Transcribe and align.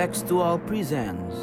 Contextual 0.00 0.58
presents 0.66 1.34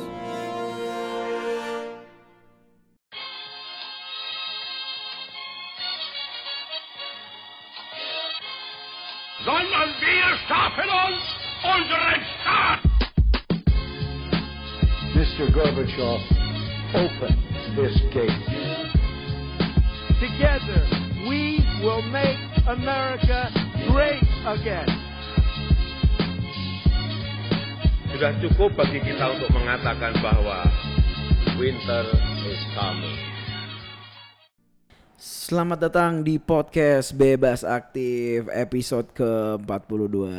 sondern 9.45 9.89
wir 10.01 10.37
schaffen 10.47 10.89
uns 10.89 11.21
unseren 11.61 12.21
Staat. 12.41 12.81
Mr. 15.13 15.51
Gorbachev, 15.51 16.21
open 16.95 17.37
this 17.75 18.01
gate. 18.11 18.31
Together, 20.19 20.81
we 21.29 21.63
will 21.83 22.01
make 22.01 22.39
America 22.65 23.51
great 23.87 24.23
again. 24.47 25.06
Sudah 28.17 28.33
cukup 28.41 28.73
bagi 28.73 28.97
kita 28.97 29.29
untuk 29.29 29.53
mengatakan 29.53 30.09
bahwa 30.25 30.65
winter 31.61 32.01
is 32.49 32.57
coming. 32.73 33.13
Selamat 35.21 35.85
datang 35.85 36.25
di 36.25 36.41
podcast 36.41 37.13
Bebas 37.13 37.61
Aktif 37.61 38.49
episode 38.49 39.13
ke-42 39.13 40.33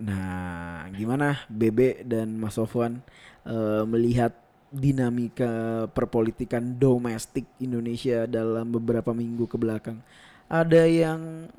Nah 0.00 0.88
gimana 0.96 1.44
Bebe 1.52 2.00
dan 2.08 2.40
Mas 2.40 2.56
Sofwan 2.56 3.04
eh, 3.44 3.84
melihat 3.84 4.32
dinamika 4.72 5.84
perpolitikan 5.92 6.80
domestik 6.80 7.44
Indonesia 7.60 8.24
dalam 8.24 8.72
beberapa 8.72 9.12
minggu 9.12 9.44
ke 9.44 9.60
belakang 9.60 10.00
Ada 10.48 10.88
yang 10.88 11.52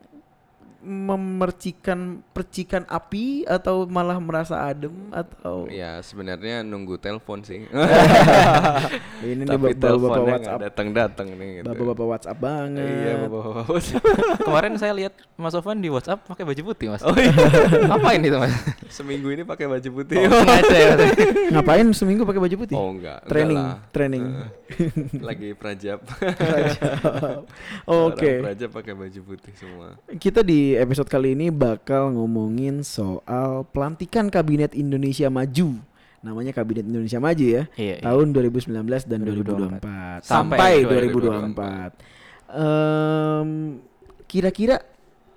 memercikan 0.85 2.21
percikan 2.29 2.85
api 2.85 3.41
atau 3.49 3.89
malah 3.89 4.21
merasa 4.21 4.69
adem 4.69 4.93
atau 5.09 5.65
Ya 5.65 5.97
sebenarnya 6.05 6.61
nunggu 6.61 7.01
telepon 7.01 7.41
sih. 7.41 7.65
ini 9.25 9.41
nih 9.41 9.49
Tapi 9.49 9.73
bapak-bapak 9.73 9.81
teleponnya 9.81 10.21
WhatsApp 10.29 10.45
nggak 10.45 10.65
datang-datang 10.69 11.27
nih. 11.33 11.49
Gitu. 11.57 11.65
bapak-bapak 11.65 12.05
WhatsApp 12.05 12.37
banget 12.37 12.85
Iya 12.85 13.13
bapak-bapak 13.25 13.65
WhatsApp. 13.73 14.03
Kemarin 14.45 14.73
saya 14.77 14.93
lihat 14.93 15.13
Mas 15.35 15.51
Sofwan 15.57 15.81
di 15.81 15.89
WhatsApp 15.89 16.21
pakai 16.29 16.45
baju 16.45 16.61
putih, 16.61 16.87
Mas. 16.93 17.01
Oh 17.01 17.17
iya. 17.17 17.33
Ngapain 17.89 18.21
itu, 18.21 18.37
Mas? 18.37 18.53
Seminggu 18.93 19.27
ini 19.33 19.41
pakai 19.41 19.65
baju 19.65 19.89
putih. 19.89 20.17
Oh, 20.21 20.29
sengaja 20.45 20.77
ya. 20.77 20.93
Ngapain 21.49 21.85
seminggu 21.97 22.23
pakai 22.29 22.41
baju 22.45 22.55
putih? 22.61 22.75
Oh 22.77 22.93
enggak. 22.93 23.25
enggak 23.25 23.31
Training, 23.33 23.57
lah. 23.59 23.77
training. 23.89 24.23
Eh, 24.23 24.49
lagi 25.17 25.49
prajap. 25.57 25.99
Oke. 27.89 28.29
Orang 28.29 28.43
Prajap 28.45 28.69
pakai 28.69 28.93
baju 28.93 29.19
putih 29.25 29.53
semua. 29.57 29.97
Kita 30.21 30.45
di 30.45 30.74
episode 30.79 31.09
kali 31.09 31.33
ini 31.35 31.51
bakal 31.51 32.13
ngomongin 32.13 32.83
soal 32.83 33.67
pelantikan 33.69 34.31
Kabinet 34.31 34.75
Indonesia 34.75 35.27
Maju. 35.31 35.79
Namanya 36.21 36.51
Kabinet 36.55 36.85
Indonesia 36.85 37.19
Maju 37.21 37.45
ya. 37.45 37.63
Iya, 37.77 37.95
iya. 37.99 38.03
Tahun 38.03 38.27
2019 38.33 39.05
dan 39.07 39.19
2024. 39.23 39.81
2024. 39.81 40.25
Sampai, 40.25 40.57
Sampai 40.57 40.73
2024. 40.85 41.91
Em, 42.55 43.49
kira-kira 44.29 44.81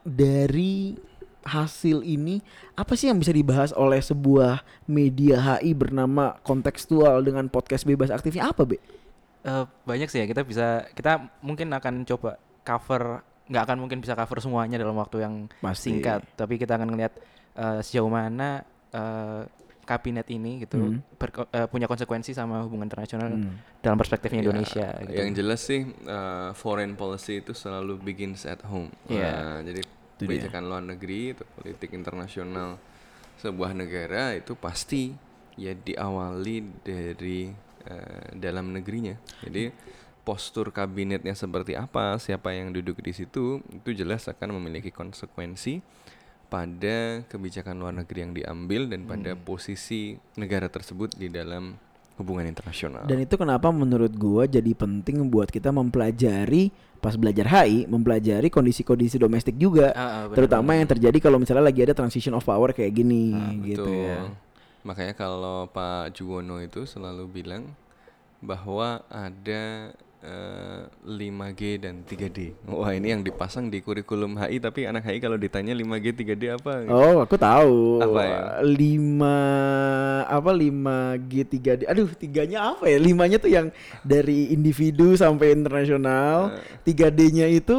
dari 0.04 0.96
hasil 1.48 2.04
ini 2.04 2.44
apa 2.76 2.92
sih 2.92 3.08
yang 3.08 3.16
bisa 3.16 3.32
dibahas 3.32 3.72
oleh 3.72 4.00
sebuah 4.04 4.60
media 4.84 5.40
HI 5.40 5.72
bernama 5.72 6.36
kontekstual 6.44 7.24
dengan 7.24 7.48
podcast 7.48 7.88
bebas 7.88 8.12
aktifnya 8.12 8.52
apa, 8.52 8.68
Be? 8.68 8.76
Eh, 9.48 9.64
banyak 9.86 10.10
sih 10.12 10.20
ya 10.20 10.26
kita 10.28 10.42
bisa 10.44 10.84
kita 10.92 11.30
mungkin 11.40 11.72
akan 11.72 12.04
coba 12.04 12.36
cover 12.66 13.24
nggak 13.48 13.62
akan 13.64 13.78
mungkin 13.78 13.98
bisa 13.98 14.12
cover 14.12 14.38
semuanya 14.38 14.76
dalam 14.76 14.94
waktu 14.94 15.20
yang 15.20 15.34
Pasti. 15.58 15.90
singkat 15.90 16.20
tapi 16.34 16.56
kita 16.56 16.76
akan 16.76 16.88
ngelihat 16.88 17.12
eh, 17.54 17.80
sejauh 17.80 18.06
mana 18.06 18.62
eh, 18.88 19.42
kabinet 19.82 20.28
ini 20.28 20.62
gitu 20.62 20.76
Hmm. 20.76 21.00
berko- 21.16 21.48
eh, 21.48 21.64
punya 21.64 21.84
konsekuensi 21.84 22.30
sama 22.30 22.60
hubungan 22.60 22.84
internasional 22.86 23.32
Hmm. 23.32 23.56
dalam 23.80 23.96
perspektifnya 23.96 24.40
Ya, 24.40 24.44
Indonesia 24.44 24.86
gitu. 25.00 25.16
Yang 25.16 25.30
jelas 25.34 25.60
sih 25.62 25.80
eh, 25.88 26.50
foreign 26.54 26.92
policy 26.92 27.40
itu 27.40 27.52
selalu 27.52 27.96
begins 27.98 28.44
at 28.44 28.60
home. 28.62 28.92
Iya. 29.06 29.32
Nah, 29.32 29.58
jadi 29.62 29.80
kebijakan 30.18 30.62
luar 30.62 30.84
negeri 30.84 31.32
itu 31.32 31.44
politik 31.48 31.90
internasional 31.90 32.76
sebuah 33.36 33.72
negara 33.72 34.34
itu 34.34 34.52
pasti 34.54 35.14
ya 35.54 35.72
diawali 35.72 36.84
dari 36.84 37.48
eh, 37.82 38.28
dalam 38.34 38.68
negerinya. 38.70 39.16
Jadi 39.40 39.72
postur 40.28 40.68
kabinetnya 40.68 41.32
seperti 41.32 41.72
apa, 41.72 42.20
siapa 42.20 42.52
yang 42.52 42.68
duduk 42.68 43.00
di 43.00 43.16
situ 43.16 43.64
itu 43.64 43.96
jelas 43.96 44.28
akan 44.28 44.60
memiliki 44.60 44.92
konsekuensi 44.92 45.80
pada 46.46 47.24
kebijakan 47.24 47.76
luar 47.76 47.96
negeri 47.96 48.18
yang 48.20 48.32
diambil 48.34 48.84
dan 48.84 49.04
pada 49.04 49.32
Hmm. 49.32 49.40
posisi 49.42 50.00
negara 50.36 50.68
tersebut 50.68 51.16
di 51.16 51.28
dalam 51.28 51.80
hubungan 52.16 52.44
internasional. 52.44 53.04
Dan 53.04 53.22
itu 53.22 53.36
kenapa 53.36 53.72
menurut 53.72 54.12
gua 54.12 54.44
jadi 54.44 54.72
penting 54.74 55.28
buat 55.28 55.48
kita 55.48 55.70
mempelajari 55.70 56.68
pas 56.98 57.14
belajar 57.14 57.46
HI, 57.46 57.86
mempelajari 57.86 58.50
kondisi-kondisi 58.50 59.16
domestik 59.16 59.54
juga, 59.54 59.92
Ah, 59.92 60.00
ah, 60.02 60.22
benar, 60.26 60.34
terutama 60.34 60.68
benar. 60.68 60.78
yang 60.82 60.88
terjadi 60.90 61.18
kalau 61.22 61.38
misalnya 61.38 61.64
lagi 61.64 61.80
ada 61.80 61.94
transition 61.94 62.34
of 62.34 62.42
power 62.42 62.74
kayak 62.74 62.92
gini 62.92 63.32
Nah, 63.32 63.54
gitu 63.64 63.86
betul. 63.86 64.04
ya. 64.04 64.20
Makanya 64.84 65.14
kalau 65.14 65.68
Pak 65.68 66.12
Juwono 66.12 66.58
itu 66.58 66.84
selalu 66.84 67.24
bilang 67.30 67.70
bahwa 68.40 69.02
ada 69.06 69.94
eh, 70.20 70.82
5G 71.00 71.60
dan 71.78 72.02
3D. 72.02 72.38
Wah, 72.66 72.90
ini 72.90 73.08
yang 73.08 73.22
dipasang 73.22 73.66
di 73.66 73.78
kurikulum 73.78 74.34
HI 74.36 74.58
tapi 74.58 74.82
anak 74.82 75.04
HI 75.04 75.18
kalau 75.18 75.34
ditanya 75.34 75.70
5G 75.72 76.06
3D 76.12 76.44
apa? 76.52 76.82
Oh, 76.86 77.22
aku 77.22 77.34
tahu. 77.34 78.02
Apa 78.02 78.20
ya? 78.20 78.38
Lima 78.62 79.38
apa 80.24 80.50
5G 80.50 81.32
3D. 81.48 81.80
Aduh, 81.84 82.10
tiganya 82.12 82.72
apa 82.72 82.86
ya? 82.86 82.98
Limanya 82.98 83.38
tuh 83.38 83.48
yang 83.48 83.70
dari 84.02 84.50
individu 84.50 85.14
sampai 85.14 85.54
internasional. 85.54 86.58
3D-nya 86.82 87.46
itu 87.46 87.76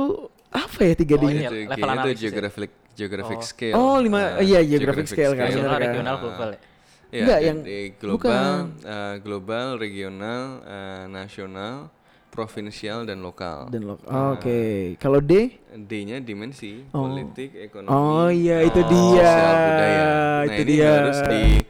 apa 0.50 0.80
ya 0.82 0.94
3D-nya? 0.96 1.20
Oh, 1.20 1.30
ini 1.30 1.44
ya, 1.44 1.52
Itu 1.52 1.58
level 1.68 1.78
tuh 1.78 1.92
analisis 1.92 2.18
ya? 2.18 2.26
geographic 2.26 2.70
geographic 2.96 3.38
Oh. 3.38 3.46
scale. 3.46 3.76
Oh, 3.76 3.96
lima- 3.98 4.36
Nah, 4.36 4.42
iya, 4.42 4.60
geographic 4.62 5.08
scale 5.08 5.34
kan, 5.34 5.48
Nasional, 5.48 5.64
benar 5.66 5.76
kan? 5.78 5.88
regional, 5.88 6.16
global 6.18 6.50
ya. 6.52 6.60
Ya, 7.10 7.22
Enggak, 7.26 7.40
yang- 7.42 7.64
global, 7.98 8.14
bukan. 8.14 8.58
eh, 8.86 9.16
global, 9.20 9.68
regional, 9.78 10.44
eh, 10.62 11.04
nasional, 11.10 11.90
provinsial 12.40 13.04
dan 13.04 13.20
lokal. 13.20 13.68
Dan 13.68 13.84
lo- 13.86 14.00
Nah, 14.02 14.32
Oke. 14.32 14.96
Kalau 14.96 15.20
D? 15.20 15.60
D-nya 15.70 16.18
dimensi, 16.20 16.88
Oh. 16.90 17.04
politik, 17.06 17.52
ekonomi, 17.54 17.92
Oh, 17.92 18.28
iya, 18.28 18.64
itu 18.64 18.80
oh, 18.80 18.88
dia. 18.88 19.28
sosial 19.28 19.56
budaya. 19.60 20.02
Nah, 20.02 20.42
Itu 20.46 20.54
ini 20.58 20.72
dia. 20.72 20.88
harus 20.90 21.20
dilihat 21.20 21.68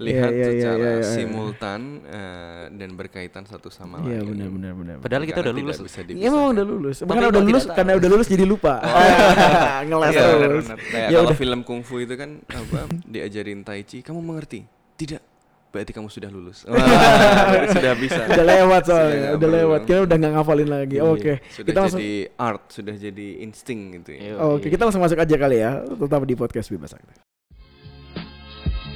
Iya, 0.00 0.30
iya, 0.30 0.30
iya, 0.30 0.46
secara 0.52 0.78
iya, 0.80 0.92
iya. 0.96 1.06
simultan 1.08 1.80
eh, 2.04 2.62
dan 2.72 2.90
berkaitan 2.92 3.42
satu 3.44 3.66
sama 3.68 3.98
Iya, 4.00 4.18
lain. 4.18 4.30
benar 4.30 4.48
benar 4.48 4.72
benar. 4.74 4.94
Padahal 4.98 5.22
kita 5.24 5.38
Karena 5.40 5.50
udah 5.52 5.62
lulus. 5.64 5.78
bisa 5.80 6.00
Iya 6.04 6.28
memang 6.28 6.50
udah 6.52 6.64
lulus. 6.64 6.96
Tapi 6.96 7.08
Karena 7.08 7.26
udah 7.28 7.42
lulus 7.42 7.64
karena 7.68 7.92
udah 7.94 8.08
lulus 8.08 8.28
jadi 8.28 8.44
lupa. 8.44 8.74
Ngeles 9.88 10.06
Iya, 10.08 10.22
terus. 10.22 10.38
benar-benar. 10.64 10.78
Kayak 10.84 11.02
Ya 11.04 11.16
kalau 11.16 11.28
udah. 11.28 11.38
film 11.38 11.60
kungfu 11.62 11.94
itu 11.98 12.14
kan 12.14 12.30
apa 12.48 12.78
diajarin 13.04 13.60
tai 13.60 13.82
chi, 13.82 13.98
kamu 14.00 14.20
mengerti? 14.20 14.62
Tidak. 14.94 15.31
Berarti 15.72 15.92
kamu 15.96 16.12
sudah 16.12 16.28
lulus. 16.28 16.62
Wah, 16.68 17.64
sudah 17.72 17.96
bisa. 17.96 18.28
udah 18.28 18.44
lewat 18.44 18.82
Sudah 18.84 18.92
soalnya, 18.92 19.16
nggak 19.16 19.32
udah 19.32 19.48
perlu. 19.48 19.56
lewat. 19.56 19.80
Kita 19.88 20.00
udah 20.04 20.16
nggak 20.20 20.32
ngafalin 20.36 20.68
lagi. 20.68 20.96
Iya, 21.00 21.08
Oke. 21.08 21.32
Sudah 21.48 21.68
Kita 21.72 21.78
langsung 21.80 22.00
jadi 22.00 22.12
art, 22.36 22.62
sudah 22.68 22.94
jadi 22.94 23.26
insting 23.40 23.80
gitu 23.96 24.10
ya. 24.12 24.20
Iya. 24.20 24.34
Oke, 24.44 24.66
kita 24.68 24.82
langsung 24.84 25.00
masuk 25.00 25.16
aja 25.16 25.36
kali 25.40 25.56
ya. 25.58 25.80
Tetap 25.80 26.20
di 26.28 26.34
podcast 26.36 26.68
bebas 26.68 26.92
aktif. 26.92 27.16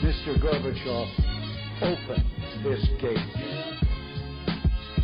Mr. 0.05 0.37
Gorbachev, 0.39 1.09
open 1.81 2.21
this 2.61 2.85
gate. 3.01 3.25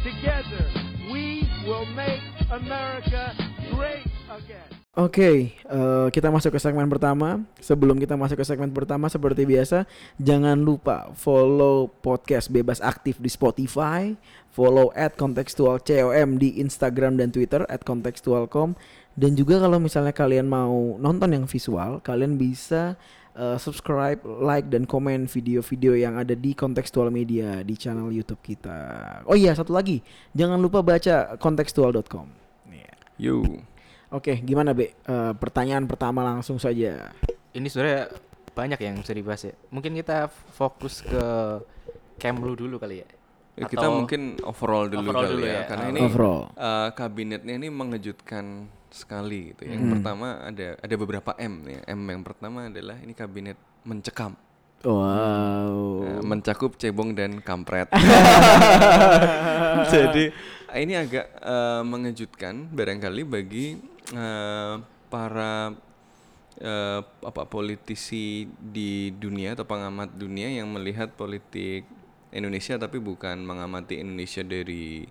Together, 0.04 0.66
we 1.08 1.48
will 1.64 1.88
make 1.96 2.20
America 2.52 3.32
great 3.72 4.04
again. 4.28 4.81
Oke, 4.92 5.56
eh, 5.56 6.08
kita 6.12 6.28
masuk 6.28 6.52
ke 6.52 6.60
segmen 6.60 6.84
pertama. 6.84 7.40
Sebelum 7.64 7.96
kita 7.96 8.12
masuk 8.12 8.36
ke 8.36 8.44
segmen 8.44 8.68
pertama, 8.76 9.08
seperti 9.08 9.48
biasa, 9.48 9.88
jangan 10.20 10.60
lupa 10.60 11.08
follow 11.16 11.88
podcast 12.04 12.52
bebas 12.52 12.76
aktif 12.84 13.16
di 13.16 13.32
Spotify, 13.32 14.12
follow 14.52 14.92
at 14.92 15.16
contextual 15.16 15.80
com 15.80 16.36
di 16.36 16.60
Instagram 16.60 17.16
dan 17.16 17.32
Twitter 17.32 17.64
at 17.72 17.80
contextual.com 17.88 18.76
dan 19.16 19.32
juga 19.32 19.64
kalau 19.64 19.80
misalnya 19.80 20.12
kalian 20.12 20.44
mau 20.44 21.00
nonton 21.00 21.40
yang 21.40 21.48
visual, 21.48 22.04
kalian 22.04 22.36
bisa 22.36 22.92
eh, 23.32 23.56
subscribe, 23.56 24.20
like 24.44 24.68
dan 24.68 24.84
komen 24.84 25.24
video-video 25.24 25.96
yang 25.96 26.20
ada 26.20 26.36
di 26.36 26.52
Contextual 26.52 27.08
Media 27.08 27.64
di 27.64 27.80
channel 27.80 28.12
YouTube 28.12 28.44
kita. 28.44 28.76
Oh 29.24 29.40
iya, 29.40 29.56
satu 29.56 29.72
lagi, 29.72 30.04
jangan 30.36 30.60
lupa 30.60 30.84
baca 30.84 31.40
contextual.com. 31.40 32.28
Iya. 32.68 32.92
You. 33.16 33.71
Oke, 34.12 34.36
gimana 34.38 34.70
Be? 34.70 34.92
Eh, 34.92 35.32
pertanyaan 35.34 35.88
pertama 35.88 36.20
langsung 36.20 36.60
saja. 36.60 37.10
Ini 37.50 37.64
sebenarnya 37.64 38.12
banyak 38.52 38.76
yang 38.78 39.00
bisa 39.00 39.12
dibahas 39.12 39.42
ya. 39.42 39.54
Mungkin 39.68 39.96
kita 39.96 40.28
fokus 40.52 41.00
ke 41.00 41.24
Kemlu 42.20 42.52
dulu 42.54 42.76
kali 42.76 43.00
ya. 43.00 43.08
Ya, 43.52 43.66
kita 43.66 43.84
Atau- 43.84 43.96
mungkin 43.98 44.36
overall 44.44 44.86
dulu 44.86 45.10
Overall 45.10 45.24
kali 45.24 45.32
dulu 45.34 45.44
ya, 45.44 45.52
ya. 45.52 45.62
karena 45.66 45.84
Oh. 45.84 45.92
ini 45.92 46.00
Overall. 46.02 46.42
eh, 46.54 46.88
kabinetnya 46.92 47.54
ini 47.56 47.68
mengejutkan 47.68 48.44
sekali 48.88 49.52
gitu. 49.52 49.62
Yang 49.66 49.80
Hmm. 49.82 49.92
pertama 49.96 50.26
ada 50.38 50.66
ada 50.76 50.94
beberapa 50.94 51.30
M 51.36 51.54
ya. 51.66 51.80
M 51.88 52.00
yang 52.06 52.22
pertama 52.22 52.68
adalah 52.68 52.96
ini 52.96 53.12
kabinet 53.12 53.56
mencekam. 53.82 54.36
Wow. 54.84 55.76
Eh, 56.04 56.20
mencakup 56.22 56.76
cebong 56.76 57.12
dan 57.12 57.40
kampret. 57.40 57.88
Jadi 59.92 60.32
ini 60.74 60.92
agak 60.94 61.26
eh, 61.34 61.82
mengejutkan 61.82 62.68
barangkali 62.68 63.22
bagi 63.24 63.66
eh, 64.10 64.74
para 65.06 65.70
eh, 66.58 67.00
apa 67.04 67.42
politisi 67.46 68.48
di 68.48 69.14
dunia 69.14 69.54
atau 69.54 69.68
pengamat 69.68 70.16
dunia 70.16 70.50
yang 70.50 70.68
melihat 70.72 71.14
politik 71.14 71.86
Indonesia 72.32 72.80
tapi 72.80 72.98
bukan 72.98 73.44
mengamati 73.44 74.00
Indonesia 74.00 74.40
dari 74.42 75.04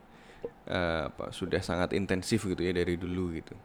eh, 0.67 1.03
apa 1.07 1.29
sudah 1.29 1.61
sangat 1.61 1.93
intensif 1.93 2.43
gitu 2.45 2.61
ya 2.61 2.73
dari 2.73 2.97
dulu 2.97 3.37
gitu. 3.37 3.55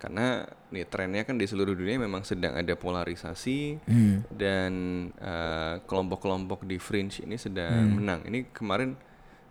Karena 0.00 0.44
nih 0.72 0.88
trennya 0.88 1.28
kan 1.28 1.36
di 1.36 1.44
seluruh 1.44 1.76
dunia 1.76 2.00
memang 2.00 2.24
sedang 2.24 2.56
ada 2.56 2.72
polarisasi 2.72 3.84
dan 4.32 4.72
eh, 5.16 5.74
kelompok-kelompok 5.84 6.64
di 6.64 6.80
fringe 6.80 7.24
ini 7.24 7.36
sedang 7.36 8.00
menang. 8.00 8.24
Ini 8.24 8.48
kemarin 8.52 8.96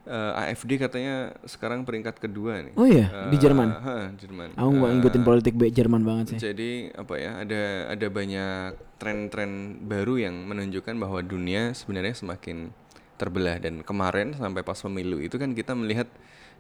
eh, 0.10 0.42
AFD 0.44 0.76
katanya 0.76 1.16
sekarang 1.44 1.82
peringkat 1.82 2.18
kedua 2.18 2.60
nih. 2.62 2.74
Oh 2.74 2.84
iya, 2.84 3.30
di 3.30 3.38
Eh, 3.38 3.40
Jerman? 3.40 3.70
ha, 3.70 4.10
Jerman. 4.12 4.50
Aku 4.54 4.70
nggak 4.72 4.90
Eh, 4.90 4.96
ngikutin 4.96 5.24
politik 5.24 5.54
be- 5.54 5.70
Jerman 5.70 6.02
banget 6.02 6.26
sih. 6.32 6.40
jadi 6.44 6.72
apa 6.94 7.14
ya 7.16 7.32
ada 7.38 7.62
ada 7.88 8.08
banyak 8.10 8.54
tren-tren 8.98 9.52
baru 9.82 10.18
yang 10.20 10.36
menunjukkan 10.44 10.96
bahwa 10.96 11.22
dunia 11.22 11.72
sebenarnya 11.72 12.12
semakin 12.14 12.74
terbelah 13.16 13.56
dan 13.58 13.80
kemarin 13.80 14.34
sampai 14.34 14.60
pas 14.60 14.76
pemilu 14.76 15.20
itu 15.20 15.36
kan 15.36 15.52
kita 15.52 15.72
melihat 15.72 16.10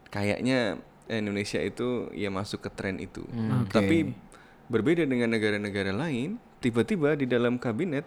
kayaknya 0.07 0.77
Indonesia 1.07 1.57
itu 1.57 2.07
ya 2.13 2.29
masuk 2.29 2.61
ke 2.61 2.69
tren 2.69 2.95
itu. 2.97 3.25
Oke. 3.59 3.73
Tapi 3.73 3.97
berbeda 4.67 5.01
dengan 5.03 5.31
negara-negara 5.31 5.89
lain, 5.89 6.37
tiba-tiba 6.59 7.15
di 7.15 7.25
dalam 7.25 7.57
kabinet 7.57 8.05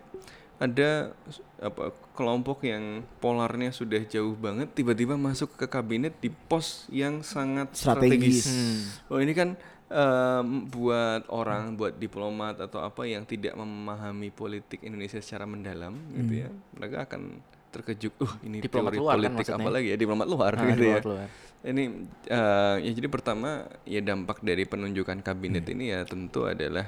ada 0.63 1.11
apa 1.59 1.85
kelompok 2.13 2.63
yang 2.63 3.03
polarnya 3.19 3.71
sudah 3.71 3.99
jauh 4.05 4.35
banget 4.37 4.71
tiba-tiba 4.73 5.19
masuk 5.19 5.55
ke 5.55 5.67
kabinet 5.67 6.15
di 6.19 6.31
pos 6.31 6.87
yang 6.89 7.27
sangat 7.27 7.75
Strategis. 7.75 8.47
strategis. 8.47 9.03
Oh 9.09 9.19
ini 9.19 9.33
kan 9.33 9.59
em, 9.89 10.47
buat 10.69 11.27
orang, 11.29 11.75
buat 11.75 11.97
diplomat 11.97 12.63
atau 12.63 12.79
apa 12.79 13.03
yang 13.05 13.25
tidak 13.25 13.55
memahami 13.55 14.31
politik 14.31 14.83
Indonesia 14.83 15.19
secara 15.19 15.45
mendalam 15.45 15.99
gitu 16.13 16.47
ya, 16.47 16.49
mereka 16.73 17.07
akan 17.07 17.43
terkejut. 17.69 18.13
Uh 18.19 18.33
ini 18.45 18.61
Diplomat 18.61 18.93
teori 18.93 19.01
luar 19.01 19.17
kan 19.17 19.23
politik 19.33 19.47
apa 19.49 19.57
maksudnya? 19.59 19.75
lagi 19.75 19.89
ya 19.89 19.97
diplomat 19.97 20.27
luar 20.29 20.53
Ah, 20.53 20.61
gitu 20.69 20.85
ya. 20.85 20.99
diplomat 21.01 21.07
luar. 21.09 21.29
Ini 21.63 21.85
eh, 22.29 22.77
ya 22.83 22.91
jadi 22.93 23.09
pertama 23.09 23.51
ya 23.83 24.01
dampak 24.01 24.39
dari 24.43 24.63
penunjukan 24.63 25.19
kabinet 25.21 25.65
ini 25.67 25.91
ya 25.91 26.05
tentu 26.05 26.45
adalah 26.45 26.87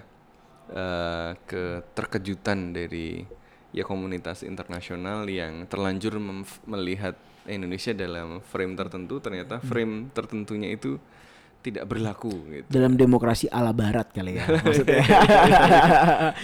eh, 0.68 1.30
keterkejutan 1.44 2.70
dari 2.70 3.24
ya 3.74 3.82
komunitas 3.82 4.46
internasional 4.46 5.26
yang 5.26 5.66
terlanjur 5.66 6.22
melihat 6.70 7.18
Indonesia 7.50 7.90
dalam 7.90 8.38
frame 8.38 8.78
tertentu 8.78 9.18
ternyata 9.18 9.58
frame 9.58 10.14
tertentunya 10.14 10.72
itu 10.72 10.96
tidak 11.64 11.88
berlaku 11.88 12.32
gitu. 12.52 12.68
Dalam 12.68 12.92
demokrasi 12.92 13.48
ala 13.48 13.72
barat 13.72 14.12
kali 14.12 14.36
ya 14.36 14.44
maksudnya. 14.60 15.00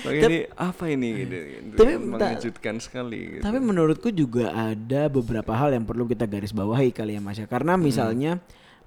Makanya 0.01 0.41
apa 0.57 0.85
ini 0.89 1.09
gitu. 1.13 1.37
tapi 1.77 1.93
mengejutkan 2.01 2.77
sekali 2.81 3.39
gitu. 3.39 3.43
Tapi 3.45 3.59
menurutku 3.61 4.09
juga 4.09 4.49
ada 4.51 5.13
beberapa 5.13 5.53
hal 5.53 5.77
yang 5.77 5.85
perlu 5.85 6.09
kita 6.09 6.25
garis 6.25 6.57
bawahi 6.57 6.89
kali 6.89 7.15
ya 7.15 7.23
Mas 7.23 7.37
ya. 7.37 7.45
Karena 7.45 7.77
misalnya 7.77 8.41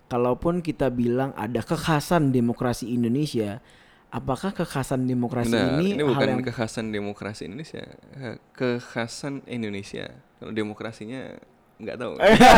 kalaupun 0.10 0.66
kita 0.66 0.90
bilang 0.90 1.38
ada 1.38 1.62
kekhasan 1.62 2.34
demokrasi 2.34 2.90
Indonesia, 2.90 3.62
apakah 4.14 4.54
kekhasan 4.54 5.10
demokrasi 5.10 5.50
Benar, 5.50 5.82
ini, 5.82 5.98
ini, 5.98 6.04
hal 6.06 6.14
bukan 6.14 6.28
yang 6.38 6.44
kekhasan 6.46 6.86
demokrasi 6.94 7.50
Indonesia, 7.50 7.82
eh, 8.14 8.38
kekhasan 8.54 9.42
Indonesia. 9.50 10.06
Kalau 10.38 10.54
demokrasinya 10.54 11.34
nggak 11.74 11.98
tahu. 11.98 12.14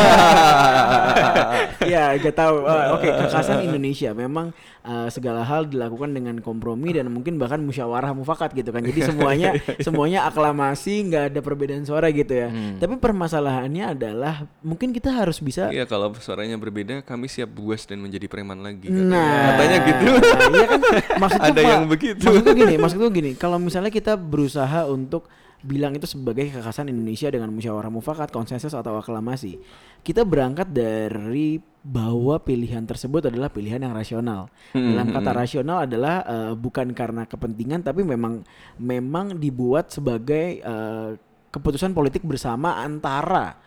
ya 1.86 2.16
gak 2.20 2.36
tahu 2.36 2.56
Eh, 2.66 2.86
oke 2.94 3.08
kekhasan 3.08 3.64
Indonesia 3.64 4.10
memang 4.12 4.52
eh, 4.84 5.08
segala 5.10 5.42
hal 5.42 5.66
dilakukan 5.66 6.12
dengan 6.12 6.36
kompromi 6.40 6.92
dan 6.92 7.10
mungkin 7.10 7.38
bahkan 7.38 7.62
musyawarah 7.62 8.12
mufakat 8.12 8.52
gitu 8.54 8.70
kan 8.70 8.82
jadi 8.84 9.12
semuanya 9.12 9.50
semuanya 9.86 10.28
aklamasi 10.28 11.10
nggak 11.10 11.24
ada 11.34 11.40
perbedaan 11.42 11.84
suara 11.84 12.10
gitu 12.12 12.34
ya 12.34 12.48
tapi 12.78 12.98
permasalahannya 12.98 13.96
adalah 13.96 14.46
mungkin 14.62 14.92
kita 14.92 15.12
harus 15.12 15.40
bisa 15.40 15.68
Iya 15.70 15.84
kalau 15.86 16.14
suaranya 16.16 16.56
berbeda 16.56 17.02
kami 17.02 17.26
siap 17.26 17.50
buas 17.50 17.84
dan 17.84 18.00
menjadi 18.00 18.30
preman 18.30 18.62
lagi. 18.62 18.88
katanya. 18.88 19.10
Nah, 19.10 19.42
katanya 19.52 19.78
gitu. 19.82 20.06
Iya 20.54 20.66
kan 20.70 20.80
maksudnya 21.24 21.52
Ada 21.52 21.62
Pak, 21.62 21.72
yang 21.74 21.86
begitu. 21.90 22.24
Maksudku 22.24 22.52
gini, 22.54 22.76
maksudku 22.78 23.08
gini, 23.10 23.32
kalau 23.36 23.58
misalnya 23.58 23.90
kita 23.90 24.14
berusaha 24.16 24.86
untuk 24.88 25.26
bilang 25.66 25.98
itu 25.98 26.06
sebagai 26.06 26.54
kekhasan 26.54 26.94
Indonesia 26.94 27.28
dengan 27.34 27.50
musyawarah 27.50 27.90
mufakat, 27.90 28.30
konsensus 28.30 28.78
atau 28.78 29.02
aklamasi, 29.02 29.58
kita 30.06 30.22
berangkat 30.22 30.70
dari 30.70 31.58
bahwa 31.82 32.38
pilihan 32.38 32.86
tersebut 32.86 33.30
adalah 33.34 33.50
pilihan 33.50 33.82
yang 33.82 33.94
rasional. 33.94 34.54
Hmm, 34.78 34.94
Dalam 34.94 35.10
kata 35.10 35.32
rasional 35.34 35.90
adalah 35.90 36.22
eh, 36.26 36.54
bukan 36.54 36.94
karena 36.94 37.26
kepentingan 37.26 37.82
tapi 37.82 38.06
memang 38.06 38.46
memang 38.78 39.38
dibuat 39.42 39.90
sebagai 39.90 40.62
eh, 40.62 41.10
keputusan 41.50 41.98
politik 41.98 42.22
bersama 42.22 42.78
antara 42.82 43.58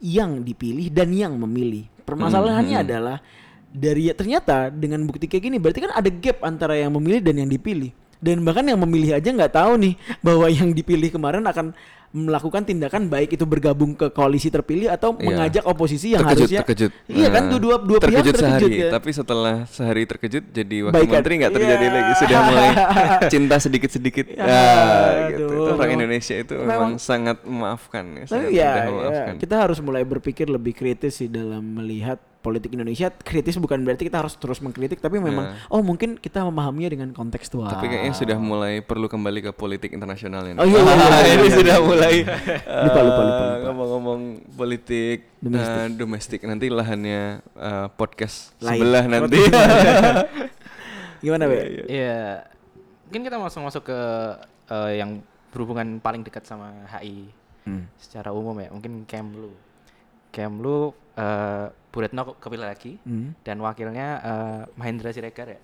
yang 0.00 0.42
dipilih 0.42 0.88
dan 0.88 1.12
yang 1.12 1.36
memilih. 1.36 1.86
Permasalahannya 2.02 2.76
Hmm, 2.80 2.84
adalah 2.88 3.16
dari 3.72 4.12
ternyata 4.12 4.68
dengan 4.68 5.00
bukti 5.08 5.24
kayak 5.30 5.44
gini 5.48 5.56
berarti 5.56 5.80
kan 5.80 5.92
ada 5.96 6.10
gap 6.12 6.44
antara 6.44 6.76
yang 6.76 6.92
memilih 6.92 7.24
dan 7.24 7.40
yang 7.40 7.48
dipilih. 7.48 7.92
Dan 8.22 8.46
bahkan 8.46 8.62
yang 8.62 8.78
memilih 8.78 9.18
aja 9.18 9.34
nggak 9.34 9.50
tahu 9.50 9.82
nih 9.82 9.94
bahwa 10.22 10.46
yang 10.46 10.70
dipilih 10.70 11.10
kemarin 11.10 11.42
akan 11.42 11.74
melakukan 12.12 12.62
tindakan 12.62 13.08
baik 13.08 13.32
itu 13.32 13.42
bergabung 13.42 13.92
ke 13.92 14.08
koalisi 14.08 14.46
terpilih 14.46 14.86
atau 14.86 15.12
Iya. 15.12 15.24
mengajak 15.24 15.64
oposisi 15.64 16.12
yang 16.12 16.20
terkejut, 16.22 16.44
harusnya 16.44 16.60
terkejut. 16.60 16.92
Iya 17.06 17.28
kan 17.30 17.42
dua 17.48 17.58
dua, 17.58 17.76
dua 17.78 17.98
pihak 17.98 18.04
terkejut 18.12 18.34
terkejut 18.34 18.42
sehari, 18.60 18.76
kan? 18.78 18.90
tapi 18.92 19.10
setelah 19.10 19.54
sehari 19.66 20.02
terkejut 20.04 20.44
jadi 20.46 20.76
wakil 20.82 20.94
Baikan. 20.94 21.12
menteri 21.14 21.32
nggak 21.38 21.52
terjadi 21.52 21.80
Iya. 21.82 21.94
lagi, 21.94 22.12
sudah 22.14 22.38
mulai 22.44 22.68
cinta 23.32 23.56
sedikit-sedikit. 23.58 24.26
Ya, 24.30 24.44
Ah, 24.44 25.08
gitu. 25.30 25.44
Itu 25.48 25.72
orang 25.72 25.90
Indonesia 25.94 26.34
itu 26.36 26.52
memang, 26.54 26.68
Memang- 26.68 26.94
sangat 26.98 27.36
memaafkan 27.42 28.04
ya, 28.14 28.24
sangat 28.26 28.50
ya, 28.50 28.68
mudah 28.68 28.76
ya, 28.76 28.90
memaafkan. 28.90 29.34
kita 29.40 29.54
harus 29.58 29.78
mulai 29.78 30.02
berpikir 30.02 30.46
lebih 30.46 30.72
kritis 30.72 31.16
sih 31.16 31.28
dalam 31.28 31.64
melihat 31.64 32.20
politik 32.38 32.74
Indonesia. 32.74 33.06
Kritis 33.08 33.54
bukan 33.54 33.78
berarti 33.80 34.02
kita 34.02 34.18
harus 34.18 34.34
terus 34.34 34.58
mengkritik, 34.58 34.98
tapi 34.98 35.16
memang 35.16 35.54
Nah. 35.54 35.70
oh 35.70 35.78
mungkin 35.78 36.18
kita 36.18 36.42
memahaminya 36.42 36.90
dengan 36.90 37.08
kontekstual. 37.10 37.70
Tapi 37.70 37.86
kayaknya 37.86 38.12
sudah 38.12 38.34
mulai 38.36 38.82
perlu 38.82 39.06
kembali 39.06 39.40
ke 39.40 39.52
politik 39.52 39.90
internasional 39.90 40.42
ini. 40.44 40.58
Oh, 40.58 40.66
iya, 40.66 40.74
iya, 40.74 40.90
iya, 40.92 41.06
iya, 41.22 41.32
ini 41.36 41.46
iya, 41.46 41.54
sudah 41.54 41.76
iya. 41.76 41.86
Mulai 42.02 42.18
Lupa, 42.18 42.34
eh, 42.68 42.82
lupa, 42.82 43.00
lupa, 43.00 43.22
lupa. 43.22 43.46
ngomong-ngomong 43.64 44.20
politik 44.52 45.18
Domestik. 45.38 45.78
eh, 45.78 45.88
domestik. 45.92 46.40
Nanti 46.42 46.66
lahannya 46.68 47.22
eh, 47.40 47.86
podcast 47.92 48.50
Lain. 48.58 48.74
sebelah 48.76 49.04
nanti. 49.06 49.38
Gimana, 51.22 51.46
Be? 51.46 51.86
Iya, 51.86 52.42
mungkin 53.06 53.22
kita 53.22 53.36
langsung 53.36 53.62
masuk 53.62 53.86
ke 53.86 53.98
eh, 54.68 54.98
yang 54.98 55.22
berhubungan 55.50 55.98
paling 55.98 56.22
dekat 56.22 56.42
sama 56.42 56.72
HI 56.90 57.30
Hmm. 57.62 57.86
secara 57.94 58.34
umum 58.34 58.58
ya. 58.58 58.74
Mungkin 58.74 59.06
Kemlu. 59.06 59.54
Kemlu 60.28 60.90
eh 61.12 61.70
Bu 61.92 62.00
Retno 62.00 62.34
kepilih 62.34 62.66
lagi 62.66 62.98
Hmm. 62.98 63.38
dan 63.40 63.60
wakilnya 63.60 64.08
eh, 64.18 64.60
Mahendra 64.74 65.14
Siregar 65.14 65.46
ya, 65.46 65.60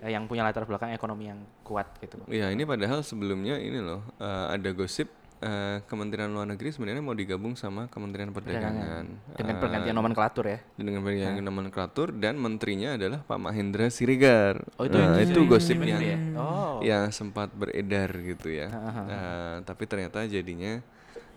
eh, 0.00 0.10
yang 0.10 0.24
punya 0.24 0.40
latar 0.40 0.64
belakang 0.64 0.96
ekonomi 0.96 1.28
yang 1.28 1.36
kuat 1.60 1.92
gitu. 1.98 2.16
Iya, 2.24 2.48
ini 2.48 2.64
padahal 2.64 3.04
sebelumnya 3.04 3.58
ini 3.58 3.84
loh 3.84 4.00
eh, 4.16 4.46
ada 4.48 4.70
gosip 4.70 5.12
eh, 5.42 5.82
Kementerian 5.84 6.30
Luar 6.30 6.46
Negeri 6.46 6.70
sebenarnya 6.70 7.02
mau 7.02 7.12
digabung 7.12 7.52
sama 7.52 7.86
Kementerian 7.86 8.30
Perdagangan. 8.30 9.04
Dengan 9.34 9.54
Eh, 9.54 9.60
pergantian 9.60 9.92
nomenklatur 9.92 10.44
ya. 10.46 10.58
dengan 10.72 11.02
pergantian 11.02 11.42
nomenklatur 11.42 12.08
dan 12.12 12.38
menterinya 12.38 12.94
adalah 12.94 13.20
Pak 13.20 13.38
Mahendra 13.38 13.86
Siregar. 13.88 14.62
Oh, 14.76 14.86
itu 14.86 14.94
Nah, 14.94 15.18
itu 15.18 15.34
jadi 15.34 15.42
gosip 15.44 15.76
menteri 15.76 15.90
yang 15.90 16.00
ya? 16.00 16.18
Oh. 16.38 16.78
yang 16.80 17.04
sempat 17.10 17.50
beredar 17.50 18.08
gitu 18.16 18.48
ya. 18.48 18.70
Eh, 19.04 19.56
tapi 19.62 19.84
ternyata 19.84 20.22
jadinya 20.24 20.78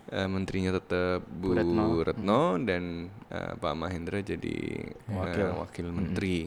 eh, 0.06 0.28
menterinya 0.28 0.70
tetap 0.72 1.26
Bu, 1.26 1.50
Bu 1.50 1.58
Retno, 1.58 1.86
Retno. 2.00 2.42
dan 2.62 2.82
eh, 3.26 3.52
Pak 3.54 3.74
Mahendra 3.74 4.18
jadi 4.18 4.56
eh, 4.86 5.10
Wakil. 5.10 5.46
wakil 5.56 5.86
menteri. 5.90 6.46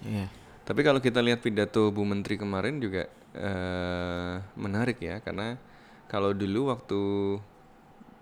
Iya. 0.00 0.26
Tapi 0.62 0.80
kalau 0.82 0.98
kita 0.98 1.18
lihat 1.18 1.38
pidato 1.38 1.88
Bu 1.88 2.02
Menteri 2.02 2.36
kemarin 2.36 2.76
juga 2.76 3.06
eh, 3.32 4.34
menarik 4.54 4.98
ya 4.98 5.18
karena 5.18 5.56
kalau 6.08 6.32
dulu 6.32 6.72
waktu 6.72 7.00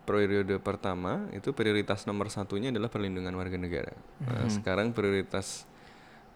periode 0.07 0.62
pertama 0.62 1.26
itu 1.35 1.50
prioritas 1.50 2.07
nomor 2.07 2.31
satunya 2.31 2.71
adalah 2.71 2.87
perlindungan 2.87 3.35
warga 3.35 3.59
negara. 3.59 3.95
Nah, 4.23 4.47
sekarang 4.47 4.95
prioritas 4.95 5.66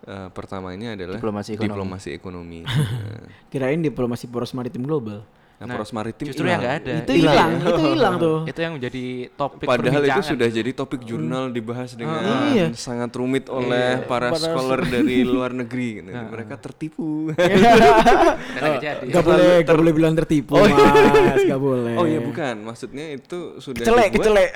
eh, 0.07 0.27
pertama 0.35 0.75
ini 0.75 0.91
adalah 0.91 1.23
Diplomasi 1.23 1.55
ekonomi. 1.55 1.71
diplomasi 1.71 2.09
ekonomi. 2.11 2.61
Nah, 2.71 3.27
Kirain 3.51 3.79
diplomasi 3.79 4.27
poros 4.27 4.51
maritim 4.55 4.83
global. 4.83 5.23
Nah, 5.61 5.77
poros 5.77 5.93
maritim 5.93 6.25
justru 6.25 6.49
yang 6.49 6.57
nggak 6.57 6.77
ada. 6.81 6.95
Itu 7.05 7.13
hilang, 7.13 7.51
itu 7.61 7.83
hilang 7.87 8.15
tuh. 8.17 8.39
Itu 8.51 8.59
yang 8.59 8.73
menjadi 8.75 9.05
topik 9.31 9.67
Padahal 9.69 10.03
itu 10.03 10.21
sudah 10.27 10.49
jadi 10.49 10.71
topik 10.73 11.05
jurnal 11.05 11.53
dibahas 11.53 11.93
dengan 11.93 12.17
Iya. 12.49 12.73
sangat 12.73 13.13
rumit 13.13 13.45
oleh 13.47 14.01
para 14.03 14.33
Para 14.33 14.41
scholar 14.41 14.81
dari 14.91 15.21
luar 15.21 15.53
negeri. 15.53 16.01
gitu. 16.01 16.09
Mereka 16.09 16.55
tertipu. 16.57 17.29
Nggak. 17.31 19.05
Gak 19.07 19.21
boleh, 19.23 19.55
gak 19.63 19.77
boleh 19.77 19.93
bilang 19.93 20.15
tertipu, 20.15 20.57
mas. 20.57 21.43
Gak 21.43 21.61
boleh. 21.61 21.95
oh 21.95 22.07
iya 22.07 22.21
bukan, 22.21 22.55
maksudnya 22.63 23.13
itu 23.13 23.61
sudah 23.61 23.85
Kecelek, 23.85 24.11
dibuat- 24.11 24.17
kecelek. 24.17 24.51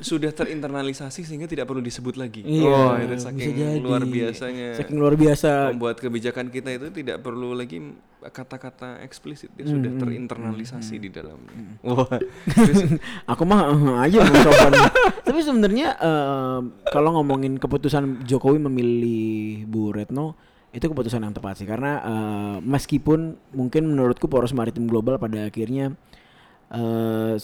sudah 0.00 0.30
terinternalisasi 0.32 1.22
sehingga 1.22 1.46
tidak 1.46 1.64
perlu 1.64 1.78
disebut 1.78 2.14
lagi. 2.16 2.42
Iya, 2.42 2.66
oh, 2.66 2.92
itu 2.96 3.14
saking 3.16 3.78
luar 3.78 4.02
biasanya. 4.02 4.74
Saking 4.74 4.96
luar 4.96 5.14
biasa. 5.14 5.70
Membuat 5.70 5.96
kebijakan 5.98 6.48
kita 6.48 6.70
itu 6.72 6.90
tidak 6.92 7.20
perlu 7.20 7.54
lagi 7.54 7.78
kata-kata 8.30 9.02
eksplisit, 9.02 9.50
dia 9.58 9.66
sudah 9.66 9.90
Hmm, 9.90 10.00
terinternalisasi 10.00 10.94
di 11.02 11.10
dalamnya. 11.10 11.80
Wah. 11.88 12.18
Aku 13.26 13.42
mah 13.42 13.74
eh, 13.74 14.04
aja 14.06 14.22
coba. 14.22 14.68
Tapi 15.26 15.40
sebenarnya 15.42 15.98
eh, 15.98 16.60
kalau 16.94 17.18
ngomongin 17.18 17.58
keputusan 17.58 18.22
Jokowi 18.22 18.62
memilih 18.62 19.66
Bu 19.66 19.90
Retno 19.90 20.38
itu 20.72 20.88
keputusan 20.88 21.20
yang 21.20 21.34
tepat 21.36 21.58
sih 21.60 21.68
karena 21.68 21.92
eh, 22.00 22.56
meskipun 22.62 23.34
mungkin 23.52 23.92
menurutku 23.92 24.30
poros 24.30 24.54
maritim 24.54 24.86
global 24.86 25.18
pada 25.18 25.50
akhirnya 25.50 25.96
eh 26.72 27.36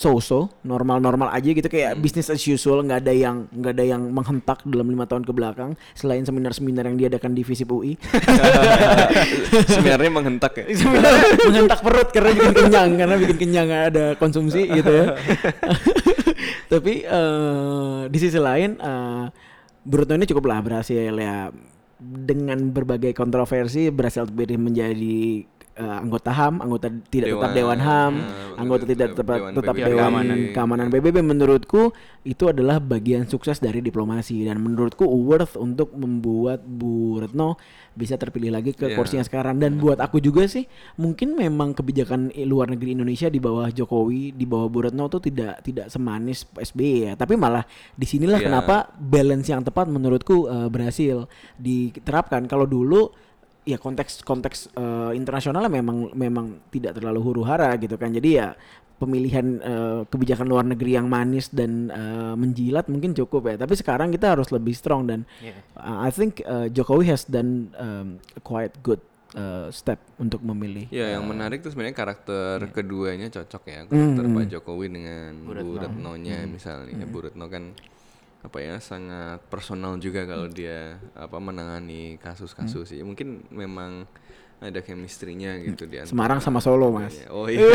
so-so 0.00 0.48
normal-normal 0.64 1.28
aja 1.28 1.52
gitu 1.52 1.68
kayak 1.68 2.00
business 2.00 2.32
as 2.32 2.40
usual 2.48 2.80
nggak 2.80 3.04
ada 3.04 3.12
yang 3.12 3.44
nggak 3.52 3.72
ada 3.76 3.84
yang 3.84 4.08
menghentak 4.08 4.64
dalam 4.64 4.88
lima 4.88 5.04
tahun 5.04 5.28
ke 5.28 5.32
belakang 5.36 5.76
selain 5.92 6.24
seminar-seminar 6.24 6.88
yang 6.88 6.96
diadakan 6.96 7.36
di 7.36 7.44
Visip 7.44 7.68
UI 7.68 8.00
Sebenarnya 9.76 10.08
menghentak 10.08 10.56
ya. 10.56 10.64
sebenarnya 10.72 11.24
menghentak 11.44 11.84
perut 11.84 12.08
karena 12.16 12.32
bikin 12.32 12.54
kenyang 12.56 12.90
karena 12.96 13.14
bikin 13.20 13.36
kenyang 13.36 13.68
ada 13.68 14.16
konsumsi 14.16 14.64
gitu 14.72 14.88
ya. 14.88 15.06
Tapi 16.72 17.04
eh, 17.04 17.98
di 18.08 18.18
sisi 18.18 18.40
lain 18.40 18.80
eh 18.80 19.24
Bruno 19.84 20.16
ini 20.16 20.24
cukup 20.24 20.48
lah 20.48 20.64
berhasil 20.64 21.12
ya 21.12 21.52
dengan 22.00 22.72
berbagai 22.72 23.12
kontroversi 23.12 23.92
berhasil 23.92 24.24
menjadi 24.32 25.44
eh, 25.80 25.98
anggota 25.98 26.30
HAM, 26.30 26.60
anggota 26.60 26.86
tidak 27.08 27.32
tetap 27.32 27.50
Dewan, 27.50 27.56
Dewan 27.56 27.80
HAM, 27.80 28.12
eh, 28.14 28.60
anggota 28.60 28.84
tidak 28.84 29.08
tetap 29.12 29.38
Dewan 29.40 29.52
tetap 29.56 29.74
PBB. 29.74 29.86
Dewan 29.88 29.98
Keamanan. 30.00 30.38
Keamanan 30.52 30.86
PBB 30.88 31.16
menurutku 31.20 31.82
itu 32.20 32.44
adalah 32.46 32.76
bagian 32.76 33.24
sukses 33.24 33.58
dari 33.58 33.80
diplomasi 33.80 34.44
dan 34.44 34.60
menurutku 34.60 35.02
worth 35.02 35.56
untuk 35.56 35.96
membuat 35.96 36.60
Bu 36.60 37.16
Retno 37.18 37.56
bisa 37.90 38.14
terpilih 38.14 38.52
lagi 38.52 38.70
ke 38.70 38.86
Iya. 38.86 38.96
kursinya 38.96 39.24
sekarang 39.24 39.56
dan 39.56 39.76
buat 39.76 39.98
aku 39.98 40.20
juga 40.20 40.44
sih 40.44 40.68
mungkin 40.94 41.32
memang 41.32 41.72
kebijakan 41.72 42.28
luar 42.44 42.68
negeri 42.68 42.92
Indonesia 42.92 43.26
di 43.26 43.36
bawah 43.36 43.66
Jokowi 43.68 44.30
di 44.30 44.44
bawah 44.44 44.68
Bu 44.68 44.78
Retno 44.84 45.08
tuh 45.08 45.18
tidak 45.18 45.64
tidak 45.64 45.88
semanis 45.88 46.44
SBY 46.50 46.92
ya 47.02 47.12
tapi 47.14 47.34
malah 47.34 47.64
di 47.92 48.04
sinilah 48.04 48.36
Iya. 48.36 48.46
kenapa 48.46 48.76
balance 48.94 49.48
yang 49.48 49.60
tepat 49.60 49.88
menurutku 49.88 50.44
eh, 50.46 50.68
berhasil 50.68 51.24
diterapkan 51.56 52.44
kalau 52.44 52.64
dulu 52.64 53.10
ya 53.64 53.76
konteks 53.76 54.24
konteks 54.24 54.72
eh, 54.72 55.12
internasionalnya 55.12 55.68
memang 55.68 56.12
memang 56.16 56.46
tidak 56.72 56.96
terlalu 56.96 57.20
huru 57.20 57.42
hara 57.44 57.76
gitu 57.76 57.94
kan. 58.00 58.10
Jadi 58.10 58.40
ya 58.40 58.56
pemilihan 59.00 59.46
eh, 59.60 60.00
kebijakan 60.08 60.44
luar 60.44 60.64
negeri 60.68 60.96
yang 61.00 61.08
manis 61.08 61.48
dan 61.48 61.88
eh, 61.88 62.34
menjilat 62.36 62.88
mungkin 62.92 63.16
cukup 63.16 63.52
ya. 63.52 63.56
Tapi 63.60 63.72
sekarang 63.76 64.12
kita 64.12 64.36
harus 64.36 64.52
lebih 64.52 64.76
strong 64.76 65.08
dan 65.08 65.24
Iya. 65.40 65.56
uh, 65.80 66.04
I 66.04 66.10
think 66.12 66.44
uh, 66.44 66.68
Jokowi 66.68 67.08
has 67.08 67.24
done 67.24 67.72
um, 67.80 68.20
quite 68.44 68.76
good 68.84 69.00
uh, 69.36 69.72
step 69.72 70.00
untuk 70.20 70.44
memilih 70.44 70.88
Ya, 70.92 71.16
yang 71.16 71.24
menarik 71.24 71.64
tuh 71.64 71.72
sebenarnya 71.72 71.96
karakter 71.96 72.60
keduanya 72.76 73.32
cocok 73.32 73.62
ya, 73.68 73.80
karakter 73.88 74.24
Pak 74.24 74.46
Jokowi 74.52 74.86
dengan 74.92 75.32
Bu, 75.48 75.80
Retno-nya 75.80 76.44
misalnya. 76.44 77.04
Bu 77.08 77.24
Retno 77.24 77.48
kan 77.48 77.72
apa 78.40 78.56
ya 78.58 78.80
sangat 78.80 79.44
personal 79.46 79.96
juga 79.96 80.24
kalau 80.24 80.48
dia 80.48 80.96
apa 81.12 81.36
menangani 81.36 82.16
kasus-kasus 82.16 82.90
ya. 82.90 83.04
Mungkin 83.04 83.44
memang 83.50 84.08
ada 84.60 84.84
chemistry-nya 84.84 85.56
gitu 85.64 85.88
di 85.88 85.96
antara 85.96 86.12
Semarang 86.12 86.40
sama 86.40 86.60
Solo 86.60 86.92
mas 86.92 87.16
keduanya. 87.16 87.32
Oh 87.32 87.48
iya. 87.48 87.64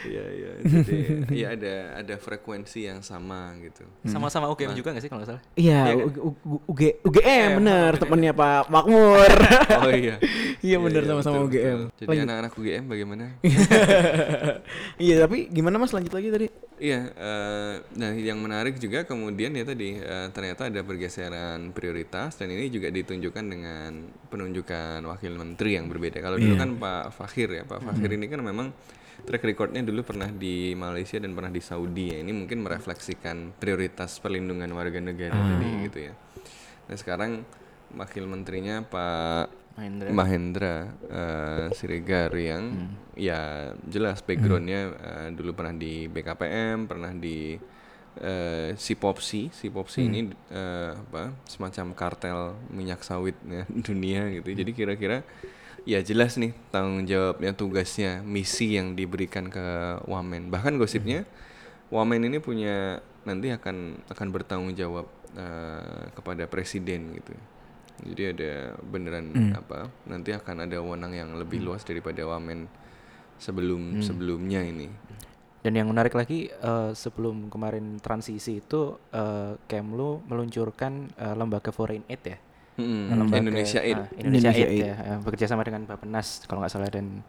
Iya 0.00 0.24
iya. 0.32 0.50
Jadi 0.64 0.96
ya 1.32 1.46
ada 1.52 1.74
ada 2.00 2.14
frekuensi 2.16 2.88
yang 2.88 3.00
sama 3.00 3.52
gitu. 3.60 3.84
Sama-sama 4.04 4.48
UGM 4.48 4.72
juga 4.72 4.92
nggak 4.92 5.00
sih 5.00 5.08
kalau 5.08 5.20
nggak 5.20 5.30
salah? 5.36 5.42
Iya, 5.56 5.80
Iya 5.80 5.92
kan? 5.96 6.08
U- 6.24 6.36
U- 6.44 6.62
UG- 6.68 7.00
UGM 7.04 7.48
bener 7.60 7.92
temennya 7.96 8.32
Pak 8.32 8.68
Makmur. 8.68 9.32
Oh 9.80 9.92
iya. 9.92 10.16
Iya 10.60 10.76
bener 10.76 11.08
sama-sama 11.08 11.40
betul, 11.40 11.48
UGM. 11.52 11.78
betul. 11.88 12.04
Jadi 12.04 12.16
anak-anak 12.20 12.52
UGM 12.52 12.84
bagaimana? 12.84 13.24
Iya 15.04 15.14
tapi 15.24 15.48
gimana 15.48 15.76
mas 15.76 15.92
lanjut 15.92 16.12
lagi 16.12 16.28
tadi? 16.28 16.46
Iya, 16.80 17.12
eh, 17.12 17.74
nah 18.00 18.08
yang 18.16 18.40
menarik 18.40 18.80
juga 18.80 19.04
kemudian 19.04 19.52
ya 19.52 19.68
tadi 19.68 20.00
eh, 20.00 20.32
ternyata 20.32 20.72
ada 20.72 20.80
pergeseran 20.80 21.76
prioritas 21.76 22.40
dan 22.40 22.48
ini 22.48 22.72
juga 22.72 22.88
ditunjukkan 22.88 23.44
dengan 23.44 24.08
penunjukan 24.32 25.04
wakil 25.04 25.36
menteri 25.36 25.76
yang 25.76 25.92
berbeda. 25.92 26.24
Kalau 26.24 26.40
dulu 26.40 26.56
Iya. 26.56 26.64
kan 26.64 26.70
Pak 26.80 27.04
Fakhir 27.12 27.48
ya, 27.52 27.68
Pak 27.68 27.84
Fakhir 27.84 28.16
ini 28.16 28.32
kan 28.32 28.40
memang 28.40 28.72
track 29.20 29.44
recordnya 29.44 29.84
dulu 29.84 30.00
pernah 30.08 30.32
di 30.32 30.72
Malaysia 30.72 31.20
dan 31.20 31.36
pernah 31.36 31.52
di 31.52 31.60
Saudi 31.60 32.16
ya. 32.16 32.24
Ini 32.24 32.32
mungkin 32.32 32.64
merefleksikan 32.64 33.60
prioritas 33.60 34.16
perlindungan 34.16 34.72
warga 34.72 35.04
negara 35.04 35.36
tadi 35.36 35.68
gitu 35.84 35.98
ya. 36.08 36.16
Nah 36.88 36.96
sekarang 36.96 37.44
wakil 37.92 38.24
menterinya 38.24 38.80
Pak 38.80 39.59
Mahendra. 39.78 40.08
Mahendra 40.12 40.76
eh, 41.08 41.66
Siregar 41.72 42.30
yang 42.36 42.90
ya 43.14 43.72
jelas 43.86 44.20
backgroundnya 44.24 44.80
eh, 44.96 45.28
dulu 45.32 45.54
pernah 45.56 45.74
di 45.76 46.08
BKPM, 46.10 46.88
pernah 46.90 47.12
di 47.14 47.56
eh, 48.18 48.74
Sipopsi, 48.74 49.48
Sipopsi 49.54 50.00
ini 50.04 50.28
eh, 50.50 50.92
apa 50.96 51.32
semacam 51.46 51.94
kartel 51.94 52.40
minyak 52.72 53.00
sawit 53.06 53.36
ya, 53.48 53.64
dunia 53.68 54.28
gitu. 54.40 54.50
Jadi 54.52 54.70
kira-kira 54.74 55.22
ya 55.88 56.04
jelas 56.04 56.36
nih 56.36 56.52
tanggung 56.68 57.08
jawabnya, 57.08 57.56
tugasnya, 57.56 58.20
misi 58.20 58.76
yang 58.76 58.98
diberikan 58.98 59.48
ke 59.48 60.00
Wamen. 60.04 60.52
Bahkan 60.52 60.76
gosipnya 60.76 61.24
Wamen 61.90 62.28
ini 62.30 62.38
punya 62.38 63.02
nanti 63.26 63.52
akan 63.52 64.06
akan 64.08 64.28
bertanggung 64.32 64.74
jawab 64.76 65.06
eh, 65.36 66.04
kepada 66.14 66.44
presiden 66.46 67.14
gitu. 67.16 67.34
Jadi 68.02 68.22
ada 68.30 68.50
beneran 68.80 69.26
apa? 69.52 69.88
Nanti 70.04 70.30
akan 70.30 70.64
ada 70.64 70.76
wewenang 70.78 71.12
yang 71.12 71.30
lebih 71.34 71.60
luas 71.60 71.82
daripada 71.82 72.24
wamen 72.24 72.64
sebelum 73.36 74.00
sebelumnya 74.00 74.60
ini. 74.60 74.88
Dan 75.60 75.76
yang 75.76 75.88
menarik 75.88 76.12
lagi 76.12 76.48
eh, 76.48 76.90
sebelum 76.94 77.48
kemarin 77.48 77.96
transisi 77.98 78.58
itu 78.58 78.80
eh, 79.10 79.60
Kemlu 79.62 80.24
meluncurkan 80.24 81.12
eh, 81.12 81.34
lembaga 81.34 81.68
foreign 81.68 82.00
aid 82.06 82.22
ya. 82.24 82.38
Mm-mm. 82.80 83.12
Lembaga- 83.12 83.44
Indonesia 83.44 83.80
Aid. 83.80 83.92
ah, 83.94 84.08
Indonesia, 84.10 84.48
Indonesia 84.48 84.52
Aid, 84.56 84.72
Aid. 84.72 84.80
ya, 84.80 84.94
eh, 84.96 85.18
bekerja 85.20 85.46
sama 85.46 85.62
dengan 85.62 85.84
Bappenas 85.84 86.48
kalau 86.48 86.64
nggak 86.64 86.72
salah 86.72 86.88
dan 86.88 87.20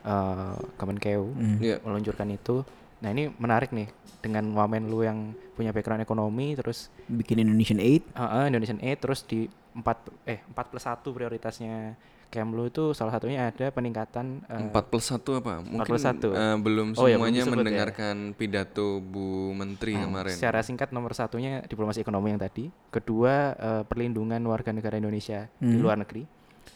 eh, 0.00 0.56
Kemenkeu 0.76 1.24
Iya. 1.56 1.80
meluncurkan 1.80 2.28
itu. 2.28 2.60
Nah 3.00 3.08
ini 3.10 3.32
menarik 3.36 3.72
nih 3.72 3.88
dengan 4.20 4.44
wamen 4.52 4.92
lu 4.92 5.00
yang 5.00 5.32
punya 5.56 5.72
background 5.72 6.04
ekonomi 6.04 6.52
terus 6.52 6.92
Bikin 7.08 7.40
Indonesian 7.40 7.80
Aid. 7.80 8.04
eh, 8.04 8.20
eh, 8.20 8.44
Indonesian 8.52 8.80
Aid 8.80 8.98
terus 9.00 9.24
di 9.24 9.48
empat 9.72 10.12
eh 10.26 10.44
empat 10.44 10.66
plus 10.68 10.84
satu 10.84 11.14
prioritasnya 11.14 11.96
Kemlu 12.30 12.70
itu 12.70 12.94
salah 12.94 13.10
satunya 13.10 13.50
ada 13.50 13.74
peningkatan 13.74 14.46
Empat 14.46 14.86
plus 14.86 15.10
satu 15.10 15.42
apa? 15.42 15.66
Mungkin 15.66 15.82
plus 15.82 16.06
satu. 16.06 16.30
eh, 16.30 16.54
belum 16.62 16.94
Oh 16.94 17.10
ya, 17.10 17.18
belum 17.18 17.26
semuanya 17.26 17.40
disebut 17.42 17.50
ya. 17.50 17.58
mendengarkan 17.58 18.16
pidato 18.38 19.02
Bu 19.02 19.50
Menteri 19.50 19.98
kemarin. 19.98 20.30
Secara 20.38 20.62
singkat 20.62 20.94
nomor 20.94 21.10
satunya 21.10 21.58
diplomasi 21.66 22.06
ekonomi 22.06 22.30
yang 22.30 22.38
tadi, 22.38 22.70
kedua 22.94 23.58
eh, 23.58 23.82
perlindungan 23.82 24.38
warga 24.46 24.70
negara 24.70 25.02
Indonesia 25.02 25.50
di 25.58 25.74
luar 25.74 25.98
negeri, 25.98 26.22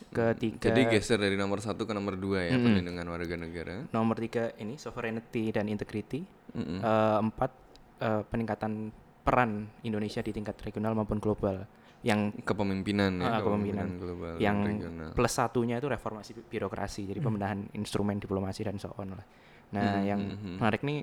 ketiga 0.09 0.71
Jadi 0.71 0.83
geser 0.89 1.19
dari 1.19 1.35
nomor 1.35 1.59
satu 1.59 1.83
ke 1.83 1.91
nomor 1.91 2.15
dua 2.15 2.45
ya 2.45 2.57
perlindungan 2.57 3.05
warga 3.05 3.35
negara. 3.35 3.83
nomor 3.89 4.17
tiga 4.17 4.55
ini 4.57 4.75
sovereignty 4.75 5.51
dan 5.51 5.67
integrity, 5.67 6.23
Mm-mm. 6.53 6.79
Eh, 6.79 7.19
empat 7.21 7.51
eh, 7.99 8.23
peningkatan 8.25 8.73
peran 9.21 9.51
Indonesia 9.83 10.21
di 10.21 10.31
tingkat 10.31 10.55
regional 10.61 10.93
maupun 10.93 11.17
global, 11.17 11.65
yang 12.03 12.31
Kepemimpinan 12.37 13.17
ya, 13.17 13.27
Ah, 13.27 13.41
kepemimpinan. 13.41 13.89
global 13.97 14.35
yang 14.37 14.59
regional. 14.61 15.11
plus 15.11 15.33
satunya 15.33 15.77
itu 15.77 15.89
reformasi 15.89 16.31
bi- 16.33 16.47
birokrasi, 16.47 17.09
jadi 17.09 17.19
pembenahan 17.19 17.73
instrumen 17.73 18.19
diplomasi 18.19 18.63
dan 18.63 18.77
so 18.77 18.93
on 18.95 19.15
lah. 19.15 19.25
Nah, 19.73 19.99
Mhm, 19.99 20.05
yang 20.05 20.21
menarik 20.61 20.85
nih 20.85 21.03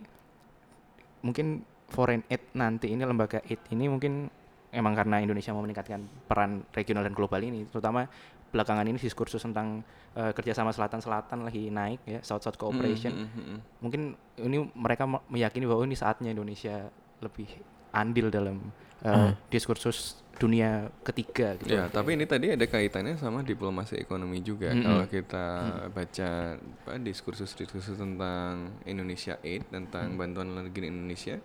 mungkin 1.21 1.61
foreign 1.87 2.23
aid 2.27 2.53
nanti 2.53 2.87
ini 2.87 3.01
lembaga 3.01 3.41
aid 3.43 3.59
ini 3.69 3.85
mungkin 3.85 4.29
emang 4.71 4.93
karena 4.95 5.19
Indonesia 5.19 5.51
mau 5.51 5.61
meningkatkan 5.61 5.99
peran 6.25 6.63
regional 6.71 7.03
dan 7.03 7.11
global 7.11 7.41
ini, 7.41 7.67
terutama 7.67 8.07
belakangan 8.51 8.83
ini 8.83 8.99
diskursus 8.99 9.41
tentang 9.41 9.81
eh, 10.13 10.35
kerjasama 10.35 10.75
selatan-selatan 10.75 11.47
lagi 11.47 11.71
naik 11.71 12.03
ya, 12.03 12.19
South 12.21 12.43
South 12.43 12.59
Cooperation. 12.59 13.15
Mm, 13.15 13.23
mm, 13.23 13.31
mm, 13.31 13.45
mm. 13.47 13.59
Mungkin 13.79 14.01
ini 14.43 14.57
mereka 14.75 15.07
me- 15.07 15.23
meyakini 15.31 15.65
bahwa 15.65 15.87
ini 15.87 15.95
saatnya 15.95 16.35
Indonesia 16.35 16.91
lebih 17.23 17.47
andil 17.91 18.31
dalam 18.31 18.71
uh, 19.03 19.35
diskursus 19.51 20.23
dunia 20.39 20.89
ketiga 21.05 21.53
gitu. 21.59 21.69
Ya, 21.69 21.85
tapi 21.91 22.17
ini 22.17 22.25
tadi 22.25 22.49
ada 22.49 22.65
kaitannya 22.65 23.13
sama 23.19 23.45
diplomasi 23.45 23.99
ekonomi 24.01 24.41
juga. 24.41 24.73
Mm-mm. 24.73 24.81
Kalau 24.87 25.05
kita 25.05 25.45
baca 25.93 26.29
apa, 26.57 26.91
diskursus-diskursus 26.97 27.99
tentang 27.99 28.73
Indonesia 28.89 29.37
Aid, 29.45 29.69
tentang 29.69 30.17
bantuan 30.17 30.49
luar 30.49 30.65
negeri 30.65 30.89
Indonesia, 30.89 31.37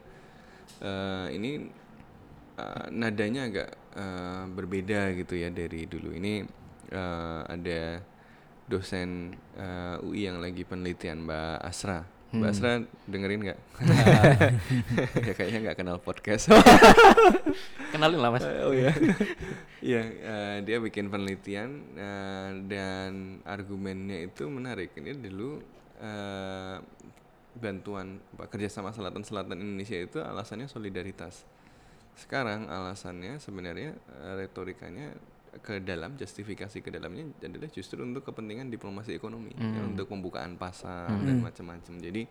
eh, 0.81 1.27
ini 1.35 1.69
eh, 2.57 2.87
nadanya 2.89 3.53
agak 3.53 3.69
eh, 3.99 4.45
berbeda 4.49 5.13
gitu 5.13 5.35
ya 5.37 5.53
dari 5.53 5.85
dulu. 5.85 6.17
Ini 6.17 6.65
eh, 6.91 7.41
ada 7.47 7.81
dosen 8.67 9.35
eh, 9.55 10.07
UI 10.07 10.27
yang 10.27 10.43
lagi 10.43 10.67
penelitian 10.67 11.23
Mbak 11.25 11.59
Asra. 11.63 12.03
Mbak 12.35 12.51
Asra 12.51 12.83
dengerin 13.07 13.41
nggak? 13.47 13.59
ya 15.31 15.33
kayaknya 15.39 15.59
nggak 15.71 15.79
kenal 15.79 15.97
podcast. 16.03 16.51
Kenalin 17.95 18.19
lah 18.19 18.31
Mas. 18.35 18.45
oh 18.45 18.75
ya. 18.75 18.91
Iya, 19.87 20.03
eh, 20.03 20.59
dia 20.67 20.83
bikin 20.83 21.07
penelitian 21.07 21.95
eh, 21.95 22.51
dan 22.67 23.39
argumennya 23.47 24.27
itu 24.27 24.51
menarik. 24.51 24.99
Ini 24.99 25.15
dulu 25.15 25.63
eh, 26.03 26.77
bantuan 27.55 28.19
kerjasama 28.51 28.91
selatan-selatan 28.91 29.63
Indonesia 29.63 29.95
itu 29.95 30.19
alasannya 30.19 30.67
solidaritas. 30.67 31.47
Sekarang 32.19 32.67
alasannya 32.67 33.39
sebenarnya 33.39 33.95
retorikanya 34.35 35.15
ke 35.63 35.81
dalam 35.81 36.17
justifikasi 36.17 36.79
ke 36.81 36.89
dalamnya 36.91 37.31
adalah 37.41 37.69
justru 37.71 38.03
untuk 38.03 38.27
kepentingan 38.27 38.69
diplomasi 38.69 39.15
ekonomi 39.15 39.53
ya, 39.55 39.83
untuk 39.85 40.09
pembukaan 40.09 40.57
pasar 40.57 41.17
dan 41.23 41.41
macam-macam. 41.41 41.95
Jadi 42.01 42.23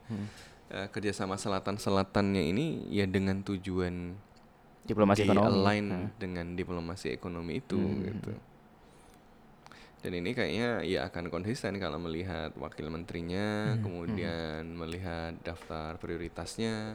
eh, 0.70 0.88
kerjasama 0.90 1.38
selatan-selatannya 1.38 2.44
ini 2.50 2.90
ya 2.90 3.06
dengan 3.06 3.42
tujuan 3.46 4.18
Diplomasi 4.86 5.26
di 5.26 5.30
ekonomi. 5.30 5.50
align 5.50 5.86
Hmm. 5.90 6.10
dengan 6.22 6.46
diplomasi 6.54 7.08
ekonomi 7.10 7.58
itu 7.58 7.78
gitu. 8.06 8.32
Dan 10.06 10.22
ini 10.22 10.38
kayaknya 10.38 10.86
ya 10.86 11.10
akan 11.10 11.34
konsisten 11.34 11.82
kalau 11.82 11.98
melihat 11.98 12.54
wakil 12.62 12.94
menterinya, 12.94 13.74
kemudian 13.82 14.62
melihat 14.78 15.34
daftar 15.42 15.98
prioritasnya. 15.98 16.94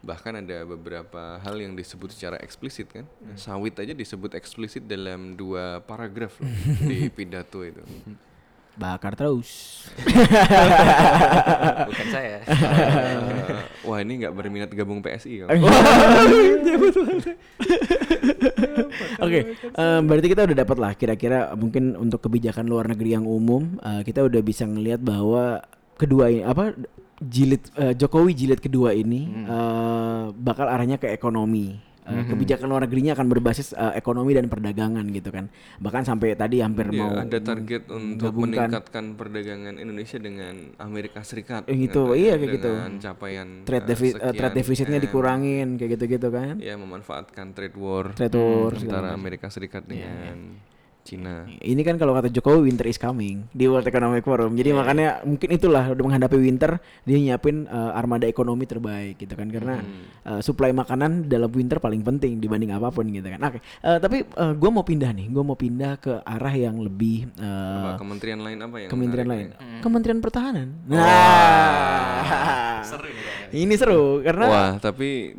Bahkan 0.00 0.40
ada 0.40 0.64
beberapa 0.64 1.36
hal 1.44 1.60
yang 1.60 1.76
disebut 1.76 2.08
secara 2.16 2.40
eksplisit 2.40 2.88
kan. 2.88 3.04
Sawit 3.36 3.76
aja 3.76 3.92
disebut 3.92 4.32
eksplisit 4.32 4.88
dalam 4.88 5.36
dua 5.36 5.84
paragraf 5.84 6.40
loh 6.40 6.48
di 6.88 7.12
pidato 7.12 7.60
itu. 7.60 7.84
Bakar 8.78 9.12
terus. 9.12 9.84
Bukan 11.90 12.06
saya. 12.14 12.46
Eh, 12.46 13.60
wah 13.82 13.98
ini 13.98 14.22
nggak 14.22 14.32
berminat 14.32 14.70
gabung 14.70 15.02
PSI 15.02 15.42
kalau. 15.44 15.68
Oke, 19.24 19.40
em, 19.58 20.00
berarti 20.04 20.26
kita 20.30 20.46
udah 20.46 20.56
dapat 20.56 20.76
lah 20.78 20.92
kira-kira 20.94 21.52
mungkin 21.54 21.96
untuk 21.98 22.24
kebijakan 22.28 22.66
luar 22.68 22.86
negeri 22.90 23.18
yang 23.18 23.26
umum 23.26 23.78
eh, 23.82 24.02
kita 24.04 24.24
udah 24.26 24.40
bisa 24.44 24.64
ngelihat 24.68 25.00
bahwa 25.02 25.62
kedua 25.98 26.30
ini 26.30 26.42
apa 26.46 26.74
jilid 27.18 27.62
eh, 27.74 27.94
Jokowi 27.98 28.32
jilid 28.34 28.60
kedua 28.62 28.94
ini 28.94 29.26
eh, 29.46 30.22
bakal 30.32 30.70
arahnya 30.70 31.00
ke 31.00 31.10
ekonomi. 31.10 31.87
Eh, 32.08 32.24
Kebijakan 32.24 32.66
luar 32.66 32.82
negerinya 32.82 33.12
akan 33.12 33.26
berbasis 33.28 33.70
eh, 33.70 33.92
ekonomi 33.94 34.32
dan 34.32 34.48
perdagangan 34.48 35.04
gitu 35.08 35.28
kan. 35.28 35.52
Bahkan 35.76 36.02
sampai 36.02 36.32
tadi 36.32 36.58
hampir 36.58 36.88
Ya, 36.88 36.98
mau 36.98 37.12
ada 37.12 37.38
target 37.38 37.84
untuk 37.86 38.32
menggabungkan. 38.32 38.72
meningkatkan 38.72 39.04
perdagangan 39.12 39.74
Indonesia 39.76 40.16
dengan 40.16 40.54
Amerika 40.76 41.20
Serikat. 41.20 41.64
Eh, 41.64 41.76
gitu, 41.78 42.08
Katanya, 42.08 42.16
iya, 42.18 42.34
kayak 42.34 42.52
gitu. 42.56 42.70
Capaian 42.98 43.48
trade, 43.62 43.78
eh, 43.78 43.88
defi- 43.88 44.14
sekian 44.14 44.34
trade 44.34 44.56
defisitnya 44.56 44.98
M. 44.98 45.04
dikurangin 45.04 45.68
kayak 45.76 45.90
gitu-gitu 45.94 46.28
kan. 46.28 46.54
Ya, 46.58 46.74
memanfaatkan 46.74 47.52
trade 47.52 47.76
war, 47.76 48.10
Trade 48.10 48.34
war, 48.34 48.72
segala 48.72 48.96
antara. 48.98 49.08
Iya, 49.08 49.18
Amerika 49.18 49.46
Serikat 49.48 49.82
dengan 49.84 50.36
Cina. 51.08 51.48
Ini 51.48 51.80
kan 51.80 51.96
kalau 51.96 52.12
kata 52.12 52.28
Jokowi 52.28 52.68
winter 52.68 52.84
is 52.84 53.00
coming 53.00 53.48
di 53.56 53.64
World 53.64 53.88
Economic 53.88 54.28
Forum. 54.28 54.52
Jadi 54.52 54.76
makanya 54.76 55.24
mungkin 55.24 55.56
itulah 55.56 55.88
udah 55.88 56.04
menghadapi 56.04 56.36
winter 56.36 56.76
dia 57.08 57.16
nyiapin 57.16 57.64
uh, 57.64 57.96
armada 57.96 58.28
ekonomi 58.28 58.68
terbaik 58.68 59.16
gitu 59.16 59.32
kan 59.32 59.48
karena 59.48 59.80
uh, 60.28 60.44
supply 60.44 60.68
makanan 60.76 61.32
dalam 61.32 61.48
winter 61.48 61.80
paling 61.80 62.04
penting 62.04 62.36
dibanding 62.36 62.76
apa 62.76 62.92
pun 62.92 63.08
gitu 63.08 63.24
kan. 63.24 63.40
Oke, 63.40 63.64
uh, 63.80 63.96
tapi 63.96 64.28
uh, 64.36 64.52
gue 64.52 64.68
mau 64.68 64.84
pindah 64.84 65.16
nih, 65.16 65.32
gue 65.32 65.40
mau 65.40 65.56
pindah 65.56 65.96
ke 65.96 66.20
arah 66.20 66.52
yang 66.52 66.76
lebih 66.76 67.32
uh, 67.40 67.96
Apa, 67.96 68.04
kementerian 68.04 68.44
lain 68.44 68.60
apa 68.60 68.76
yang 68.76 68.90
kementerian 68.92 69.28
lain, 69.32 69.46
nih? 69.56 69.80
Kementerian 69.80 70.20
Pertahanan. 70.20 70.68
Nah, 70.84 72.84
seru 72.84 73.08
ini 73.48 73.74
seru 73.80 74.20
karena 74.20 74.44
Wah, 74.44 74.72
tapi 74.76 75.32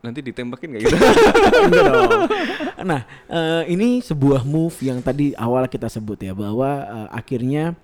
nanti 0.00 0.20
ditembakin 0.24 0.66
nggak 0.72 0.82
gitu? 0.84 0.96
Enggak 1.68 1.84
dong. 1.92 2.10
Nah, 2.84 3.00
eh, 3.28 3.62
ini 3.72 4.00
sebuah 4.00 4.48
move 4.48 4.76
yang 4.80 5.04
tadi 5.04 5.36
awal 5.36 5.68
kita 5.68 5.92
sebut 5.92 6.20
ya 6.20 6.32
bahwa 6.32 6.84
eh, 6.84 7.08
akhirnya 7.12 7.76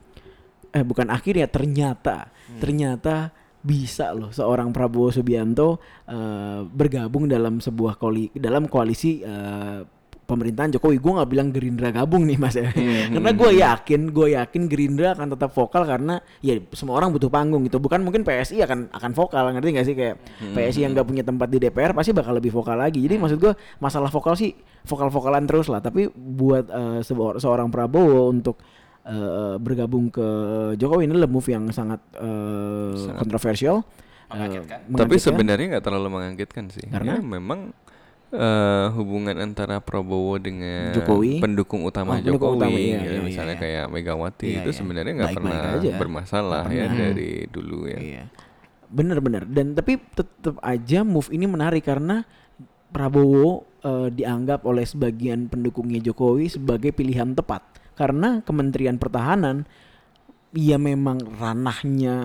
eh 0.72 0.84
bukan 0.84 1.08
akhirnya 1.08 1.48
ternyata 1.48 2.28
ternyata 2.60 3.32
bisa 3.66 4.14
loh 4.14 4.30
seorang 4.30 4.70
Prabowo 4.70 5.10
Subianto 5.10 5.82
eh, 6.06 6.62
bergabung 6.64 7.26
dalam 7.26 7.58
sebuah 7.58 7.98
koli 7.98 8.30
dalam 8.36 8.70
koalisi 8.70 9.20
eh, 9.20 9.80
pemerintahan 10.26 10.74
Jokowi. 10.74 10.98
Gue 10.98 11.12
nggak 11.14 11.30
bilang 11.30 11.48
Gerindra 11.54 11.88
gabung 11.88 12.26
nih 12.26 12.34
mas 12.34 12.58
ya, 12.58 12.66
karena 13.08 13.30
gue 13.30 13.50
yakin 13.62 14.00
gue 14.10 14.28
yakin 14.34 14.62
Gerindra 14.66 15.14
akan 15.14 15.32
tetap 15.32 15.54
vokal 15.54 15.86
karena 15.86 16.18
ya 16.42 16.58
semua 16.74 16.98
orang 16.98 17.14
butuh 17.14 17.30
panggung 17.30 17.62
gitu. 17.62 17.78
Bukan 17.78 18.02
mungkin 18.02 18.26
PSI 18.26 18.58
akan 18.66 18.90
akan 18.90 19.10
vokal 19.14 19.54
ngerti 19.54 19.68
nggak 19.70 19.86
sih 19.86 19.94
kayak 19.94 20.14
PSI 20.52 20.82
yang 20.82 20.92
nggak 20.92 21.06
punya 21.06 21.22
tempat 21.22 21.46
di 21.46 21.62
DPR 21.62 21.94
pasti 21.94 22.10
bakal 22.10 22.34
lebih 22.34 22.50
vokal 22.50 22.74
lagi. 22.74 22.98
Jadi 22.98 23.14
maksud 23.16 23.38
gue 23.38 23.54
masalah 23.78 24.10
vokal 24.10 24.34
sih 24.34 24.50
vokal-vokalan 24.82 25.46
terus 25.46 25.70
lah. 25.70 25.78
Tapi 25.78 26.10
buat 26.12 26.66
sebuah- 27.00 27.38
seorang 27.38 27.70
Prabowo 27.70 28.26
untuk 28.28 28.58
eh, 29.06 29.54
bergabung 29.62 30.10
ke 30.10 30.26
Jokowi 30.74 31.06
ini 31.06 31.14
adalah 31.14 31.30
move 31.30 31.46
yang 31.46 31.70
sangat, 31.70 32.02
eh, 32.18 33.14
kontroversial. 33.14 33.86
eh, 34.26 34.34
Tapi 34.34 34.90
mengagetkan. 34.90 35.22
sebenarnya 35.22 35.66
nggak 35.78 35.84
terlalu 35.86 36.08
mengagetkan 36.10 36.66
sih. 36.74 36.82
Karena? 36.90 37.14
Ya, 37.14 37.22
memang 37.22 37.70
eh, 38.36 38.86
hubungan 38.92 39.36
antara 39.40 39.80
Prabowo 39.80 40.36
dengan 40.36 40.92
Jokowi? 40.92 41.40
pendukung 41.40 41.82
utama 41.82 42.12
Oh, 42.12 42.20
pendukung 42.20 42.54
Jokowi, 42.54 42.60
utama, 42.60 42.76
iya, 42.76 42.98
ya, 43.00 43.10
iya, 43.16 43.20
misalnya 43.20 43.56
iya. 43.56 43.62
kayak 43.64 43.84
Megawati 43.88 44.46
Iya, 44.46 44.56
itu 44.60 44.70
iya. 44.70 44.76
sebenarnya 44.76 45.12
nggak 45.16 45.34
pernah 45.34 45.60
aja. 45.74 45.92
bermasalah 45.96 46.62
Nggak 46.64 46.76
ya 46.76 46.84
pernah. 46.84 47.00
dari 47.00 47.30
dulu 47.48 47.78
ya. 47.86 47.98
Iya. 47.98 48.22
Bener-bener. 48.86 49.42
Dan 49.44 49.74
tapi 49.74 49.98
tetap 50.12 50.60
aja 50.60 51.02
move 51.02 51.32
ini 51.32 51.44
menarik 51.44 51.82
karena 51.82 52.22
Prabowo 52.86 53.66
eh, 53.82 54.08
dianggap 54.10 54.62
oleh 54.62 54.84
sebagian 54.84 55.50
pendukungnya 55.50 55.98
Jokowi 55.98 56.46
sebagai 56.48 56.94
pilihan 56.94 57.34
tepat 57.34 57.64
karena 57.96 58.44
Kementerian 58.44 58.96
Pertahanan 58.96 59.66
ya 60.56 60.80
memang 60.80 61.20
ranahnya 61.36 62.16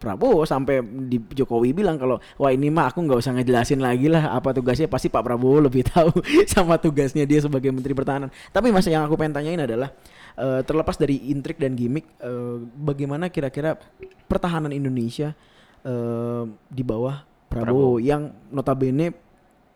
Prabowo 0.00 0.48
sampai 0.48 0.80
di 0.80 1.20
Jokowi 1.20 1.76
bilang 1.76 2.00
kalau 2.00 2.16
wah 2.40 2.48
ini 2.48 2.72
mah 2.72 2.88
aku 2.88 3.04
nggak 3.04 3.20
usah 3.20 3.36
ngejelasin 3.36 3.84
lagi 3.84 4.08
lah 4.08 4.32
apa 4.32 4.56
tugasnya 4.56 4.88
pasti 4.88 5.12
Pak 5.12 5.20
Prabowo 5.20 5.68
lebih 5.68 5.84
tahu 5.92 6.10
sama 6.48 6.80
tugasnya 6.80 7.28
dia 7.28 7.44
sebagai 7.44 7.68
Menteri 7.68 7.92
Pertahanan. 7.92 8.32
Tapi 8.50 8.72
mas 8.72 8.88
yang 8.88 9.04
aku 9.04 9.20
pengen 9.20 9.36
tanyain 9.36 9.60
adalah 9.60 9.92
eh, 10.40 10.64
terlepas 10.64 10.96
dari 10.96 11.28
intrik 11.28 11.60
dan 11.60 11.76
gimmick, 11.76 12.08
eh, 12.24 12.56
bagaimana 12.64 13.28
kira-kira 13.28 13.76
pertahanan 14.24 14.72
Indonesia 14.72 15.36
eh, 15.84 16.44
di 16.72 16.82
bawah 16.82 17.20
Prabowo, 17.52 18.00
yang 18.00 18.32
notabene 18.50 19.12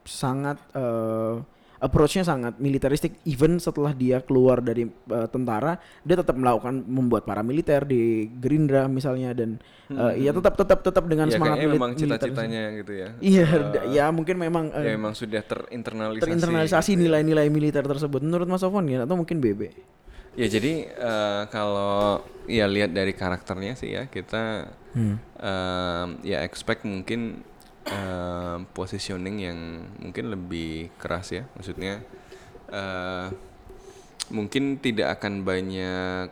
sangat 0.09 0.57
eh, 0.73 1.37
approach-nya 1.79 2.23
sangat 2.23 2.57
militeristik 2.57 3.23
even 3.25 3.57
setelah 3.57 3.93
dia 3.93 4.19
keluar 4.19 4.59
dari 4.59 4.85
eh, 4.85 5.29
tentara 5.29 5.75
dia 6.01 6.14
tetap 6.14 6.35
melakukan 6.35 6.83
membuat 6.83 7.23
paramiliter 7.23 7.83
di 7.83 8.03
Gerindra 8.33 8.87
misalnya 8.87 9.31
dan 9.31 9.62
eh, 9.88 10.14
ya 10.21 10.31
tetap 10.33 10.55
tetap 10.55 10.81
tetap 10.81 11.05
dengan 11.05 11.27
Ya 11.27 11.35
semangat 11.35 11.57
milit- 11.59 11.73
memang 11.73 11.91
cita-citanya 11.95 12.62
gitu 12.77 12.93
ya. 12.93 13.09
iya 13.21 13.47
da- 13.64 13.87
ya 13.87 14.05
mungkin 14.09 14.37
memang 14.37 14.71
eh, 14.73 14.85
ya 14.85 14.93
memang 14.93 15.12
sudah 15.12 15.38
terinternalisasi. 15.41 16.25
terinternalisasi 16.25 16.91
gitu 16.91 16.97
ya. 16.97 17.03
nilai-nilai 17.05 17.47
militer 17.49 17.83
tersebut 17.83 18.21
menurut 18.21 18.47
Mas 18.47 18.59
Sofwan 18.59 18.85
ya 18.85 19.03
atau 19.03 19.14
mungkin 19.14 19.38
BB 19.38 19.71
Ya 20.35 20.47
jadi 20.47 20.73
eh, 20.88 21.43
kalau 21.49 22.23
ya 22.45 22.67
lihat 22.67 22.91
dari 22.91 23.11
karakternya 23.11 23.75
sih 23.75 23.91
ya 23.93 24.07
kita 24.07 24.71
Hmm. 24.88 25.21
em, 25.37 26.09
ya 26.25 26.41
expect 26.41 26.81
mungkin 26.83 27.45
em, 27.88 28.64
positioning 28.72 29.37
yang 29.40 29.59
mungkin 30.01 30.31
lebih 30.33 30.92
keras 31.01 31.33
ya 31.33 31.44
maksudnya 31.57 32.01
eh, 32.72 33.27
mungkin 34.29 34.77
tidak 34.79 35.18
akan 35.20 35.42
banyak 35.42 36.29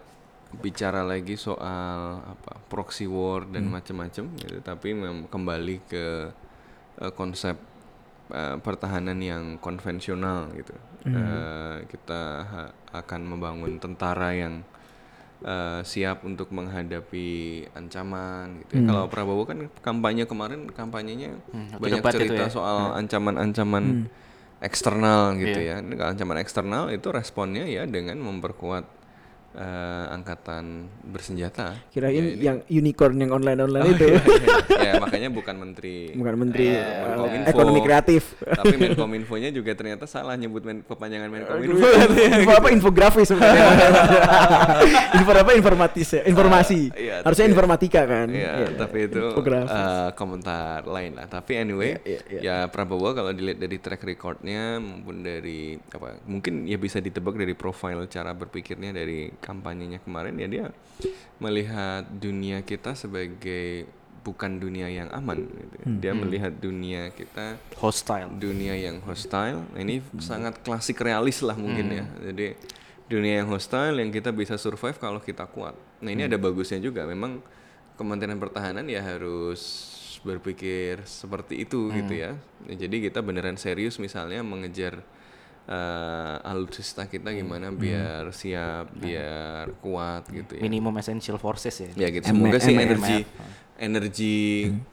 bicara 0.63 1.03
lagi 1.03 1.35
soal 1.37 2.23
apa 2.23 2.61
proxy 2.69 3.05
war 3.09 3.45
dan 3.49 3.69
macam-macam 3.73 4.25
gitu 4.39 4.61
tapi 4.63 4.95
kembali 5.29 5.77
ke 5.89 6.07
eh, 7.03 7.13
konsep 7.17 7.57
eh, 8.33 8.57
pertahanan 8.61 9.19
yang 9.21 9.45
konvensional 9.61 10.49
gitu. 10.57 10.75
Eh, 11.07 11.77
kita 11.87 12.23
ha- 12.43 12.75
akan 12.91 13.21
membangun 13.31 13.79
tentara 13.79 14.35
yang 14.35 14.67
eh, 15.39 15.81
siap 15.83 16.23
untuk 16.23 16.49
menghadapi 16.49 17.29
ancaman 17.73 18.63
gitu. 18.63 18.73
ya. 18.73 18.81
Hmm. 18.81 18.89
Kalau 18.89 19.05
Prabowo 19.07 19.43
kan 19.45 19.59
kampanye 19.79 20.25
kemarin 20.25 20.65
kampanyenya 20.67 21.37
Hmm, 21.49 21.77
banyak 21.77 22.01
cerita 22.07 22.45
ya. 22.45 22.49
soal 22.49 22.95
ancaman-ancaman 22.95 23.85
Hmm. 23.85 24.07
eksternal 24.59 25.37
gitu 25.37 25.59
Iya. 25.59 25.77
ya. 25.79 25.95
Kalau 25.95 26.11
ancaman 26.11 26.39
eksternal 26.39 26.85
itu 26.89 27.09
responnya 27.11 27.65
ya 27.65 27.85
dengan 27.85 28.17
memperkuat 28.19 28.89
eh, 29.57 30.05
angkatan 30.11 30.65
bersenjata. 31.03 31.81
Kirain 31.89 32.13
Ya, 32.13 32.21
ini- 32.23 32.37
yang 32.39 32.57
unicorn 32.69 33.17
yang 33.17 33.33
online-online 33.33 33.83
Oh, 33.83 33.95
itu. 33.95 34.07
iya, 34.07 34.21
iya. 34.21 34.57
ya 34.77 34.93
makanya 34.99 35.29
bukan 35.29 35.55
menteri 35.57 36.13
Bukan 36.13 36.35
menteri 36.37 36.67
eh, 36.69 36.77
eh, 36.77 37.09
Menkominfo. 37.09 37.49
ekonomi 37.51 37.81
kreatif. 37.81 38.23
tapi 38.39 38.75
Menkominfonya 38.77 39.49
juga 39.51 39.73
ternyata 39.73 40.05
salah 40.05 40.35
nyebut 40.35 40.61
men 40.61 40.81
kepanjangan 40.83 41.29
Menkominfo 41.29 41.81
info 42.37 42.53
apa 42.53 42.69
infografis 42.71 43.27
sebenarnya. 43.27 43.65
info 45.19 45.33
apa 45.33 45.53
informatis 45.53 46.09
ya, 46.13 46.23
informasi. 46.25 46.81
Ah, 46.87 46.99
iya, 46.99 47.15
Harusnya 47.21 47.45
tapi- 47.45 47.55
informatika 47.55 48.03
kan. 48.05 48.29
Iya, 48.29 48.53
Iya, 48.57 48.69
tapi 48.77 48.99
itu 49.07 49.21
eh, 49.33 50.11
komentar 50.13 50.85
lain 50.85 51.13
lah. 51.15 51.27
Tapi 51.27 51.53
anyway, 51.57 51.97
Iya, 51.99 52.21
iya, 52.29 52.41
ya 52.41 52.57
Prabowo 52.67 53.13
kalau 53.13 53.33
dilihat 53.33 53.59
dari 53.59 53.77
track 53.77 54.03
recordnya 54.03 54.77
maupun 54.77 55.21
dari 55.21 55.79
apa, 55.89 56.21
mungkin 56.25 56.65
ya 56.65 56.77
bisa 56.77 56.99
ditebak 56.99 57.35
dari 57.35 57.55
profil 57.55 58.05
cara 58.07 58.33
berpikirnya 58.33 58.93
dari 58.93 59.33
kampanyenya 59.47 60.03
kemarin 60.03 60.35
ya 60.35 60.49
dia 60.51 60.65
melihat 61.39 62.03
dunia 62.11 62.67
kita 62.67 62.99
sebagai 62.99 63.87
bukan 64.27 64.59
dunia 64.59 64.91
yang 64.91 65.07
aman. 65.15 65.47
gitu. 65.47 65.77
Hmm. 65.87 65.99
Dia 66.03 66.13
melihat 66.19 66.51
dunia 66.59 67.15
kita 67.15 67.63
hostile 67.79 68.27
dunia 68.35 68.75
yang 68.75 68.99
hostile. 69.07 69.63
Nah, 69.71 69.81
ini 69.87 70.03
sangat 70.19 70.59
klasik 70.67 70.99
realis 70.99 71.39
lah 71.47 71.55
mungkin 71.55 71.95
ya. 71.95 72.05
Jadi 72.27 72.59
dunia 73.07 73.39
yang 73.43 73.49
hostile 73.55 74.03
yang 74.03 74.11
kita 74.11 74.35
bisa 74.35 74.59
survive 74.59 74.99
kalau 74.99 75.23
kita 75.23 75.47
kuat. 75.47 75.79
Nah 76.03 76.11
ini 76.11 76.27
ada 76.27 76.35
bagusnya 76.35 76.83
juga. 76.83 77.07
Memang 77.07 77.39
Kementerian 77.95 78.37
Pertahanan 78.37 78.85
ya 78.91 79.01
harus 79.01 79.95
berpikir 80.27 81.07
seperti 81.07 81.63
itu 81.63 81.89
gitu 81.95 82.13
ya. 82.13 82.35
Ya, 82.67 82.75
Jadi 82.75 83.07
kita 83.07 83.23
beneran 83.23 83.55
serius 83.55 84.03
misalnya 84.03 84.43
mengejar 84.43 85.07
eh, 85.67 86.37
alutsista 86.43 87.05
kita 87.05 87.31
gimana 87.31 87.71
biar 87.71 88.31
siap, 88.31 88.95
biar 88.95 89.67
kuat 89.79 90.31
gitu 90.31 90.55
ya. 90.55 90.63
minimum 90.63 90.95
essential 90.97 91.37
forces 91.37 91.75
ya 91.77 91.91
Ya 91.97 92.09
gitu. 92.09 92.25
M- 92.25 92.39
Semoga 92.39 92.59
sih 92.59 92.75
energi 92.75 93.19
energi 93.77 94.39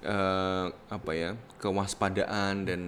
eh, 0.02 0.66
apa 0.90 1.12
ya 1.14 1.32
kewaspadaan 1.58 2.66
dan 2.66 2.82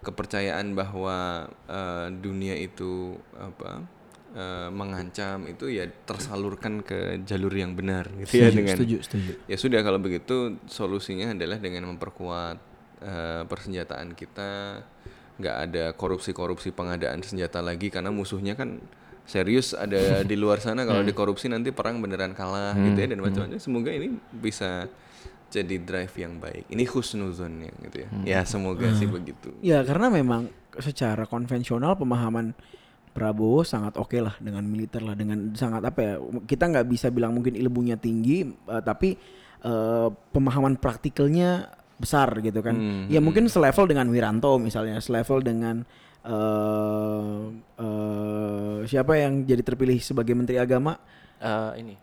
kepercayaan 0.00 0.72
bahwa 0.72 1.48
eh, 1.66 2.08
dunia 2.14 2.54
itu 2.54 3.18
apa 3.34 3.82
eh, 4.32 4.68
mengancam 4.70 5.44
itu 5.44 5.68
ya 5.68 5.84
tersalurkan 6.06 6.80
ke 6.80 7.20
jalur 7.24 7.52
yang 7.52 7.74
benar 7.74 8.08
gitu 8.14 8.40
ya 8.40 8.48
Setuju, 8.48 8.56
dengan 8.56 8.76
setuju, 8.78 8.96
setuju. 9.02 9.32
ya 9.44 9.56
sudah 9.58 9.80
kalau 9.82 9.98
begitu 9.98 10.36
solusinya 10.64 11.34
adalah 11.34 11.58
dengan 11.58 11.90
memperkuat 11.90 12.56
eh, 13.02 13.42
persenjataan 13.44 14.14
kita 14.14 14.80
nggak 15.38 15.56
ada 15.70 15.84
korupsi-korupsi 15.94 16.74
pengadaan 16.74 17.22
senjata 17.22 17.62
lagi 17.62 17.88
karena 17.88 18.10
musuhnya 18.10 18.58
kan 18.58 18.82
serius 19.28 19.76
ada 19.76 20.24
di 20.24 20.34
luar 20.34 20.58
sana. 20.58 20.82
Kalau 20.88 21.04
dikorupsi 21.04 21.46
nanti 21.52 21.70
perang 21.70 22.00
beneran 22.02 22.32
kalah 22.32 22.74
gitu 22.74 22.98
ya 22.98 23.06
dan 23.12 23.20
macam-macam. 23.22 23.60
Semoga 23.60 23.90
ini 23.94 24.16
bisa 24.34 24.88
jadi 25.48 25.76
drive 25.80 26.14
yang 26.16 26.40
baik. 26.40 26.68
Ini 26.68 26.84
husnuzonnya 26.88 27.72
gitu 27.88 27.96
ya. 28.04 28.08
Ya 28.24 28.40
semoga 28.48 28.88
sih 28.96 29.08
begitu. 29.08 29.52
Ya 29.60 29.84
karena 29.84 30.08
memang 30.12 30.48
secara 30.80 31.28
konvensional 31.28 31.96
pemahaman 31.96 32.56
Prabowo 33.12 33.66
sangat 33.66 33.98
oke 33.98 34.14
lah 34.22 34.36
dengan 34.38 34.62
militer 34.62 35.02
lah 35.02 35.18
dengan 35.18 35.50
sangat 35.58 35.82
apa 35.82 36.00
ya 36.00 36.14
kita 36.46 36.70
nggak 36.70 36.86
bisa 36.86 37.10
bilang 37.10 37.34
mungkin 37.34 37.58
ilmunya 37.58 37.98
tinggi 37.98 38.46
eh, 38.46 38.82
tapi 38.84 39.18
eh, 39.64 40.08
pemahaman 40.30 40.78
praktikalnya 40.78 41.66
besar 41.98 42.30
gitu 42.38 42.58
kan 42.58 42.72
Hmm, 42.72 43.04
ya 43.06 43.18
mungkin 43.18 43.46
selevel 43.46 43.84
dengan 43.84 44.06
Wiranto 44.06 44.56
misalnya 44.56 44.98
selevel 44.98 45.38
dengan 45.40 45.82
eh 46.20 47.38
eh, 47.76 48.76
siapa 48.84 49.12
yang 49.14 49.42
jadi 49.42 49.62
terpilih 49.62 49.98
sebagai 49.98 50.32
Menteri 50.32 50.56
Agama 50.56 50.96
Eh, 51.38 51.72
ini 51.78 51.94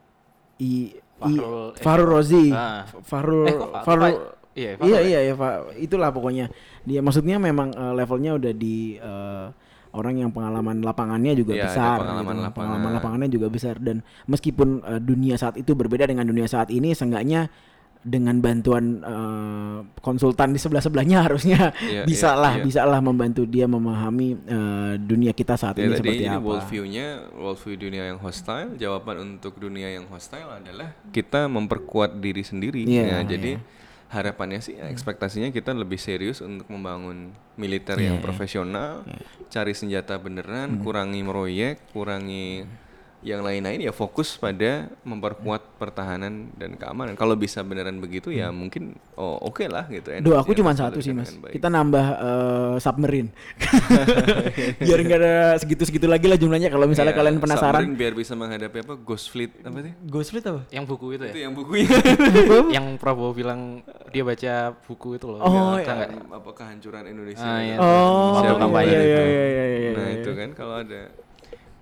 I, 0.58 0.72
Fahrul- 1.18 1.72
I, 1.72 1.82
Fahrul 1.82 2.08
Rozi 2.10 2.46
Ah. 2.50 2.88
Fahrul 3.02 3.44
Eh, 3.46 3.56
Fahrul 3.82 4.12
iya, 4.54 4.72
Fahrul 4.74 4.88
iya 4.88 4.96
ya? 4.96 5.04
iya 5.06 5.20
iya 5.22 5.34
Pak 5.34 5.54
itulah 5.78 6.10
pokoknya 6.10 6.48
dia 6.82 7.00
maksudnya 7.00 7.36
memang 7.38 7.68
eh, 7.70 7.94
levelnya 7.94 8.32
udah 8.34 8.54
di 8.54 8.96
eh, 8.96 9.48
orang 9.92 10.16
yang 10.18 10.32
pengalaman 10.32 10.80
lapangannya 10.80 11.36
juga 11.36 11.52
Iya, 11.52 11.60
ada 11.62 11.68
besar 11.70 11.98
pengalaman 12.02 12.24
gitu. 12.34 12.44
lapangan. 12.44 12.56
pengalaman 12.56 12.92
lapangannya 12.94 13.30
juga 13.30 13.48
besar 13.50 13.76
dan 13.78 13.98
meskipun 14.26 14.68
eh, 14.82 15.00
dunia 15.00 15.36
saat 15.36 15.56
itu 15.56 15.72
berbeda 15.72 16.04
dengan 16.06 16.24
dunia 16.24 16.48
saat 16.48 16.68
ini 16.68 16.92
seenggaknya 16.92 17.52
dengan 18.06 18.38
bantuan 18.38 19.02
eh, 19.02 19.80
konsultan 20.06 20.54
di 20.54 20.62
sebelah 20.62 20.86
sebelahnya 20.86 21.22
harusnya 21.26 21.74
Iya, 21.82 22.06
bisa 22.06 22.38
iya, 22.38 22.41
lah 22.41 22.54
iya. 22.62 22.63
bisa 22.63 22.82
lah 22.86 23.02
membantu 23.02 23.50
dia 23.50 23.65
memahami 23.65 24.38
eh, 24.46 24.94
dunia 25.02 25.34
kita 25.34 25.58
saat 25.58 25.82
Ya 25.82 25.89
ini 25.89 25.98
seperti 25.98 26.30
ini 26.30 26.38
apa 26.38 26.46
worldview-nya 26.46 27.08
worldview 27.34 27.76
dunia 27.82 28.04
yang 28.13 28.22
hostile. 28.22 28.78
Jawaban 28.78 29.18
untuk 29.36 29.58
dunia 29.58 29.89
yang 29.89 30.06
hostile 30.13 30.46
adalah 30.46 30.94
kita 31.10 31.50
memperkuat 31.50 32.22
diri 32.22 32.46
sendiri. 32.46 32.86
Iya, 32.86 33.04
Ya, 33.06 33.20
jadi 33.26 33.58
harapannya 34.13 34.62
sih 34.62 34.78
ya, 34.78 34.88
ekspektasinya 34.88 35.50
kita 35.50 35.74
lebih 35.74 35.98
serius 35.98 36.39
untuk 36.39 36.70
membangun 36.70 37.34
militer 37.58 37.98
yang 37.98 38.22
profesional, 38.22 39.02
cari 39.50 39.74
senjata 39.74 40.15
beneran, 40.22 40.80
kurangi 40.80 41.26
meroyek, 41.26 41.82
kurangi 41.91 42.70
yang 43.26 43.42
lain-lain 43.42 43.82
ya 43.82 43.90
fokus 43.90 44.38
pada 44.38 44.86
memperkuat 45.02 45.76
pertahanan 45.76 46.54
dan 46.54 46.74
keamanan. 46.74 47.14
Kalau 47.14 47.34
bisa 47.34 47.60
beneran 47.60 47.98
begitu 47.98 48.30
ya 48.30 48.54
mungkin 48.54 48.94
oh 49.14 49.42
oke 49.44 49.66
lah 49.66 49.90
gitu. 49.90 50.14
Doa 50.22 50.40
aku 50.40 50.54
energinya 50.54 50.58
cuma 50.62 50.72
satu 50.78 51.02
sih 51.02 51.10
mas. 51.10 51.34
baik. 51.34 51.52
Kita 51.52 51.68
nambah 51.68 52.06
eh, 52.16 52.74
submarine. 52.78 53.34
biar 54.86 55.00
nggak 55.02 55.20
ada 55.20 55.34
segitu-segitu 55.58 56.06
lagi 56.06 56.26
lah 56.26 56.38
jumlahnya. 56.38 56.70
Kalau 56.70 56.86
misalnya 56.86 57.12
Iya, 57.12 57.20
kalian 57.20 57.38
penasaran. 57.40 57.82
submarine 57.82 57.96
biar 57.96 58.14
bisa 58.14 58.34
menghadapi 58.34 58.78
apa 58.80 58.94
Ghost 58.96 59.26
Fleet 59.28 59.52
apa 59.60 59.80
sih? 59.82 59.94
Ghost 60.06 60.30
Fleet 60.30 60.46
apa? 60.46 60.62
yang 60.70 60.86
buku 60.86 61.06
itu 61.12 61.24
ya 61.24 61.32
Itu 61.32 61.40
yang 61.42 61.54
bukunya. 61.54 61.90
yang 62.70 62.86
Prabowo 62.96 63.32
bilang 63.32 63.82
dia 64.10 64.22
baca 64.22 64.54
buku 64.82 65.18
itu 65.18 65.26
loh 65.26 65.42
Oh, 65.42 65.76
Nggak- 65.76 66.14
iya. 66.14 66.30
apa 66.30 66.50
kehancuran 66.52 67.04
Indonesia. 67.06 67.42
Ah, 67.42 67.60
iya. 67.60 67.76
Oh, 67.76 68.38
Siapa 68.38 68.66
iya, 68.82 68.86
itu? 68.86 68.94
iya, 68.94 69.02
iya, 69.02 69.44
iya, 69.50 69.66
iya, 69.66 69.92
Nah 69.92 70.08
iya. 70.08 70.16
itu 70.16 70.30
kan 70.32 70.50
kalau 70.54 70.76
ada 70.78 71.02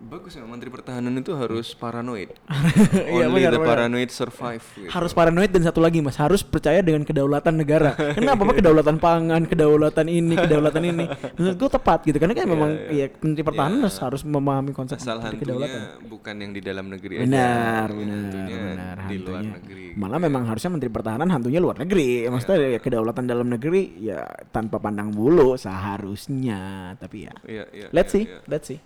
bagus 0.04 0.34
ya 0.34 0.44
Menteri 0.44 0.68
Pertahanan 0.68 1.16
itu 1.16 1.32
harus 1.32 1.72
paranoid. 1.72 2.30
Iya, 3.14 3.26
Only 3.26 3.42
benar, 3.42 3.52
the 3.52 3.60
benar. 3.60 3.70
paranoid 3.70 4.10
survive. 4.10 4.64
Gitu. 4.74 4.90
Harus 4.90 5.12
paranoid 5.12 5.48
dan 5.48 5.64
satu 5.64 5.80
lagi 5.80 6.00
mas 6.00 6.16
harus 6.16 6.42
percaya 6.42 6.80
dengan 6.80 7.02
kedaulatan 7.02 7.54
negara. 7.54 7.94
Kenapa 8.18 8.44
apa 8.44 8.54
kedaulatan 8.54 8.98
pangan, 8.98 9.42
kedaulatan 9.44 10.08
ini, 10.08 10.36
kedaulatan 10.36 10.84
ini. 10.84 11.06
Menurut 11.34 11.56
gue 11.56 11.70
tepat 11.72 12.00
gitu 12.04 12.18
karena 12.18 12.34
kan 12.34 12.46
memang 12.46 12.70
ya 12.90 13.08
Menteri 13.18 13.44
Pertahanan 13.44 13.80
Iya. 13.84 14.00
harus 14.02 14.22
memahami 14.22 14.72
konsep 14.72 14.98
Asal 14.98 15.20
kedaulatan. 15.34 16.04
bukan 16.06 16.36
yang 16.38 16.52
di 16.52 16.62
dalam 16.62 16.86
negeri 16.88 17.14
aja. 17.18 17.24
Benar, 17.24 17.88
Ya, 17.88 17.96
benar, 17.96 18.18
hantunya 18.20 18.60
benar. 18.60 18.96
di 19.04 19.16
luar 19.18 19.34
hantunya. 19.40 19.54
negeri. 19.56 19.86
Malah 19.94 20.20
memang 20.20 20.44
harusnya 20.46 20.70
Menteri 20.70 20.92
Pertahanan 20.92 21.30
hantunya 21.30 21.60
luar 21.60 21.78
negeri. 21.78 22.10
Maksudnya 22.26 22.58
ya 22.70 22.80
kedaulatan 22.80 23.26
dalam 23.26 23.48
negeri 23.48 23.82
ya 24.00 24.20
tanpa 24.50 24.78
pandang 24.78 25.10
bulu 25.10 25.56
seharusnya. 25.56 26.60
Tapi 26.96 27.18
ya, 27.24 27.34
Iya, 27.44 27.64
iya, 27.72 27.88
let's 27.92 28.12
iya, 28.12 28.20
see, 28.20 28.26
iya. 28.28 28.40
let's 28.48 28.68
see. 28.68 28.80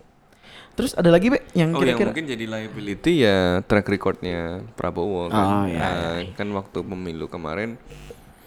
Terus 0.77 0.93
ada 0.93 1.09
lagi 1.09 1.33
be 1.33 1.41
yang 1.57 1.73
Oh 1.73 1.81
yang 1.81 1.97
kira-kira 1.97 2.13
mungkin 2.13 2.27
jadi 2.29 2.45
liability 2.45 3.25
ya 3.25 3.65
track 3.65 3.89
recordnya 3.89 4.61
Prabowo 4.77 5.25
Oh, 5.25 5.27
kan. 5.27 5.65
iya, 5.65 5.81
Nah, 5.81 6.17
kan 6.37 6.47
waktu 6.53 6.85
pemilu 6.85 7.25
kemarin 7.25 7.81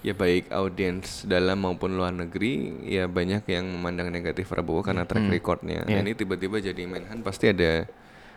ya 0.01 0.15
baik 0.15 0.49
audiens 0.49 1.27
dalam 1.27 1.61
maupun 1.61 1.93
luar 1.93 2.15
negeri 2.15 2.87
ya 2.87 3.05
banyak 3.05 3.45
yang 3.51 3.67
memandang 3.67 4.09
negatif 4.09 4.47
Prabowo 4.47 4.81
karena 4.81 5.05
track 5.05 5.27
recordnya. 5.27 5.83
Nah, 5.83 5.91
Iya. 5.91 6.07
ini 6.07 6.15
tiba-tiba 6.15 6.63
jadi 6.63 6.83
Menhan 6.87 7.21
pasti 7.21 7.51
ada 7.51 7.85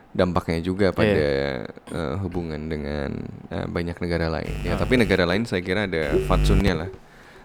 dampaknya 0.09 0.59
juga 0.59 0.89
pada 0.89 1.25
eh, 1.69 2.13
hubungan 2.25 2.65
dengan 2.65 3.13
eh, 3.53 3.67
banyak 3.69 4.01
negara 4.01 4.25
lain. 4.27 4.53
Ya 4.65 4.73
tapi 4.73 4.97
negara 4.97 5.29
lain 5.29 5.45
saya 5.45 5.61
kira 5.61 5.85
ada 5.85 6.17
fatsunnya 6.25 6.73
lah. 6.73 6.89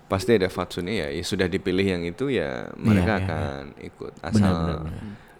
Pasti 0.09 0.33
ada 0.33 0.49
fatsunnya 0.49 1.05
ya, 1.05 1.09
ya 1.13 1.21
sudah 1.21 1.45
dipilih 1.45 1.85
yang 1.85 2.03
itu 2.09 2.33
ya 2.33 2.73
mereka 2.81 3.21
iya, 3.21 3.21
iya. 3.21 3.29
akan 3.29 3.63
ikut 3.85 4.13
asal 4.25 4.57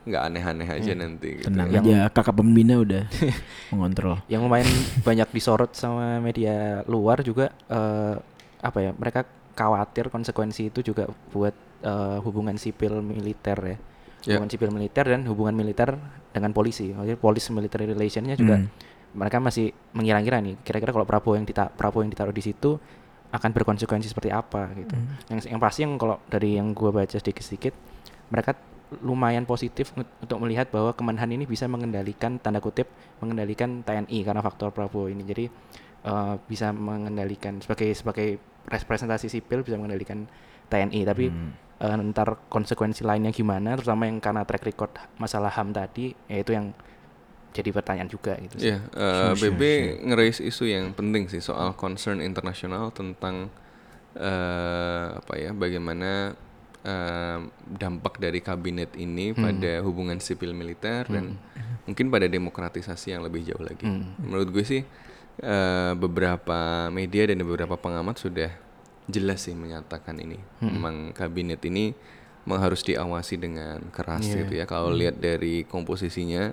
nggak 0.09 0.23
aneh-aneh 0.25 0.69
aja 0.69 0.93
nanti 0.93 1.29
gitu. 1.37 1.47
tenang 1.47 1.69
ya. 1.69 1.81
aja 1.81 1.97
kakak 2.09 2.35
pembina 2.35 2.75
udah 2.77 3.05
mengontrol. 3.73 4.17
yang 4.27 4.43
lumayan 4.43 4.67
banyak 5.01 5.29
disorot 5.31 5.73
sama 5.73 6.19
media 6.19 6.81
luar 6.85 7.21
juga 7.21 7.53
eh, 7.69 8.15
apa 8.59 8.79
ya 8.81 8.91
mereka 8.91 9.23
khawatir 9.53 10.09
konsekuensi 10.09 10.71
itu 10.71 10.81
juga 10.83 11.05
buat 11.29 11.53
eh, 11.81 12.19
hubungan 12.21 12.57
sipil 12.57 12.99
militer 12.99 13.59
ya 13.61 13.79
Ya. 14.27 14.35
hubungan 14.35 14.51
sipil 14.51 14.75
militer 14.75 15.07
dan 15.07 15.23
hubungan 15.25 15.55
militer 15.55 15.95
dengan 16.35 16.51
polisi 16.51 16.91
maksudnya 16.91 17.15
police 17.15 17.49
military 17.49 17.87
relationnya 17.87 18.35
juga 18.35 18.59
Hmm. 18.59 18.67
mereka 19.15 19.39
masih 19.39 19.71
mengira-ngira 19.95 20.43
nih 20.43 20.59
kira-kira 20.61 20.91
kalau 20.91 21.07
Prabowo 21.07 21.39
yang 21.39 21.47
dita 21.47 21.71
Prabowo 21.71 22.03
yang 22.03 22.11
ditaruh 22.11 22.35
di 22.35 22.43
situ 22.43 22.83
akan 23.31 23.51
berkonsekuensi 23.55 24.11
seperti 24.11 24.35
apa 24.35 24.75
gitu 24.75 24.91
Hmm. 24.91 25.15
yang 25.31 25.55
yang 25.55 25.61
pasti 25.63 25.87
yang 25.87 25.95
kalau 25.97 26.19
dari 26.27 26.59
yang 26.59 26.75
gua 26.75 26.91
baca 26.91 27.15
sedikit-sedikit 27.15 27.71
mereka 28.29 28.59
lumayan 29.05 29.45
positif 29.45 29.93
untuk 29.97 30.39
melihat 30.41 30.73
bahwa 30.73 30.97
Kemenhan 30.97 31.29
ini 31.33 31.45
bisa 31.45 31.69
mengendalikan 31.69 32.41
tanda 32.41 32.59
kutip 32.59 32.89
mengendalikan 33.21 33.85
TNI 33.85 34.19
karena 34.25 34.41
faktor 34.41 34.73
Prabowo 34.73 35.13
ini. 35.13 35.23
Jadi 35.25 35.45
eh, 36.05 36.35
bisa 36.49 36.73
mengendalikan 36.73 37.61
sebagai 37.61 37.93
sebagai 37.93 38.41
representasi 38.69 39.33
sipil 39.33 39.65
bisa 39.65 39.77
mengendalikan 39.77 40.29
TNI 40.69 41.01
tapi 41.05 41.33
eh, 41.81 41.97
ntar 42.13 42.49
konsekuensi 42.49 43.05
lainnya 43.05 43.33
gimana 43.33 43.77
terutama 43.77 44.09
yang 44.09 44.21
karena 44.21 44.45
track 44.45 44.65
record 44.65 44.93
masalah 45.17 45.53
HAM 45.53 45.73
tadi 45.73 46.13
yaitu 46.29 46.53
yang 46.53 46.73
jadi 47.53 47.73
pertanyaan 47.73 48.11
juga 48.13 48.37
gitu 48.39 48.61
sih. 48.61 48.71
Iya, 48.71 48.79
eh, 48.93 49.33
BB 49.35 49.63
nge-raise 50.05 50.45
isu 50.45 50.69
yang 50.69 50.93
penting 50.93 51.33
sih 51.33 51.41
soal 51.41 51.73
concern 51.75 52.21
internasional 52.21 52.93
tentang 52.93 53.49
eh 54.19 55.09
apa 55.15 55.35
ya, 55.39 55.55
bagaimana 55.55 56.35
dampak 57.77 58.21
dari 58.21 58.41
kabinet 58.41 58.97
ini 58.97 59.35
pada 59.37 59.83
hubungan 59.85 60.19
sipil 60.23 60.53
militer 60.57 61.05
dan 61.09 61.37
mungkin 61.85 62.09
pada 62.13 62.29
demokratisasi 62.29 63.17
yang 63.17 63.23
lebih 63.25 63.45
jauh 63.45 63.65
lagi. 63.65 63.85
Menurut 64.21 64.49
gue 64.53 64.65
sih 64.65 64.83
eh, 65.41 65.93
beberapa 65.97 66.89
media 66.93 67.29
dan 67.29 67.41
beberapa 67.45 67.77
pengamat 67.77 68.21
sudah 68.21 68.51
jelas 69.09 69.45
sih 69.45 69.57
menyatakan 69.57 70.17
ini. 70.21 70.39
Memang 70.61 71.17
kabinet 71.17 71.65
ini 71.65 71.97
memang 72.45 72.65
harus 72.65 72.81
diawasi 72.81 73.37
dengan 73.37 73.93
keras 73.93 74.25
gitu 74.25 74.53
ya. 74.57 74.65
Kalau 74.65 74.93
lihat 74.93 75.21
dari 75.21 75.69
komposisinya 75.69 76.53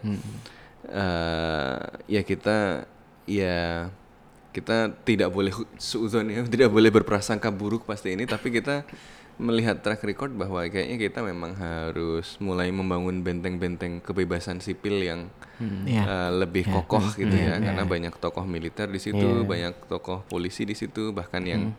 eh 0.85 1.81
ya 2.05 2.21
kita 2.21 2.85
ya 3.25 3.89
kita 4.55 4.93
tidak 5.03 5.29
boleh 5.35 5.51
suudzon 5.75 6.31
ya 6.31 6.41
tidak 6.53 6.69
boleh 6.71 6.93
berprasangka 6.93 7.51
buruk 7.51 7.83
pasti 7.83 8.15
ini 8.15 8.23
tapi 8.23 8.53
kita 8.53 8.87
melihat 9.37 9.79
track 9.79 9.99
record 10.01 10.31
bahwa 10.31 10.63
kayaknya 10.63 10.95
kita 10.97 11.19
memang 11.19 11.53
harus 11.53 12.39
mulai 12.39 12.69
membangun 12.69 13.19
benteng-benteng 13.19 13.99
kebebasan 13.99 14.59
sipil 14.59 14.95
yang 14.97 15.27
Iya. 15.85 16.03
eh, 16.03 16.31
lebih 16.37 16.67
kokoh 16.69 17.03
gitu 17.13 17.31
ya. 17.31 17.55
Karena 17.57 17.83
banyak 17.85 18.15
tokoh 18.15 18.43
militer 18.43 18.87
di 18.87 18.99
situ 18.99 19.15
banyak 19.45 19.87
tokoh 19.87 20.23
polisi 20.25 20.63
di 20.63 20.73
situ 20.73 21.11
bahkan 21.11 21.43
yang 21.43 21.71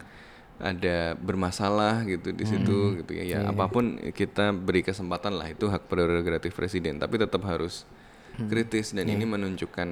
ada 0.56 1.12
bermasalah 1.14 2.04
gitu 2.04 2.32
di 2.32 2.44
situ 2.44 2.76
gitu 2.96 3.12
ya. 3.14 3.24
Ya 3.26 3.40
apa 3.46 3.68
pun 3.68 3.84
kita 4.10 4.50
beri 4.50 4.80
kesempatan 4.80 5.36
lah 5.36 5.44
itu 5.46 5.68
hak 5.68 5.84
prerogatif 5.86 6.52
presiden. 6.52 6.96
Tapi 6.96 7.16
tetap 7.16 7.44
harus 7.44 7.84
kritis 8.38 8.92
dan 8.92 9.08
ini 9.10 9.24
menunjukkan 9.26 9.88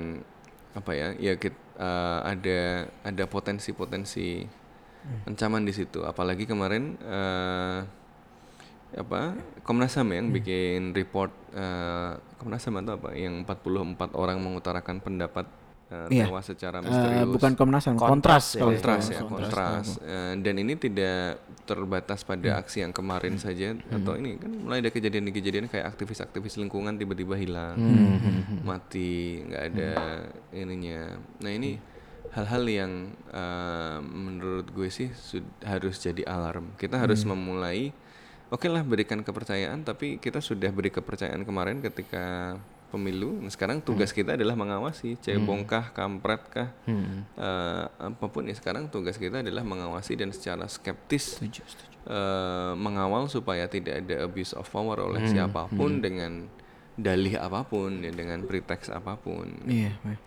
apa 0.75 0.91
ya 0.93 1.13
ya 1.15 1.33
kit- 1.35 1.57
eh, 1.77 2.21
ada 2.23 2.61
ada 3.03 3.25
potensi-potensi 3.27 4.45
ancaman 5.25 5.63
di 5.63 5.73
situ. 5.73 6.03
Apalagi 6.03 6.45
kemarin 6.45 6.97
eh, 7.01 7.81
apa 8.95 9.35
Komnas 9.67 9.99
HAM 9.99 10.09
yang 10.13 10.27
bikin 10.31 10.95
report 10.95 11.35
eh, 11.51 12.13
Komnas 12.39 12.63
HAM 12.63 12.79
atau 12.81 12.95
apa 12.95 13.11
yang 13.13 13.43
44 13.43 14.15
orang 14.15 14.39
mengutarakan 14.39 15.03
pendapat 15.03 15.47
eh, 15.91 16.07
Iya. 16.15 16.31
tewas 16.31 16.47
secara 16.47 16.79
misterius. 16.79 17.27
bukan 17.27 17.53
Komnas 17.55 17.85
HAM, 17.85 17.99
Kontras 17.99 18.55
kontras, 18.55 18.55
ya, 18.55 18.61
kalau 18.63 18.71
kontras 18.71 19.05
ya 19.11 19.21
kontras 19.27 19.87
Eh, 19.99 20.35
dan 20.39 20.55
ini 20.57 20.79
tidak 20.79 21.43
terbatas 21.65 22.23
pada 22.23 22.61
aksi 22.61 22.85
yang 22.85 22.93
kemarin 22.93 23.35
saja 23.35 23.73
atau 23.91 24.15
ini 24.15 24.37
kan 24.37 24.53
mulai 24.53 24.79
ada 24.79 24.93
kejadian-kejadian 24.93 25.67
kayak 25.67 25.91
aktivis-aktivis 25.91 26.61
lingkungan 26.61 26.95
tiba-tiba 26.95 27.35
hilang 27.35 27.75
mati 28.63 29.43
nggak 29.43 29.63
ada 29.73 29.91
ininya. 30.53 31.19
Nah 31.41 31.51
ini 31.51 31.77
hal-hal 32.35 32.65
yang 32.67 32.93
eh, 33.31 33.99
menurut 34.03 34.67
gue 34.75 34.91
sih 34.91 35.09
harus 35.63 36.03
jadi 36.03 36.27
alarm. 36.27 36.75
Kita 36.75 36.99
harus 36.99 37.23
memulai 37.23 37.95
oke 38.51 38.67
lah 38.69 38.83
berikan 38.83 39.23
kepercayaan 39.23 39.83
tapi 39.83 40.19
kita 40.19 40.39
sudah 40.43 40.71
beri 40.71 40.91
kepercayaan 40.91 41.47
kemarin 41.47 41.79
ketika 41.81 42.59
pemilu. 42.95 43.43
Nah, 43.43 43.51
sekarang 43.51 43.83
tugas 43.83 44.15
kita 44.15 44.39
adalah 44.39 44.55
mengawasi 44.55 45.19
cebong 45.19 45.67
kah 45.67 45.91
kampret 45.91 46.43
kah 46.51 46.69
eh, 47.39 47.85
apa 47.91 48.27
pun 48.31 48.47
ya. 48.47 48.55
Sekarang 48.55 48.87
tugas 48.91 49.19
kita 49.19 49.43
adalah 49.43 49.67
mengawasi 49.67 50.15
dan 50.15 50.31
secara 50.31 50.67
skeptis 50.71 51.39
eh, 52.07 52.73
mengawal 52.79 53.27
supaya 53.27 53.67
tidak 53.67 54.07
ada 54.07 54.27
abuse 54.27 54.55
of 54.55 54.67
power 54.71 55.03
oleh 55.03 55.27
siapa 55.31 55.67
pun 55.71 55.99
dengan 55.99 56.47
dalih 56.95 57.35
apa 57.43 57.67
pun 57.67 58.07
ya 58.07 58.15
dengan 58.15 58.47
pretext 58.47 58.95
apa 58.95 59.19
pun. 59.19 59.51
Iya. 59.67 59.99
baik. 60.07 60.21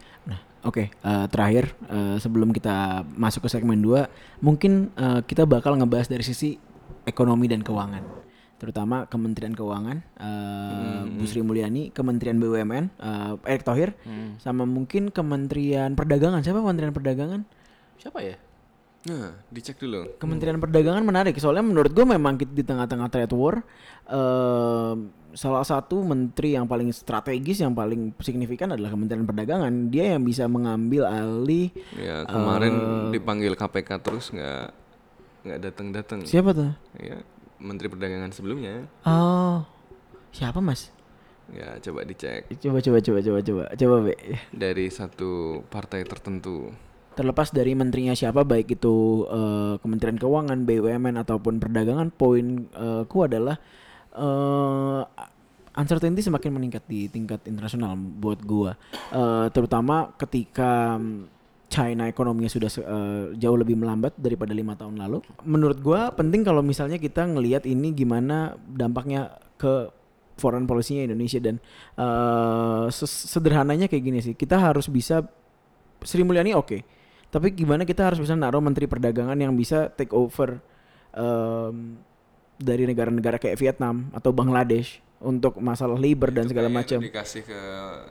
Oke. 0.67 0.91
eh, 0.91 1.25
terakhir 1.32 1.71
eh, 1.88 2.19
sebelum 2.19 2.51
kita 2.51 3.08
masuk 3.15 3.47
ke 3.47 3.49
segmen 3.49 3.80
2, 3.80 4.43
mungkin 4.43 4.91
eh, 4.99 5.23
kita 5.23 5.47
bakal 5.47 5.80
ngebahas 5.80 6.12
dari 6.12 6.27
sisi 6.27 6.60
ekonomi 7.08 7.47
dan 7.47 7.63
keuangan. 7.63 8.03
Terutama 8.58 9.06
Kementerian 9.06 9.53
Keuangan, 9.53 9.97
eh, 10.17 11.01
Bu 11.08 11.23
Sri 11.30 11.45
Mulyani, 11.45 11.93
Kementerian 11.93 12.41
BUMN, 12.41 12.86
eh, 12.89 13.34
Erick 13.47 13.63
Thohir, 13.63 13.95
sama 14.43 14.67
mungkin 14.67 15.13
Kementerian 15.13 15.95
Perdagangan. 15.95 16.43
Siapa 16.43 16.60
Kementerian 16.60 16.91
Perdagangan? 16.91 17.41
Siapa 18.01 18.19
ya? 18.25 18.36
nah 19.08 19.32
dicek 19.47 19.80
dulu 19.80 20.19
Kementerian 20.19 20.60
Perdagangan 20.60 20.99
menarik 20.99 21.39
soalnya 21.39 21.63
menurut 21.63 21.95
gue 21.95 22.03
memang 22.03 22.36
kita 22.36 22.51
di 22.51 22.63
tengah-tengah 22.65 23.08
trade 23.08 23.32
war 23.32 23.63
eh, 24.03 24.93
salah 25.38 25.62
satu 25.62 26.02
menteri 26.02 26.58
yang 26.58 26.65
paling 26.65 26.89
strategis 26.89 27.62
yang 27.62 27.78
paling 27.78 28.10
signifikan 28.17 28.73
adalah 28.73 28.89
Kementerian 28.89 29.30
Perdagangan. 29.30 29.93
Dia 29.93 30.17
yang 30.17 30.26
bisa 30.26 30.50
mengambil 30.50 31.06
alih 31.06 31.69
ya 31.93 32.26
kemarin 32.26 32.73
dipanggil 33.13 33.54
KPK 33.54 34.02
terus 34.02 34.34
nggak 34.34 34.73
nggak 35.45 35.60
datang 35.62 35.88
datang 35.93 36.19
siapa 36.26 36.58
tuh? 36.58 36.73
Ya 36.97 37.21
Menteri 37.62 37.86
Perdagangan 37.86 38.34
sebelumnya. 38.34 38.89
Oh 39.06 39.62
siapa 40.34 40.58
mas? 40.58 40.89
Ya 41.54 41.78
coba 41.80 42.04
dicek. 42.04 42.50
Coba 42.58 42.82
coba 42.82 42.97
coba 43.00 43.19
coba 43.21 43.39
coba. 43.45 43.63
Coba 43.78 43.95
be. 44.10 44.15
Dari 44.52 44.89
satu 44.89 45.62
partai 45.69 46.02
tertentu. 46.04 46.73
Terlepas 47.13 47.50
dari 47.50 47.73
menterinya 47.73 48.13
siapa 48.13 48.45
baik 48.45 48.78
itu 48.78 49.26
eh, 49.26 49.73
Kementerian 49.82 50.21
Keuangan, 50.21 50.65
BUMN 50.69 51.17
ataupun 51.17 51.58
perdagangan, 51.58 52.13
poin 52.13 52.69
eh, 52.69 53.04
ku 53.10 53.26
adalah 53.26 53.58
eh 54.17 55.01
uncertainty 55.77 56.25
semakin 56.25 56.58
meningkat 56.58 56.84
di 56.89 57.06
tingkat 57.06 57.45
internasional 57.45 57.93
buat 57.93 58.41
gua. 58.41 58.73
Eh, 59.13 59.47
terutama 59.53 60.10
ketika 60.17 60.97
mm, 60.97 61.38
China 61.69 62.10
ekonominya 62.10 62.49
sudah 62.49 62.69
eh, 62.82 63.25
jauh 63.38 63.58
lebih 63.60 63.77
melambat 63.77 64.17
daripada 64.17 64.58
lima 64.58 64.73
tahun 64.73 64.97
lalu. 64.97 65.21
Menurut 65.45 65.77
gua 65.80 66.10
penting 66.10 66.41
kalau 66.41 66.65
misalnya 66.65 66.97
kita 66.97 67.30
ngelihat 67.30 67.69
ini 67.69 67.93
gimana 67.93 68.58
dampaknya 68.65 69.38
ke 69.62 69.93
foreign 70.38 70.69
policy-nya 70.69 71.10
Indonesia 71.10 71.41
dan 71.41 71.58
ses- 72.93 73.25
sederhananya 73.25 73.89
kayak 73.89 74.03
gini 74.06 74.19
sih. 74.21 74.38
Kita 74.38 74.58
harus 74.58 74.86
bisa 74.86 75.25
Sri 76.06 76.21
Mulyani 76.21 76.53
oke. 76.53 76.77
Tapi 77.34 77.58
gimana 77.58 77.89
kita 77.89 78.06
harus 78.06 78.21
bisa 78.21 78.38
naruh 78.38 78.62
menteri 78.62 78.86
perdagangan 78.86 79.34
yang 79.34 79.58
bisa 79.58 79.89
take 79.91 80.13
over 80.13 80.62
em, 81.12 81.97
dari 82.58 82.84
negara-negara 82.84 83.38
kayak 83.38 83.56
Vietnam 83.56 84.10
atau 84.12 84.30
Bangladesh 84.30 84.98
untuk 85.17 85.58
masalah 85.58 85.96
labor 85.96 86.30
dan 86.30 86.46
segala 86.46 86.67
macam. 86.67 86.98
dikasih 87.00 87.41
ke 87.41 87.60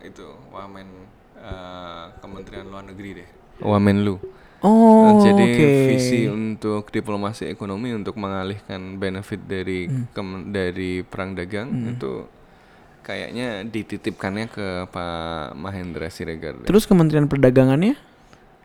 itu 0.02 0.22
Wamen 0.48 0.88
eh, 1.36 2.04
Kementerian 2.16 2.66
Luar 2.66 2.82
Negeri 2.82 3.10
deh 3.16 3.28
Wamen 3.60 4.02
lu 4.02 4.16
Oh, 4.58 5.20
jadi 5.20 5.46
oke. 5.52 5.68
visi 5.86 6.24
untuk 6.26 6.88
diplomasi 6.88 7.44
ekonomi 7.44 7.92
untuk 7.92 8.16
mengalihkan 8.16 8.96
benefit 8.96 9.44
dari 9.44 9.84
Hmm. 9.84 10.08
kem- 10.10 10.48
dari 10.48 11.04
perang 11.04 11.36
dagang 11.36 11.68
itu 11.86 12.24
kayaknya 13.00 13.62
dititipkannya 13.62 14.46
ke 14.48 14.66
Pak 14.88 15.54
Mahendra 15.54 16.08
Siregar. 16.08 16.56
Terus 16.64 16.82
Kementerian 16.82 17.28
Perdagangannya? 17.28 17.94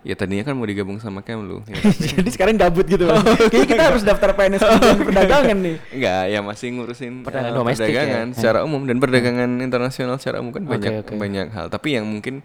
Ya 0.02 0.14
tadinya 0.14 0.42
kan 0.42 0.54
mau 0.54 0.66
digabung 0.66 0.98
sama 0.98 1.22
Kemlu 1.22 1.62
ya, 1.64 1.78
tapi- 1.78 2.10
Jadi 2.18 2.30
sekarang 2.30 2.58
gabut 2.58 2.86
gitu. 2.86 3.06
Mas. 3.06 3.22
Kayaknya 3.54 3.68
kita 3.70 3.84
harus 3.86 4.02
daftar 4.02 4.34
PNS 4.34 4.60
Kementerian 4.60 4.98
Perdagangan 5.04 5.58
nih. 5.58 5.76
Enggak, 5.92 6.24
ya 6.28 6.40
masih 6.42 6.68
ngurusin 6.74 7.14
Perdagangan 7.22 7.54
eh, 7.54 7.58
domestik 7.58 7.86
ya? 7.86 8.02
perdagangan 8.02 8.28
secara 8.34 8.60
umum 8.62 8.82
dan 8.84 8.98
perdagangan 8.98 9.50
internasional 9.60 10.16
secara 10.18 10.42
umum 10.42 10.52
kan 10.52 10.64
Oke, 10.64 10.72
banyak 10.74 10.92
oke. 11.02 11.14
banyak 11.16 11.48
hal. 11.50 11.66
Tapi 11.68 11.88
yang 11.96 12.06
mungkin 12.06 12.42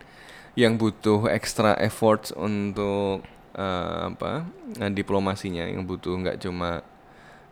yang 0.53 0.77
butuh 0.77 1.29
extra 1.29 1.77
efforts 1.77 2.29
untuk 2.31 3.25
eh, 3.53 3.99
apa 4.07 4.45
eh, 4.77 4.91
diplomasinya 4.91 5.65
yang 5.65 5.85
butuh 5.85 6.13
nggak 6.15 6.37
cuma 6.41 6.85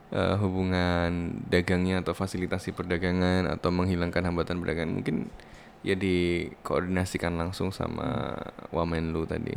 eh, 0.08 0.36
hubungan 0.36 1.10
dagangnya 1.44 2.00
atau 2.00 2.12
fasilitasi 2.12 2.72
perdagangan 2.72 3.48
atau 3.50 3.68
menghilangkan 3.68 4.20
hambatan 4.22 4.56
perdagangan 4.56 4.92
mungkin 4.92 5.16
ya 5.85 5.92
dikoordinasikan 5.94 7.31
langsung 7.31 7.68
sama 7.68 8.35
Wamenlu 8.70 9.23
tadi. 9.25 9.53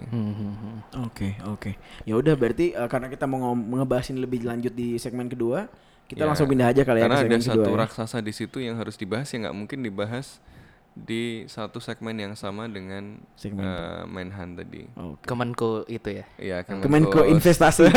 Oke, 0.99 1.39
oke. 1.45 1.71
Ya 2.03 2.13
udah 2.13 2.35
berarti 2.35 2.71
eh, 2.71 2.87
karena 2.87 3.07
kita 3.07 3.23
mau 3.23 3.39
ngom- 3.45 3.79
ngebahas 3.79 4.11
ini 4.11 4.19
lebih 4.19 4.43
lanjut 4.43 4.71
di 4.71 4.95
segmen 4.97 5.25
kedua, 5.25 5.71
kita 6.05 6.21
Ya, 6.21 6.27
langsung 6.27 6.45
pindah 6.45 6.67
aja 6.67 6.83
kali 6.83 6.99
ya 6.99 7.07
Karena 7.07 7.15
ke 7.15 7.21
ada 7.21 7.27
segmen 7.29 7.41
satu 7.41 7.59
kedua. 7.63 7.71
ya. 7.73 7.81
raksasa 7.81 8.17
di 8.19 8.31
situ 8.31 8.57
yang 8.59 8.75
harus 8.75 8.95
dibahas 8.95 9.27
ya 9.27 9.37
nggak 9.41 9.55
mungkin 9.55 9.79
dibahas 9.81 10.39
di 10.93 11.45
satu 11.45 11.77
segmen 11.77 12.17
yang 12.17 12.33
sama 12.33 12.65
dengan 12.65 13.21
Segmen 13.35 13.61
eh, 13.61 14.03
Menhan 14.03 14.57
tadi. 14.57 14.89
Oke. 14.95 15.23
Kemenko 15.23 15.85
itu 15.85 16.09
ya. 16.11 16.25
Iya, 16.35 16.57
Kemenko 16.65 17.21
Investasi. 17.23 17.85
Itu- 17.87 17.95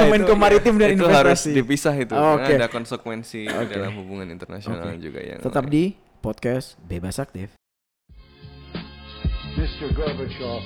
Kemenko 0.00 0.32
Maritim 0.32 0.78
dan 0.78 0.94
itu 0.94 1.02
harus 1.04 1.42
Investasi. 1.42 1.52
dipisah 1.52 1.94
itu. 1.98 2.14
Oh, 2.14 2.38
karena 2.38 2.46
Oke. 2.46 2.54
ada 2.56 2.68
konsekuensi 2.70 3.44
dalam 3.50 3.98
hubungan 3.98 4.30
internasional 4.30 4.94
Oke. 4.94 5.02
juga 5.02 5.20
yang 5.20 5.42
Tetap 5.42 5.66
lain. 5.66 5.74
di 5.74 5.84
podcast 6.24 6.80
Bebas 6.88 7.20
Aktif. 7.20 7.52
Mr. 9.60 9.92
Gorbachev, 9.92 10.64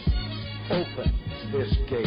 open 0.71 1.11
this 1.51 1.75
gate. 1.91 2.07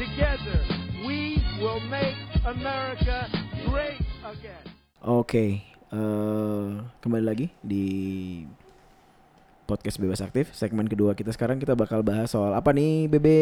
Together, 0.00 0.56
we 1.04 1.36
will 1.60 1.84
make 1.92 2.16
America 2.48 3.28
great 3.68 4.00
again. 4.24 4.64
Oke, 5.04 5.60
eh, 5.92 6.68
kembali 7.04 7.24
lagi 7.28 7.46
di 7.60 7.84
podcast 9.70 9.96
Bebas 9.96 10.18
Aktif. 10.18 10.50
Segmen 10.50 10.84
kedua 10.84 11.14
kita 11.14 11.30
sekarang 11.30 11.56
kita 11.56 11.72
bakal 11.72 12.02
bahas 12.02 12.26
soal 12.26 12.50
apa 12.50 12.74
nih, 12.74 13.06
Bebe? 13.06 13.38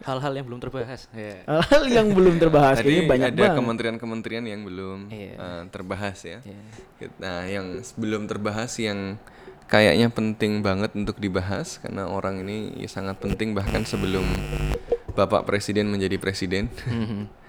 Hal-hal 0.00 0.32
yang 0.34 0.44
belum 0.44 0.60
terbahas. 0.60 1.08
Ya. 1.10 1.40
Hal 1.48 1.88
yang 1.88 2.12
belum 2.12 2.36
terbahas 2.36 2.76
Tadi 2.76 2.92
kayaknya 2.92 3.08
banyak 3.08 3.28
ada 3.30 3.40
banget. 3.42 3.56
kementerian-kementerian 3.56 4.44
yang 4.44 4.60
belum 4.60 4.98
Iya. 5.08 5.32
eh, 5.34 5.62
terbahas 5.68 6.18
ya. 6.20 6.38
Iya. 6.44 6.60
Nah, 7.16 7.40
yang 7.48 7.66
belum 7.96 8.28
terbahas 8.28 8.76
yang 8.76 9.16
kayaknya 9.66 10.12
penting 10.12 10.60
banget 10.60 10.92
untuk 10.92 11.16
dibahas 11.16 11.80
karena 11.80 12.04
orang 12.04 12.44
ini 12.44 12.76
ya 12.76 12.88
sangat 12.90 13.16
penting 13.16 13.56
bahkan 13.56 13.80
sebelum 13.82 14.26
Bapak 15.10 15.48
Presiden 15.48 15.88
menjadi 15.88 16.20
presiden. 16.20 16.68
Mhm. 16.84 17.40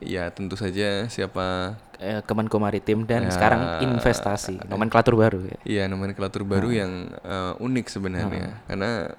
Ya, 0.00 0.32
tentu 0.32 0.56
saja 0.56 1.06
siapa 1.06 1.76
Eh, 2.00 2.24
Kemenko 2.24 2.56
Maritim 2.56 3.04
dan 3.04 3.28
Ya. 3.28 3.32
sekarang 3.36 3.84
investasi, 3.84 4.56
nomenklatur 4.64 5.20
baru 5.20 5.44
ya. 5.44 5.58
Iya 5.68 5.84
nomenklatur 5.84 6.48
baru 6.48 6.72
yang 6.72 7.12
eh, 7.12 7.52
unik 7.60 7.86
sebenarnya 7.86 8.64
karena 8.64 9.12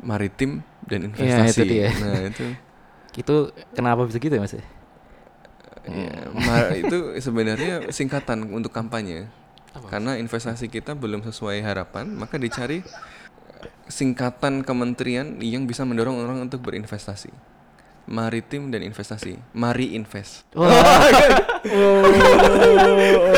maritim 0.00 0.64
dan 0.88 1.12
Iya, 1.12 1.44
investasi. 1.44 1.52
itu 1.52 1.62
dia. 1.68 1.88
Nah 2.02 2.16
itu 2.24 2.46
Itu 3.12 3.36
kenapa 3.76 4.08
bisa 4.08 4.16
gitu 4.16 4.30
ya 4.30 4.40
Mas? 4.40 4.56
ya, 4.56 4.64
ma- 6.32 6.72
itu 6.72 7.18
sebenarnya 7.18 7.90
singkatan 7.90 8.46
untuk 8.48 8.72
kampanye. 8.72 9.28
Karena 9.88 10.16
investasi 10.16 10.66
kita 10.66 10.96
belum 10.96 11.22
sesuai 11.22 11.60
harapan, 11.60 12.08
maka 12.10 12.34
dicari 12.34 12.82
singkatan 13.86 14.62
kementerian 14.62 15.38
yang 15.40 15.64
bisa 15.64 15.82
mendorong 15.82 16.18
orang 16.18 16.38
untuk 16.44 16.60
berinvestasi. 16.62 17.30
Maritim 18.08 18.72
dan 18.72 18.80
investasi. 18.80 19.36
Mari 19.52 19.92
Invest. 19.94 20.48
Oh, 21.68 22.06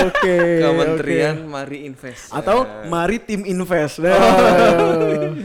oke. 0.07 0.37
Kementerian 0.61 1.43
oke. 1.43 1.51
Mari 1.51 1.89
Invest. 1.89 2.31
atau 2.31 2.69
Eh, 2.69 2.87
Mari 2.87 3.17
Tim 3.19 3.43
Invest. 3.49 3.99
Nah. 4.05 4.13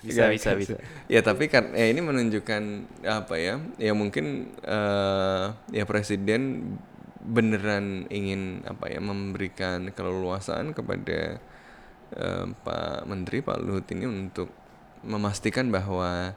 Bisa, 0.00 0.26
Nggak, 0.26 0.30
bisa, 0.32 0.48
nggak 0.50 0.60
bisa. 0.64 0.76
Ya 1.12 1.20
tapi 1.20 1.44
kan 1.52 1.76
ya 1.76 1.86
ini 1.86 2.00
menunjukkan 2.00 2.62
apa 3.04 3.36
ya? 3.36 3.60
Ya 3.76 3.92
mungkin 3.92 4.48
eh 4.64 5.44
ya 5.70 5.84
presiden 5.84 6.74
beneran 7.20 8.08
ingin 8.08 8.64
apa 8.64 8.88
ya 8.88 8.98
memberikan 8.98 9.92
keleluasaan 9.92 10.72
kepada 10.72 11.36
eh, 12.16 12.46
Pak 12.64 13.04
Menteri 13.06 13.44
Pak 13.44 13.60
Luhut 13.60 13.84
ini 13.92 14.08
untuk 14.08 14.48
memastikan 15.04 15.68
bahwa 15.68 16.32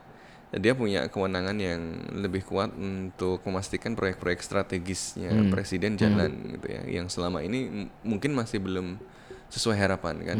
dia 0.54 0.72
punya 0.72 1.06
kewenangan 1.08 1.56
yang 1.56 1.80
lebih 2.14 2.44
kuat 2.44 2.70
untuk 2.74 3.42
memastikan 3.42 3.94
proyek-proyek 3.94 4.38
strategisnya 4.38 5.30
presiden 5.50 5.96
jalan 5.96 6.30
gitu 6.54 6.66
ya. 6.70 6.82
Yang 7.00 7.18
selama 7.18 7.40
ini 7.40 7.88
mungkin 8.02 8.32
masih 8.32 8.60
belum 8.60 8.98
sesuai 9.50 9.76
harapan 9.78 10.14
kan? 10.24 10.38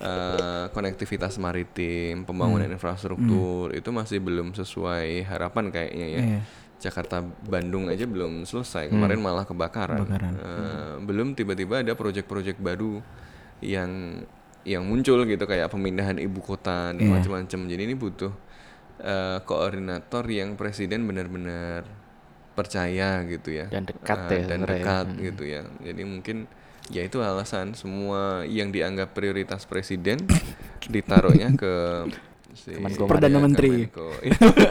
Eh, 0.00 0.64
konektivitas 0.72 1.36
maritim 1.36 2.24
pembangunan 2.24 2.68
infrastruktur 2.68 3.72
itu 3.72 3.88
masih 3.90 4.20
belum 4.20 4.52
sesuai 4.52 5.24
harapan 5.24 5.68
kayaknya 5.68 6.06
ya. 6.08 6.20
Iya. 6.20 6.40
Jakarta 6.76 7.24
Bandung 7.24 7.88
aja 7.88 8.04
belum 8.04 8.44
selesai. 8.44 8.92
Kemarin 8.92 9.20
malah 9.20 9.48
kebakaran, 9.48 10.04
Eh, 10.36 10.94
belum 11.00 11.32
tiba-tiba 11.32 11.80
ada 11.80 11.96
proyek-proyek 11.96 12.60
baru 12.60 13.00
yang 13.60 14.20
yang 14.66 14.82
muncul 14.82 15.22
gitu 15.24 15.46
kayak 15.46 15.70
pemindahan 15.70 16.18
ibu 16.18 16.42
kota 16.42 16.90
dan 16.92 16.98
Iya. 17.00 17.08
macam-macam. 17.16 17.60
Jadi 17.70 17.82
ini 17.86 17.94
butuh 17.94 18.32
eh, 19.00 19.38
koordinator 19.44 20.24
yang 20.28 20.54
presiden 20.54 21.04
benar-benar 21.08 21.84
percaya 22.56 23.20
gitu 23.28 23.52
ya. 23.52 23.68
Dan 23.68 23.84
dekat 23.84 24.18
Eh, 24.32 24.40
ya 24.40 24.44
dan 24.48 24.60
dekat 24.64 25.06
gitu 25.20 25.44
ya. 25.44 25.62
Jadi 25.84 26.02
mungkin 26.08 26.48
ya 26.88 27.02
itu 27.02 27.18
alasan 27.20 27.74
semua 27.74 28.46
yang 28.46 28.70
dianggap 28.70 29.12
prioritas 29.12 29.66
presiden 29.66 30.24
ditaruhnya 30.92 31.52
ke 31.58 31.74
si 32.56 32.72
Kemenko 32.72 33.04
Perdana 33.04 33.38
Menteri. 33.38 33.86
Kemenko. 33.86 34.08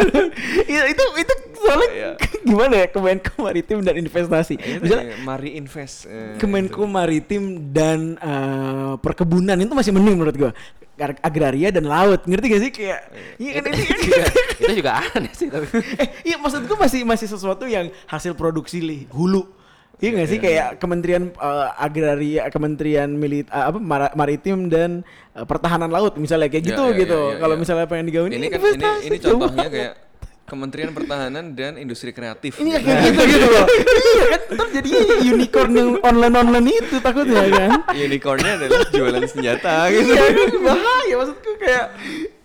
Iya, 0.66 0.90
itu 0.90 1.04
itu 1.16 1.34
soalnya 1.56 1.90
Iya. 1.94 2.12
gimana 2.44 2.74
ya 2.84 2.88
Kemenko 2.90 3.34
Maritim 3.40 3.80
dan 3.82 3.96
Investasi. 3.96 4.56
Itu 4.58 4.82
Misalnya 4.84 5.16
ya, 5.16 5.18
Mari 5.22 5.50
Invest 5.56 6.06
eh, 6.06 6.36
Kemenko 6.36 6.84
Maritim 6.86 7.72
dan 7.72 8.18
eh, 8.18 8.94
Perkebunan 9.00 9.56
itu 9.56 9.72
masih 9.72 9.94
mending 9.94 10.18
menurut 10.18 10.36
gua. 10.36 10.52
Ar- 10.96 11.20
Agraria 11.20 11.76
dan 11.76 11.84
laut, 11.86 12.24
ngerti 12.24 12.46
gak 12.48 12.62
sih 12.64 12.72
kayak 12.72 13.00
iya 13.36 13.60
kan 13.60 13.68
ini 13.68 13.84
itu 14.64 14.72
juga 14.80 15.04
aneh 15.12 15.34
sih 15.36 15.52
tapi. 15.52 15.68
eh 16.02 16.08
iya 16.24 16.40
maksud 16.40 16.64
gua 16.66 16.88
masih 16.88 17.04
masih 17.04 17.28
sesuatu 17.28 17.68
yang 17.68 17.92
hasil 18.08 18.32
produksi 18.32 18.80
li, 18.80 19.04
hulu. 19.12 19.44
Iya 19.96 20.10
nggak 20.12 20.28
sih 20.28 20.40
kayak 20.40 20.68
Kementerian 20.76 21.24
eh, 21.32 21.68
Agraria, 21.78 22.44
Kementerian 22.50 23.10
Milit 23.10 23.48
eh, 23.48 23.64
apa 23.66 23.80
Mara- 23.80 24.12
Maritim 24.12 24.68
dan 24.68 25.08
eh, 25.32 25.44
Pertahanan 25.44 25.88
Laut 25.88 26.16
misalnya 26.16 26.48
kayak 26.48 26.64
Ya, 26.64 26.70
gitu 26.70 26.84
ya, 26.86 27.00
gitu. 27.00 27.20
ya, 27.22 27.32
ya, 27.32 27.40
Kalau 27.40 27.56
ya. 27.56 27.60
misalnya 27.60 27.86
pengen 27.86 28.06
digawin 28.06 28.32
ini 28.32 28.48
kan 28.48 28.60
ini 28.62 28.86
ini 29.06 29.18
contohnya 29.18 29.68
kayak 29.68 29.94
Kementerian 30.46 30.94
Pertahanan 30.94 31.58
dan 31.58 31.74
Industri 31.74 32.14
Kreatif. 32.14 32.62
Ini 32.62 32.78
kayak 32.78 33.02
gitu 33.10 33.22
gitu 33.26 33.48
loh. 33.50 33.66
iya 33.66 34.26
kan 34.30 34.42
ntar 34.54 34.68
jadi 34.70 34.90
unicorn 35.26 35.72
yang 35.74 35.90
online 36.00 36.36
online 36.38 36.68
itu 36.76 36.96
takutnya 37.02 37.50
kan. 37.50 37.70
Unicornnya 37.92 38.52
adalah 38.56 38.86
jualan 38.88 39.26
senjata 39.26 39.90
gitu. 39.90 40.06
iya 40.06 40.22
kan 40.30 40.50
bahaya 40.62 41.14
maksudku 41.18 41.52
kayak 41.58 41.86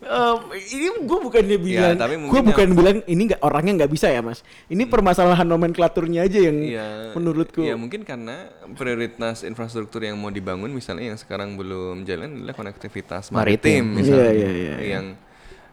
em, 0.01 0.39
ini 0.71 0.87
gue 1.01 1.19
bukannya 1.21 1.57
bilang, 1.57 1.95
tapi 1.95 2.15
gue 2.17 2.41
bukan 2.43 2.67
yang- 2.67 2.75
bilang 2.75 2.97
ini 3.05 3.23
nggak 3.27 3.41
orangnya 3.41 3.73
nggak 3.79 3.93
bisa 3.93 4.09
ya 4.09 4.21
mas. 4.21 4.41
Ini 4.67 4.85
permasalahan 4.85 5.45
nomenklaturnya 5.45 6.21
aja 6.23 6.39
yang 6.41 6.57
Iya. 6.57 6.89
menurutku. 7.13 7.61
Ya 7.61 7.75
mungkin 7.75 8.03
karena 8.03 8.49
prioritas 8.75 9.43
infrastruktur 9.43 10.01
yang 10.01 10.17
mau 10.17 10.29
dibangun 10.29 10.71
misalnya 10.71 11.11
yang 11.11 11.19
sekarang 11.19 11.55
belum 11.55 12.03
jalan 12.03 12.41
adalah 12.41 12.55
konektivitas 12.55 13.29
Maritim. 13.29 13.85
maritim, 13.85 13.85
misalnya. 13.95 14.25
Iya, 14.27 14.33
iya, 14.33 14.51
iya, 14.51 14.75
iya. 14.75 14.77
Yang 14.95 15.07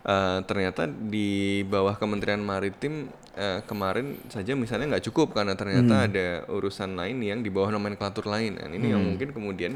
eh, 0.03 0.39
ternyata 0.43 0.87
di 0.87 1.27
bawah 1.63 1.95
Kementerian 1.95 2.39
Maritim 2.39 3.07
eh, 3.33 3.59
kemarin 3.63 4.17
saja 4.27 4.55
misalnya 4.55 4.89
nggak 4.89 5.05
cukup 5.05 5.31
karena 5.31 5.53
ternyata 5.53 5.93
Hmm. 5.93 6.07
ada 6.07 6.27
urusan 6.49 6.95
lain 6.95 7.21
yang 7.21 7.39
di 7.39 7.47
bawah 7.47 7.69
nomenklatur 7.69 8.25
lain. 8.25 8.55
Dan 8.55 8.71
ini 8.71 8.89
yang 8.89 8.97
Hmm. 8.97 9.13
mungkin 9.13 9.29
kemudian 9.29 9.75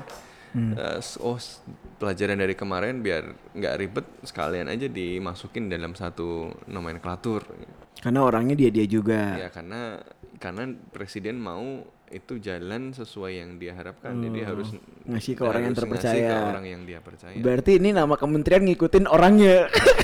eh, 0.53 0.97
s- 0.97 1.17
oh 1.17 1.37
pelajaran 1.95 2.35
dari 2.35 2.53
kemarin 2.53 2.99
biar 2.99 3.23
nggak 3.51 3.75
ribet 3.77 4.05
sekalian 4.21 4.67
aja 4.67 4.85
dimasukin 4.85 5.67
dalam 5.67 5.93
satu 5.93 6.49
nomenklatur. 6.65 7.45
Karena 7.97 8.19
orangnya 8.21 8.53
dia 8.53 8.69
dia 8.69 8.83
juga. 8.83 9.37
Ya 9.37 9.47
karena 9.47 10.01
karena 10.37 10.63
presiden 10.89 11.37
mau 11.37 11.85
itu 12.09 12.35
jalan 12.37 12.91
sesuai 12.91 13.33
yang 13.37 13.55
dia 13.55 13.71
harapkan, 13.71 14.19
jadi 14.19 14.43
harus 14.45 14.73
Oh, 14.73 14.81
ngasih 15.07 15.33
ke 15.33 15.41
orang 15.41 15.61
yang 15.63 15.71
harus 15.71 15.79
ngasih 15.79 16.01
terpercaya. 16.03 16.27
ke 16.27 16.37
orang 16.45 16.65
yang 16.65 16.81
dia 16.83 16.99
percaya. 16.99 17.35
Berarti 17.37 17.71
ini 17.77 17.89
nama 17.91 18.15
kementerian 18.15 18.63
ngikutin 18.65 19.05
orangnya. 19.05 19.71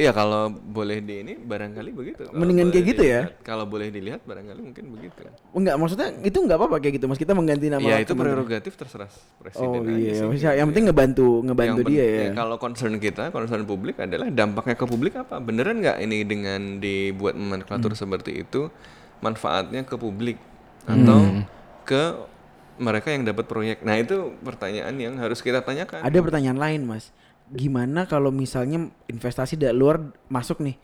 Iya 0.00 0.16
kalau 0.16 0.48
boleh 0.48 1.04
di 1.04 1.20
ini 1.20 1.32
barangkali 1.36 1.90
begitu. 1.92 2.24
Kalau 2.24 2.40
Mendingan 2.40 2.72
kayak 2.72 2.86
gitu 2.88 3.02
ya? 3.04 3.20
Kalau 3.44 3.68
boleh 3.68 3.92
dilihat 3.92 4.24
barangkali 4.24 4.60
mungkin 4.64 4.84
begitu. 4.96 5.28
Enggak, 5.52 5.76
maksudnya 5.76 6.08
itu 6.24 6.38
enggak 6.40 6.56
apa-apa 6.56 6.80
kayak 6.80 6.94
gitu 6.96 7.04
Mas. 7.04 7.20
Kita 7.20 7.36
mengganti 7.36 7.68
nama 7.68 7.84
ya 7.84 8.00
itu 8.00 8.16
prerogatif 8.16 8.80
terserah 8.80 9.12
presiden 9.36 9.68
Oh 9.76 9.84
iya, 9.92 10.12
sih, 10.16 10.24
maksudnya 10.24 10.52
yang 10.56 10.64
ya. 10.64 10.70
penting 10.72 10.84
ngebantu 10.88 11.28
ngebantu 11.44 11.80
Yang 11.84 11.90
dia 11.92 12.04
ya. 12.08 12.28
Kalau 12.32 12.56
concern 12.56 12.94
kita, 12.96 13.28
concern 13.28 13.62
publik 13.68 14.00
adalah 14.00 14.32
dampaknya 14.32 14.72
ke 14.72 14.86
publik 14.88 15.12
apa? 15.14 15.36
Beneran 15.36 15.84
nggak 15.84 15.98
ini 16.00 16.18
dengan 16.24 16.80
dibuat 16.80 17.36
nomenklatur 17.36 17.92
Hmm. 17.92 18.00
seperti 18.00 18.40
itu 18.40 18.72
manfaatnya 19.20 19.84
ke 19.84 20.00
publik 20.00 20.40
atau 20.88 21.20
Hmm. 21.20 21.44
ke 21.84 22.02
mereka 22.80 23.12
yang 23.12 23.28
dapat 23.28 23.44
proyek? 23.44 23.84
Nah 23.84 24.00
itu 24.00 24.32
pertanyaan 24.40 24.96
yang 24.96 25.20
harus 25.20 25.44
kita 25.44 25.60
tanyakan. 25.60 26.00
Ada 26.00 26.18
pertanyaan 26.24 26.56
lain, 26.56 26.88
Mas. 26.88 27.12
Gimana 27.50 28.06
kalau 28.06 28.30
misalnya 28.30 28.88
investasi 29.10 29.58
dari 29.58 29.74
luar 29.74 29.98
masuk 30.30 30.62
nih? 30.62 30.78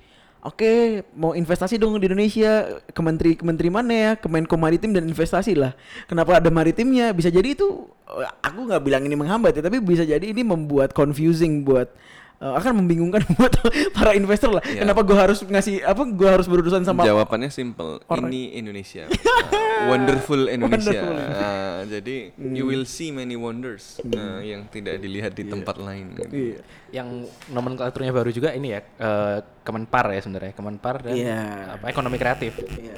Oke, 0.47 1.03
mau 1.19 1.35
investasi 1.35 1.75
dong 1.75 1.99
di 1.99 2.07
Indonesia. 2.07 2.79
Kementeri 2.95 3.35
kementeri 3.35 3.67
mana 3.67 3.95
ya? 3.95 4.11
Kemenko 4.15 4.55
Maritim 4.55 4.95
dan 4.95 5.11
Investasi 5.11 5.59
lah. 5.59 5.75
Kenapa 6.07 6.39
ada 6.39 6.51
maritimnya? 6.55 7.11
Bisa 7.11 7.35
jadi 7.35 7.51
itu 7.59 7.91
eh, 8.07 8.31
aku 8.47 8.71
nggak 8.71 8.83
bilang 8.83 9.03
ini 9.03 9.19
menghambat 9.19 9.59
ya, 9.59 9.63
tapi 9.67 9.83
bisa 9.83 10.07
jadi 10.07 10.23
ini 10.23 10.47
membuat 10.47 10.95
confusing 10.95 11.67
buat 11.67 11.91
eh, 12.39 12.55
akan 12.55 12.73
membingungkan 12.79 13.23
buat 13.37 13.53
para 13.91 14.13
investor 14.13 14.53
lah. 14.53 14.63
Iya. 14.63 14.83
Kenapa 14.83 15.01
gue 15.01 15.15
harus 15.15 15.39
ngasih 15.41 15.83
apa? 15.83 16.03
Gue 16.05 16.29
harus 16.29 16.47
berurusan 16.47 16.83
sama 16.83 17.03
Jawabannya 17.03 17.49
simple. 17.49 18.01
Orang- 18.05 18.29
Ini 18.29 18.57
Indonesia. 18.57 19.09
Ah, 19.09 19.89
wonderful 19.91 20.47
Indonesia. 20.47 21.01
Wonderful. 21.03 21.17
Ah, 21.37 21.81
jadi 21.85 22.17
you 22.37 22.65
will 22.65 22.85
see 22.85 23.09
many 23.09 23.35
wonders 23.35 23.97
ah, 24.09 24.41
yang 24.41 24.65
tidak 24.67 24.99
dilihat 24.99 25.33
di 25.33 25.45
tempat 25.45 25.77
lain. 25.77 26.13
Iya. 26.27 26.61
Yang 26.93 27.09
nomenklaturnya 27.49 28.11
baru 28.11 28.31
juga 28.31 28.53
ini 28.53 28.71
ya 28.71 28.81
eh, 28.81 29.39
Kemenpar 29.61 30.07
ya 30.09 30.21
sebenarnya 30.21 30.53
Kemenpar 30.53 31.03
dan 31.03 31.13
Iya. 31.13 31.43
apa 31.75 31.85
ekonomi 31.87 32.17
kreatif. 32.17 32.55
Iya. 32.73 32.97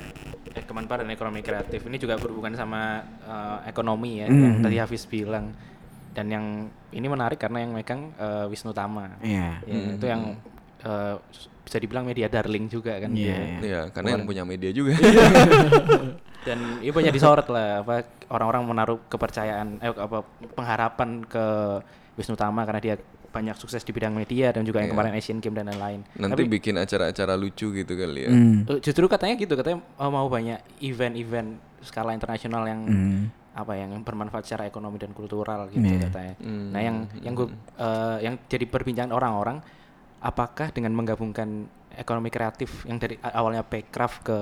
Eh, 0.51 0.65
Kemenpar 0.65 1.01
dan 1.01 1.11
ekonomi 1.11 1.41
kreatif 1.41 1.81
ini 1.83 1.97
juga 1.97 2.17
berhubungan 2.17 2.53
sama 2.53 3.01
eh, 3.21 3.59
ekonomi 3.67 4.21
ya 4.21 4.27
Mhm. 4.27 4.39
yang 4.39 4.57
tadi 4.61 4.77
Hafiz 4.77 5.05
bilang. 5.05 5.55
Dan 6.09 6.27
yang 6.29 6.45
ini 6.91 7.07
menarik 7.07 7.37
karena 7.37 7.63
yang 7.63 7.73
megang 7.73 8.13
eh, 8.15 8.47
Wisnu 8.47 8.73
Tama. 8.73 9.21
Iya. 9.21 9.61
Ya, 9.63 9.79
itu 9.95 10.07
yang 10.07 10.23
eh, 10.83 11.15
bisa 11.63 11.77
dibilang 11.77 12.05
media 12.05 12.27
darling 12.27 12.67
juga 12.67 12.97
kan. 12.97 13.13
Iya, 13.13 13.25
dia. 13.29 13.37
iya. 13.37 13.59
Ya, 13.61 13.81
karena 13.93 14.17
yang 14.17 14.25
punya 14.25 14.43
media 14.43 14.73
juga. 14.73 14.97
Dan 16.47 16.81
itu 16.81 16.95
banyak 16.95 17.13
disorot 17.13 17.49
lah 17.51 17.83
apa 17.83 18.07
orang-orang 18.31 18.63
menaruh 18.65 18.99
kepercayaan 19.07 19.83
eh 19.83 19.91
apa 19.91 20.25
pengharapan 20.55 21.27
ke 21.27 21.45
Wisnu 22.17 22.39
Tama 22.39 22.65
karena 22.65 22.81
dia 22.81 22.95
banyak 23.29 23.61
sukses 23.61 23.85
di 23.85 23.93
bidang 23.93 24.17
media 24.17 24.49
dan 24.49 24.65
juga 24.65 24.81
yang 24.81 24.89
Iya. 24.89 24.95
kemarin 24.97 25.13
Asian 25.15 25.39
Games 25.39 25.53
dan 25.55 25.69
lain-lain. 25.69 26.01
Nanti 26.17 26.33
Tapi 26.33 26.45
bikin 26.49 26.81
acara-acara 26.81 27.37
lucu 27.37 27.69
gitu 27.71 27.93
kali 27.93 28.25
ya. 28.25 28.31
Eh, 28.65 28.79
justru 28.81 29.05
katanya 29.05 29.37
gitu 29.37 29.53
katanya 29.53 29.85
eh, 29.85 30.09
mau 30.11 30.25
banyak 30.27 30.57
event-event 30.81 31.61
skala 31.85 32.17
internasional 32.17 32.65
yang 32.65 32.81
Hmm. 32.89 33.23
Apa 33.59 33.75
yang 33.75 33.91
yang 33.91 34.03
bermanfaat 34.03 34.45
secara 34.45 34.65
ekonomi 34.65 34.97
dan 34.97 35.11
kultural 35.11 35.67
gitu 35.67 35.83
Iya. 35.83 36.07
katanya. 36.07 36.35
Hmm, 36.39 36.71
Nah 36.71 36.81
yang 36.81 36.97
yang 37.19 37.35
gue 37.35 37.47
eh, 37.75 38.19
yang 38.23 38.35
jadi 38.45 38.65
perbincangan 38.65 39.11
orang-orang 39.11 39.59
apakah 40.21 40.71
dengan 40.71 40.93
menggabungkan 40.93 41.67
ekonomi 41.93 42.29
kreatif 42.29 42.85
yang 42.85 42.97
dari 42.97 43.19
awalnya 43.21 43.63
Paycraft 43.63 44.23
ke 44.23 44.39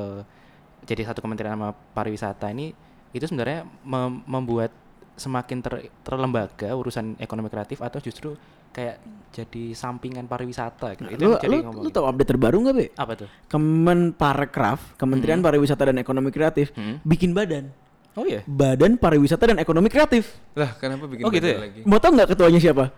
jadi 0.85 1.03
satu 1.05 1.19
kementerian 1.19 1.53
sama 1.53 1.73
pariwisata 1.73 2.49
ini 2.49 2.77
itu 3.11 3.25
sebenarnya 3.25 3.65
mem- 3.83 4.21
membuat 4.25 4.69
semakin 5.15 5.59
ter- 5.59 5.89
terlembaga 6.03 6.69
urusan 6.71 7.17
ekonomi 7.17 7.49
kreatif 7.49 7.81
atau 7.81 7.97
justru 7.99 8.37
kayak 8.69 9.01
jadi 9.33 9.73
sampingan 9.73 10.29
pariwisata 10.29 10.93
gitu. 10.95 11.09
Itu 11.09 11.23
Lu, 11.23 11.31
yang 11.31 11.41
jadi 11.41 11.57
lu, 11.57 11.65
ngomong. 11.65 11.83
lu 11.83 11.89
tahu 11.89 12.05
update 12.07 12.29
terbaru 12.29 12.57
nggak 12.61 12.75
be? 12.75 12.87
apa 12.95 13.13
tuh? 13.17 13.29
Kemenparekraf, 13.49 14.93
Kementerian 14.95 15.41
Pariwisata 15.41 15.87
dan 15.87 15.97
Ekonomi 15.97 16.29
Kreatif, 16.29 16.73
Hmm. 16.73 17.01
bikin 17.03 17.33
badan. 17.33 17.73
Oh 18.17 18.25
iya. 18.25 18.41
Badan 18.43 18.97
Pariwisata 18.97 19.45
dan 19.47 19.61
Ekonomi 19.61 19.87
Kreatif. 19.87 20.33
Lah, 20.53 20.73
kenapa 20.75 21.05
bikin 21.05 21.23
Oh, 21.23 21.31
gitu 21.31 21.45
ya? 21.45 21.61
lagi? 21.61 21.81
Mau 21.85 22.01
tau 22.01 22.11
nggak 22.11 22.33
ketuanya 22.33 22.57
siapa? 22.57 22.89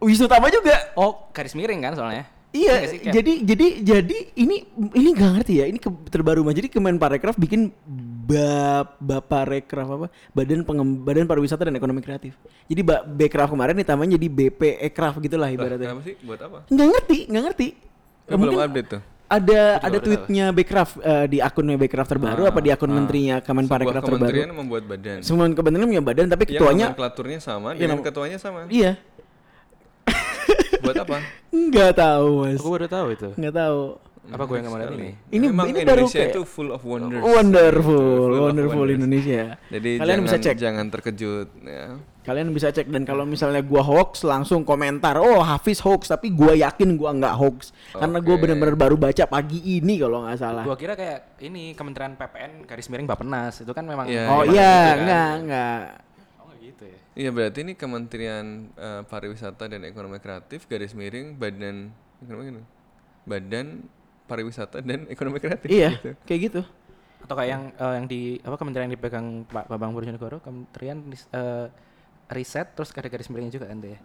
Wisnu 0.00 0.24
Tama 0.24 0.48
juga. 0.48 0.80
Oh, 0.94 1.28
garis 1.30 1.52
miring 1.52 1.78
kan 1.78 1.92
soalnya. 1.92 2.24
Iya, 2.50 2.72
nggak 2.74 2.88
sih? 2.88 2.98
Kayak- 2.98 3.14
jadi 3.14 3.32
jadi 3.46 3.66
jadi 3.84 4.16
ini 4.34 4.56
ini 4.90 5.08
nggak 5.12 5.30
ngerti 5.36 5.54
ya. 5.54 5.68
Ini 5.68 5.76
ke- 5.76 6.08
terbaru 6.08 6.40
mah. 6.40 6.50
Jadi 6.50 6.66
Kemenparekraf 6.66 7.36
bikin 7.36 7.68
bap 8.26 8.96
Baparekraf 8.98 9.86
apa? 9.86 10.06
Badan 10.32 10.64
Pengem, 10.64 10.88
Badan 10.98 11.28
Pariwisata 11.28 11.62
dan 11.62 11.76
Ekonomi 11.76 12.00
Kreatif. 12.00 12.34
Jadi 12.64 12.80
ba, 12.80 13.04
Bekraf 13.04 13.52
kemarin 13.52 13.76
ditambahin 13.76 14.16
jadi 14.16 14.26
BPEkraf 14.26 15.20
gitulah 15.20 15.46
Lah, 15.46 15.52
ibaratnya. 15.52 15.84
kenapa 15.84 16.02
sih? 16.02 16.16
Buat 16.18 16.40
apa? 16.42 16.58
Nggak 16.66 16.88
ngerti, 16.88 17.18
nggak 17.28 17.42
ngerti. 17.44 17.68
Lu 18.24 18.36
belum 18.36 18.58
update 18.58 18.88
tuh. 18.88 19.02
Ada 19.30 19.78
ada 19.78 19.98
tweetnya 20.02 20.50
Bekraf 20.50 20.98
eh, 20.98 21.30
di 21.30 21.38
akunnya 21.38 21.78
Bekraf 21.78 22.04
terbaru 22.04 22.44
apa 22.44 22.58
di 22.58 22.68
akun 22.68 22.90
menterinya 22.90 23.38
Sebuah 23.38 23.46
Kemenparekraf 23.46 24.02
kementerian 24.02 24.50
terbaru. 24.50 24.58
membuat 24.58 24.82
badan. 24.84 25.18
Semua 25.22 25.46
kementerian 25.46 25.86
punya 25.86 26.02
badan 26.02 26.26
tapi 26.26 26.42
Yang 26.42 26.52
ketuanya 26.52 26.86
nomenklaturnya 26.90 27.38
sama 27.38 27.68
Iya, 27.70 27.78
dengan 27.78 27.98
ketuanya 28.02 28.38
sama. 28.38 28.60
iya. 28.66 28.92
Buat 30.80 30.96
apa? 30.98 31.16
Nggak 31.70 31.92
tahu, 31.94 32.28
Mas. 32.42 32.58
Aku 32.58 32.68
baru 32.72 32.88
tahu 32.88 33.06
itu. 33.12 33.28
Nggak 33.36 33.54
tahu. 33.54 33.80
Apa 34.20 34.44
gue 34.44 34.56
yang 34.60 34.68
kemarin 34.68 34.88
ini? 34.94 35.10
Ini 35.32 35.46
Emang 35.48 35.66
ini 35.72 35.80
baru 35.80 36.04
Indonesia 36.04 36.20
kayak 36.20 36.32
itu 36.36 36.42
full 36.44 36.70
of 36.70 36.82
wonders. 36.84 37.24
Wonderful, 37.24 38.28
Full 38.28 38.44
wonderful 38.52 38.84
wonders. 38.84 38.98
Indonesia. 39.00 39.42
Jadi 39.72 39.90
kalian 39.96 40.06
jangan, 40.20 40.26
bisa 40.28 40.36
cek. 40.38 40.54
jangan 40.60 40.86
terkejut 40.92 41.48
ya. 41.64 41.84
Kalian 42.20 42.48
bisa 42.52 42.68
cek 42.68 42.86
dan 42.92 43.02
kalau 43.08 43.24
misalnya 43.24 43.64
gua 43.64 43.80
hoax 43.80 44.22
langsung 44.22 44.60
komentar, 44.62 45.16
"Oh, 45.16 45.40
Hafiz 45.40 45.80
hoax," 45.80 46.12
tapi 46.12 46.28
gua 46.30 46.52
yakin 46.52 46.94
gua 46.94 47.16
nggak 47.16 47.32
hoax. 47.32 47.72
Karena 47.90 48.20
gua 48.20 48.34
Oke. 48.36 48.42
benar-benar 48.44 48.76
baru 48.76 48.96
baca 49.00 49.24
pagi 49.24 49.58
ini 49.80 49.96
kalau 49.96 50.28
nggak 50.28 50.36
salah. 50.36 50.62
Gua 50.68 50.76
kira 50.76 50.92
kayak 50.94 51.40
ini 51.40 51.72
Kementerian 51.72 52.12
PPN 52.14 52.68
garis 52.68 52.86
miring 52.92 53.08
Bappenas 53.08 53.64
itu 53.64 53.72
kan 53.72 53.88
memang 53.88 54.04
Iya, 54.04 54.28
oh 54.28 54.44
emang 54.44 54.52
iya, 54.52 54.68
gitu 54.68 54.84
kan. 54.84 54.96
enggak, 55.00 55.30
enggak. 55.40 55.82
Oh 56.38 56.52
gitu 56.60 56.84
ya. 56.86 56.98
Iya 57.16 57.30
berarti 57.32 57.58
ini 57.64 57.72
Kementerian 57.74 58.46
eh, 58.76 59.02
Pariwisata 59.08 59.64
dan 59.66 59.80
Ekonomi 59.82 60.20
Kreatif 60.20 60.68
garis 60.68 60.92
miring 60.92 61.34
Badan? 61.34 61.90
Badan 63.24 63.66
Pariwisata 64.30 64.78
dan 64.80 65.10
Ekonomi 65.10 65.42
Kreatif. 65.42 65.66
Iya, 65.66 65.98
gitu. 65.98 66.10
kayak 66.22 66.40
gitu. 66.46 66.60
Atau 67.20 67.34
kayak 67.34 67.50
yang 67.50 67.62
eh, 67.74 67.94
yang 67.98 68.06
di 68.06 68.20
apa 68.40 68.54
kementerian 68.54 68.86
yang 68.86 68.94
dipegang 68.94 69.26
Pak 69.44 69.66
Bambang 69.66 69.90
Brojonegoro, 69.92 70.38
Kementerian 70.38 71.02
Ris- 71.04 71.26
eh, 71.30 71.66
Riset 72.30 72.78
terus 72.78 72.94
ada 72.94 73.10
garis 73.10 73.26
miringnya 73.26 73.58
juga 73.58 73.66
kan 73.66 73.82
tuh 73.82 73.90
ya. 73.90 73.98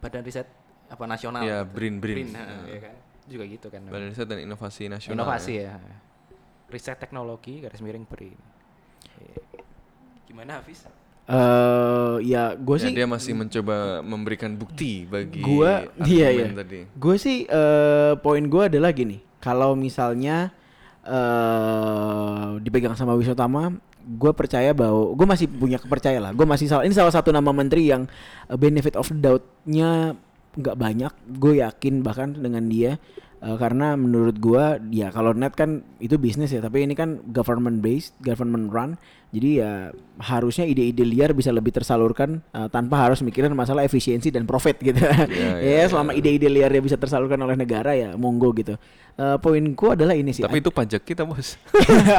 Badan 0.00 0.24
Riset 0.24 0.48
apa 0.88 1.04
nasional. 1.04 1.44
Iya, 1.44 1.60
gitu. 1.62 1.76
BRIN, 1.76 1.94
BRIN. 2.00 2.28
ha, 2.32 2.64
iya 2.64 2.80
kan. 2.80 2.94
Juga 3.28 3.44
gitu 3.44 3.66
kan. 3.68 3.84
Badan 3.84 4.08
Riset 4.08 4.26
dan 4.26 4.40
Inovasi 4.40 4.88
Nasional. 4.88 5.14
Inovasi 5.20 5.52
ya. 5.60 5.76
Riset 6.72 6.96
teknologi 6.96 7.60
garis 7.60 7.84
miring 7.84 8.08
BRIN. 8.08 8.40
Iya. 9.20 9.36
Gimana 10.24 10.64
Hafiz? 10.64 10.88
Eh, 11.30 12.16
ya 12.26 12.58
gue 12.58 12.74
Ya, 12.74 12.82
sih 12.82 12.90
dia 12.90 13.06
masih 13.06 13.38
mencoba 13.38 14.02
memberikan 14.02 14.50
bukti 14.50 15.06
bagi 15.06 15.38
gua 15.38 15.86
iya 16.02 16.26
iya. 16.34 16.50
tadi. 16.50 16.90
Gue 16.90 17.22
sih 17.22 17.46
eh, 17.46 18.12
poin 18.18 18.42
gue 18.42 18.62
adalah 18.66 18.90
gini, 18.90 19.22
kalau 19.40 19.72
misalnya 19.74 20.52
eh 21.00 22.60
dipegang 22.60 22.92
sama 22.92 23.16
Wisnu 23.16 23.32
Tama, 23.32 23.72
gue 24.04 24.32
percaya 24.32 24.72
bahwa 24.76 25.12
gue 25.16 25.26
masih 25.28 25.46
punya 25.48 25.80
kepercaya 25.80 26.20
lah. 26.20 26.32
Gue 26.36 26.44
masih 26.48 26.68
salah 26.68 26.84
ini 26.84 26.94
salah 26.96 27.12
satu 27.12 27.32
nama 27.32 27.50
menteri 27.52 27.88
yang 27.88 28.04
eh, 28.48 28.56
benefit 28.60 28.96
of 28.96 29.08
doubt-nya 29.12 30.16
nggak 30.56 30.76
banyak. 30.76 31.12
Gue 31.40 31.64
yakin 31.64 32.04
bahkan 32.04 32.36
dengan 32.36 32.68
dia 32.68 32.96
eh, 33.40 33.56
karena 33.56 33.96
menurut 33.96 34.36
gue 34.40 34.64
ya 34.92 35.08
kalau 35.12 35.32
net 35.36 35.56
kan 35.56 35.84
itu 36.00 36.16
bisnis 36.20 36.52
ya, 36.52 36.60
tapi 36.60 36.84
ini 36.84 36.92
kan 36.96 37.20
government 37.32 37.80
based, 37.84 38.16
government 38.20 38.72
run. 38.72 38.90
Jadi 39.30 39.62
ya 39.62 39.94
harusnya 40.20 40.66
ide-ide 40.66 41.06
liar 41.06 41.32
bisa 41.32 41.54
lebih 41.54 41.70
tersalurkan 41.72 42.42
eh, 42.52 42.68
tanpa 42.68 42.98
harus 43.08 43.22
mikirin 43.22 43.54
masalah 43.54 43.86
efisiensi 43.86 44.28
dan 44.34 44.42
profit 44.44 44.76
gitu. 44.82 44.98
Iya, 45.00 45.62
ya 45.80 45.84
selama 45.86 46.12
ide-ide 46.18 46.50
liarnya 46.50 46.82
bisa 46.82 46.96
tersalurkan 46.98 47.38
oleh 47.40 47.54
negara 47.54 47.94
ya 47.94 48.18
monggo 48.18 48.50
gitu. 48.58 48.74
Eh, 49.20 49.36
poinku 49.36 49.92
adalah 49.92 50.16
ini 50.16 50.32
sih. 50.32 50.40
Tapi 50.40 50.64
itu 50.64 50.72
pajak 50.72 51.04
kita, 51.04 51.28
Bos. 51.28 51.60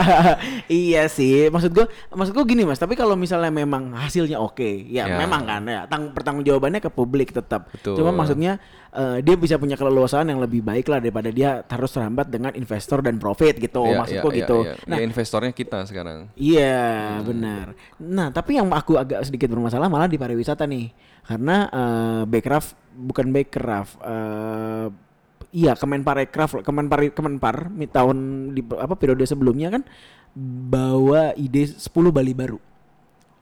iya 0.69 1.09
sih, 1.09 1.49
maksud 1.49 1.73
gua, 1.73 1.89
maksud 2.13 2.33
gua 2.37 2.45
gini 2.45 2.61
mas. 2.61 2.77
Tapi 2.77 2.93
kalau 2.93 3.17
misalnya 3.17 3.49
memang 3.49 3.95
hasilnya 3.97 4.37
oke, 4.37 4.85
ya, 4.85 5.09
Ya. 5.09 5.17
memang 5.17 5.41
kan 5.49 5.65
ya. 5.65 5.89
Tang 5.89 6.13
pertanggung 6.13 6.45
jawabannya 6.45 6.77
ke 6.77 6.93
publik 6.93 7.33
tetap. 7.33 7.73
Betul. 7.73 7.97
Cuma 7.97 8.13
maksudnya 8.13 8.61
eh, 8.93 9.17
dia 9.25 9.33
bisa 9.33 9.57
punya 9.57 9.73
keleluasaan 9.79 10.29
yang 10.29 10.37
lebih 10.45 10.61
baik 10.61 10.85
lah 10.93 11.01
daripada 11.01 11.33
dia 11.33 11.65
harus 11.65 11.89
terhambat 11.89 12.29
dengan 12.29 12.53
investor 12.53 13.01
dan 13.01 13.17
profit 13.17 13.57
gitu. 13.57 13.81
Iya, 13.81 13.97
maksud 13.97 14.15
iya, 14.15 14.21
gua 14.21 14.31
iya, 14.31 14.39
gitu. 14.45 14.57
iya. 14.61 14.73
Nah, 14.85 14.97
Ya, 15.01 15.03
investornya 15.03 15.51
kita 15.57 15.79
sekarang. 15.89 16.17
Iya 16.37 16.77
benar. 17.25 17.65
Nah 18.01 18.27
tapi 18.29 18.57
yang 18.57 18.69
aku 18.71 18.97
agak 18.97 19.25
sedikit 19.25 19.49
bermasalah 19.51 19.89
malah 19.89 20.09
di 20.09 20.19
pariwisata 20.19 20.63
nih, 20.69 20.91
karena 21.25 21.55
eh 21.71 22.23
Bekraf 22.27 22.77
bukan 22.93 23.33
Bekraf, 23.33 23.97
eh 24.03 24.87
iya 25.51 25.75
Kemenparekraf, 25.75 26.63
Kemenpar 26.63 27.11
Kemenpar 27.11 27.67
tahun 27.91 28.17
di 28.55 28.61
apa 28.75 28.95
periode 28.95 29.27
sebelumnya 29.27 29.69
kan 29.71 29.83
bawa 30.71 31.35
ide 31.35 31.67
10 31.67 31.91
Bali 32.11 32.31
baru. 32.31 32.59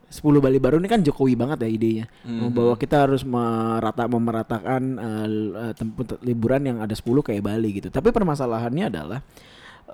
10 0.09 0.41
Bali 0.41 0.57
baru 0.57 0.81
ini 0.81 0.89
kan 0.89 1.05
Jokowi 1.05 1.37
banget 1.37 1.61
ya 1.61 1.69
idenya. 1.69 2.05
Mhm. 2.25 2.49
Bahwa 2.49 2.73
kita 2.81 3.05
harus 3.05 3.21
merata 3.21 4.09
memeratakan 4.09 4.81
eh, 4.97 5.73
tempat 5.77 6.17
liburan 6.25 6.65
yang 6.65 6.77
ada 6.81 6.97
10 6.97 7.21
kayak 7.21 7.45
Bali 7.45 7.69
gitu. 7.77 7.93
Tapi 7.93 8.09
permasalahannya 8.09 8.89
adalah 8.89 9.21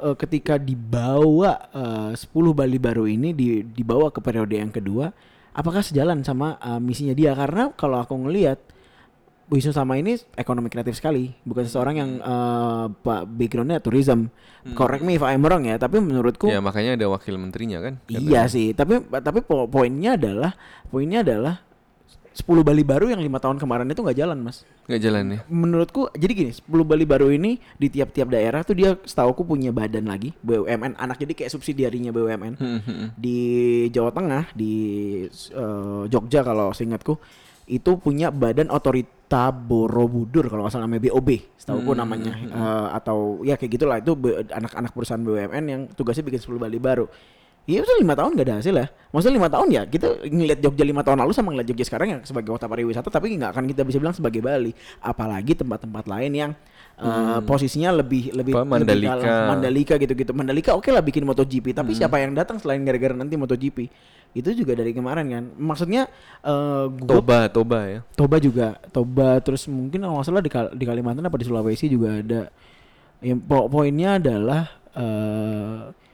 eh, 0.04 0.16
ketika 0.16 0.60
dibawa 0.60 1.72
eh, 1.72 2.12
10 2.14 2.26
Bali 2.52 2.78
baru 2.82 3.06
ini 3.08 3.32
di, 3.32 3.64
dibawa 3.64 4.12
ke 4.12 4.20
periode 4.20 4.56
yang 4.58 4.72
kedua, 4.72 5.12
apakah 5.52 5.80
sejalan 5.80 6.24
sama 6.24 6.60
eh, 6.60 6.80
misinya 6.80 7.16
dia? 7.16 7.32
Karena 7.36 7.72
kalau 7.76 8.02
aku 8.02 8.16
ngelihat 8.28 8.60
Wisnu 9.46 9.78
sama 9.78 9.94
ini 10.02 10.18
ekonomi 10.34 10.74
kreatif 10.74 10.98
sekali, 10.98 11.30
bukan 11.46 11.70
seseorang 11.70 11.96
yang 12.02 12.12
pak 13.06 13.30
backgroundnya 13.30 13.78
tourism. 13.78 14.34
Correct 14.74 15.06
me 15.06 15.22
if 15.22 15.22
I'm 15.22 15.46
wrong 15.46 15.70
ya, 15.70 15.78
tapi 15.78 16.02
menurutku 16.02 16.50
Ya 16.50 16.58
makanya 16.66 16.98
ada 16.98 17.06
wakil 17.14 17.38
menterinya 17.38 17.78
kan. 17.78 18.02
Iya 18.10 18.50
sih, 18.50 18.74
tapi 18.74 19.06
tapi 19.06 19.46
po- 19.46 19.70
poinnya 19.70 20.18
adalah 20.18 20.58
poinnya 20.90 21.22
adalah 21.22 21.62
10 22.36 22.68
Bali 22.68 22.84
baru 22.84 23.08
yang 23.08 23.24
lima 23.24 23.40
tahun 23.40 23.56
kemarin 23.56 23.88
itu 23.88 24.04
nggak 24.04 24.20
jalan 24.20 24.38
mas. 24.44 24.68
Nggak 24.92 25.02
jalan 25.02 25.24
ya. 25.32 25.40
Menurutku 25.48 26.12
jadi 26.12 26.34
gini, 26.36 26.52
10 26.52 26.68
Bali 26.84 27.08
baru 27.08 27.32
ini 27.32 27.58
di 27.80 27.88
tiap-tiap 27.88 28.28
daerah 28.28 28.60
tuh 28.68 28.76
dia 28.76 29.00
setauku 29.08 29.48
punya 29.48 29.72
badan 29.72 30.06
lagi 30.12 30.36
BUMN 30.44 31.00
anak 31.00 31.16
jadi 31.24 31.32
kayak 31.32 31.52
subsidiarinya 31.56 32.12
BUMN 32.12 32.54
Hmm, 32.60 33.16
di 33.16 33.40
Jawa 33.90 34.12
Tengah 34.12 34.52
di 34.52 34.74
eh, 35.32 36.04
Jogja 36.12 36.44
kalau 36.44 36.76
seingatku 36.76 37.16
itu 37.66 37.92
punya 37.98 38.30
badan 38.30 38.68
otorit 38.70 39.08
Gita 39.26 39.50
Borobudur 39.50 40.46
kalau 40.54 40.70
nggak 40.70 40.78
salah 40.78 40.86
namanya 40.86 41.10
BOB, 41.10 41.58
setahu 41.58 41.82
Hmm, 41.82 41.98
namanya 41.98 42.38
Eh, 42.46 42.88
atau 42.94 43.42
ya 43.42 43.58
kayak 43.58 43.72
gitulah 43.74 43.98
itu 43.98 44.14
anak-anak 44.54 44.94
perusahaan 44.94 45.18
BUMN 45.18 45.64
yang 45.66 45.82
tugasnya 45.98 46.22
bikin 46.22 46.46
10 46.46 46.62
Bali 46.62 46.78
baru. 46.78 47.10
Iya 47.66 47.82
itu 47.82 47.94
lima 47.98 48.14
tahun 48.14 48.38
gak 48.38 48.46
ada 48.46 48.56
hasil 48.62 48.76
ya. 48.78 48.88
Maksudnya 49.10 49.36
lima 49.42 49.50
tahun 49.50 49.68
ya 49.74 49.82
kita 49.84 50.08
ngeliat 50.30 50.60
Jogja 50.62 50.86
lima 50.86 51.02
tahun 51.02 51.18
lalu 51.26 51.34
sama 51.34 51.50
ngeliat 51.50 51.66
Jogja 51.66 51.82
sekarang 51.82 52.08
yang 52.14 52.22
sebagai 52.22 52.54
kota 52.54 52.70
pariwisata 52.70 53.10
tapi 53.10 53.34
nggak 53.34 53.58
akan 53.58 53.66
kita 53.66 53.82
bisa 53.82 53.98
bilang 53.98 54.14
sebagai 54.14 54.38
Bali. 54.38 54.70
Apalagi 55.02 55.58
tempat-tempat 55.58 56.06
lain 56.06 56.32
yang 56.32 56.52
eh, 56.96 57.40
posisinya 57.42 57.90
lebih 57.90 58.30
lebih 58.38 58.54
Apa, 58.54 58.62
lebih 58.62 59.02
Mandalika. 59.02 59.18
dalam. 59.18 59.46
Mandalika 59.50 59.94
gitu-gitu. 59.98 60.32
Mandalika 60.38 60.72
oke 60.78 60.94
lah 60.94 61.02
bikin 61.02 61.26
MotoGP 61.26 61.74
tapi 61.74 61.98
siapa 61.98 62.22
yang 62.22 62.38
datang 62.38 62.62
selain 62.62 62.86
gara-gara 62.86 63.18
nanti 63.18 63.34
MotoGP? 63.34 63.90
Itu 64.36 64.52
juga 64.54 64.78
dari 64.78 64.94
kemarin 64.94 65.26
kan. 65.26 65.44
Maksudnya 65.58 66.06
eh 66.46 66.86
gua 66.86 67.18
Toba, 67.18 67.40
Toba 67.50 67.80
ya. 67.88 68.00
Toba 68.14 68.38
juga, 68.38 68.78
Toba 68.94 69.42
terus 69.42 69.66
mungkin 69.66 70.06
kalau 70.06 70.22
nggak 70.22 70.28
salah 70.28 70.44
di, 70.46 70.52
Kal- 70.54 70.76
di 70.76 70.86
Kalimantan 70.86 71.26
apa 71.26 71.40
di 71.42 71.50
Sulawesi 71.50 71.90
juga 71.90 72.22
ada. 72.22 72.54
Yang 73.26 73.40
po- 73.42 73.68
poinnya 73.74 74.22
adalah 74.22 74.70
eh 74.94 76.05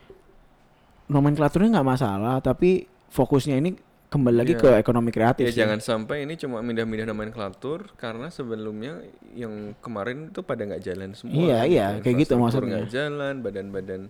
nomenklaturnya 1.12 1.76
nggak 1.80 1.90
masalah, 1.92 2.40
tapi 2.40 2.88
fokusnya 3.12 3.60
ini 3.60 3.76
kembali 4.08 4.38
lagi 4.44 4.54
Iya. 4.56 4.62
ke 4.64 4.70
ekonomi 4.80 5.12
kreatif. 5.12 5.44
Ya 5.48 5.52
sih. 5.52 5.60
jangan 5.64 5.80
sampai 5.80 6.24
ini 6.28 6.36
cuma 6.36 6.60
mindah-mindah 6.60 7.08
nomenklatur 7.08 7.96
karena 7.96 8.28
sebelumnya 8.28 9.04
yang 9.36 9.76
kemarin 9.80 10.32
itu 10.32 10.44
pada 10.44 10.68
nggak 10.68 10.84
jalan 10.84 11.12
semua. 11.16 11.36
Iya, 11.36 11.60
iya, 11.68 11.88
kayak 12.00 12.28
gitu 12.28 12.36
maksudnya. 12.36 12.84
nggak 12.84 12.92
jalan, 12.92 13.34
badan-badan 13.40 14.02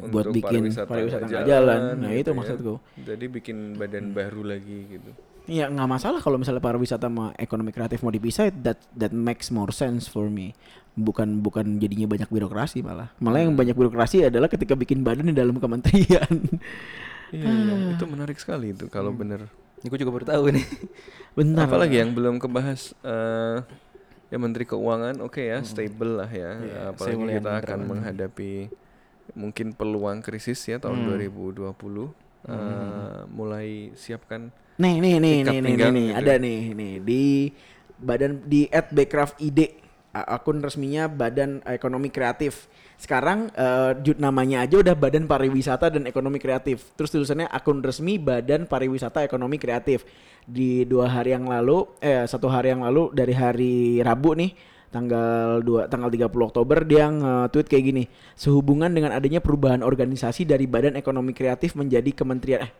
Buat 0.00 0.30
untuk 0.30 0.38
bikin 0.40 0.62
pariwisata 0.72 1.26
nggak 1.28 1.46
jalan. 1.46 1.80
Nah, 1.98 2.10
itu 2.14 2.30
ya. 2.32 2.36
maksudku. 2.38 2.74
Jadi 3.06 3.24
bikin 3.26 3.56
badan 3.76 4.14
baru 4.14 4.42
lagi 4.46 4.78
gitu. 4.86 5.10
Iya 5.50 5.66
nggak 5.66 5.90
masalah 5.90 6.22
kalau 6.22 6.38
misalnya 6.38 6.62
pariwisata 6.62 7.10
sama 7.10 7.34
ekonomi 7.34 7.74
kreatif 7.74 8.06
mau 8.06 8.14
dipisah, 8.14 8.54
that 8.62 8.78
that 8.94 9.10
makes 9.10 9.50
more 9.50 9.74
sense 9.74 10.06
for 10.06 10.30
me. 10.30 10.54
Bukan 10.94 11.42
bukan 11.42 11.82
jadinya 11.82 12.06
banyak 12.06 12.30
birokrasi 12.30 12.86
malah. 12.86 13.10
Malah 13.18 13.42
yang 13.42 13.58
banyak 13.58 13.74
birokrasi 13.74 14.30
adalah 14.30 14.46
ketika 14.46 14.78
bikin 14.78 15.02
badan 15.02 15.26
di 15.26 15.34
dalam 15.34 15.58
kementerian. 15.58 16.30
Iya, 17.30 17.46
iya, 17.46 17.94
itu 17.94 18.04
menarik 18.10 18.42
sekali 18.42 18.74
itu 18.74 18.90
kalau 18.90 19.14
Hmm. 19.14 19.22
bener. 19.22 19.40
Ini 19.78 19.86
gue 19.86 19.98
juga 20.02 20.10
baru 20.18 20.26
tahu 20.26 20.50
nih. 20.50 20.66
Benar. 21.38 21.70
Apalagi 21.70 22.02
yang 22.02 22.10
belum 22.10 22.42
kebahas 22.42 22.90
eh 23.06 23.62
ya 24.30 24.38
Menteri 24.42 24.66
Keuangan, 24.66 25.22
oke 25.22 25.38
ya, 25.38 25.62
stable 25.62 26.18
lah 26.18 26.26
ya. 26.26 26.58
Iya, 26.58 26.78
Apalagi 26.90 27.22
kita 27.38 27.50
akan 27.62 27.78
menghadapi 27.86 28.66
mungkin 29.38 29.78
peluang 29.78 30.26
krisis 30.26 30.58
ya 30.66 30.82
tahun 30.82 31.06
2020. 31.06 31.70
Eh, 32.50 33.18
mulai 33.30 33.94
siapkan 33.94 34.50
Nih 34.80 34.96
nih 34.98 35.14
nih 35.20 35.34
Ikat 35.36 35.52
nih 35.52 35.58
nih 35.60 35.68
pinggang 35.68 35.92
nih, 35.92 36.06
gitu 36.08 36.18
ada 36.18 36.32
ya. 36.32 36.38
nih 36.40 36.60
nih 36.72 36.92
di 37.04 37.22
badan 38.00 38.32
di 38.48 38.60
@backcraft.id 38.66 39.58
a- 40.10 40.28
akun 40.34 40.58
resminya 40.58 41.06
Badan 41.06 41.60
Ekonomi 41.62 42.08
Kreatif. 42.08 42.66
Sekarang 42.96 43.48
jut 44.00 44.18
namanya 44.18 44.64
aja 44.64 44.76
udah 44.80 44.92
Badan 44.92 45.24
Pariwisata 45.24 45.88
dan 45.88 46.04
Ekonomi 46.04 46.36
Kreatif. 46.36 46.92
Terus 46.96 47.12
tulisannya 47.12 47.46
akun 47.46 47.80
resmi 47.80 48.16
Badan 48.16 48.66
Pariwisata 48.66 49.22
Ekonomi 49.22 49.56
Kreatif. 49.56 50.02
Di 50.44 50.82
dua 50.84 51.06
hari 51.08 51.32
yang 51.32 51.46
lalu 51.46 51.84
eh 52.00 52.24
satu 52.26 52.48
hari 52.48 52.72
yang 52.74 52.82
lalu 52.82 53.12
dari 53.14 53.32
hari 53.32 53.74
Rabu 54.02 54.34
nih 54.34 54.50
tanggal 54.90 55.62
2 55.62 55.86
tanggal 55.86 56.10
30 56.10 56.50
Oktober 56.50 56.82
dia 56.82 57.06
nge-tweet 57.06 57.66
kayak 57.70 57.84
gini. 57.86 58.04
Sehubungan 58.34 58.90
dengan 58.90 59.14
adanya 59.14 59.38
perubahan 59.38 59.86
organisasi 59.86 60.42
dari 60.42 60.66
Badan 60.66 60.98
Ekonomi 60.98 61.30
Kreatif 61.30 61.78
menjadi 61.78 62.10
Kementerian 62.10 62.66
Eh, 62.66 62.72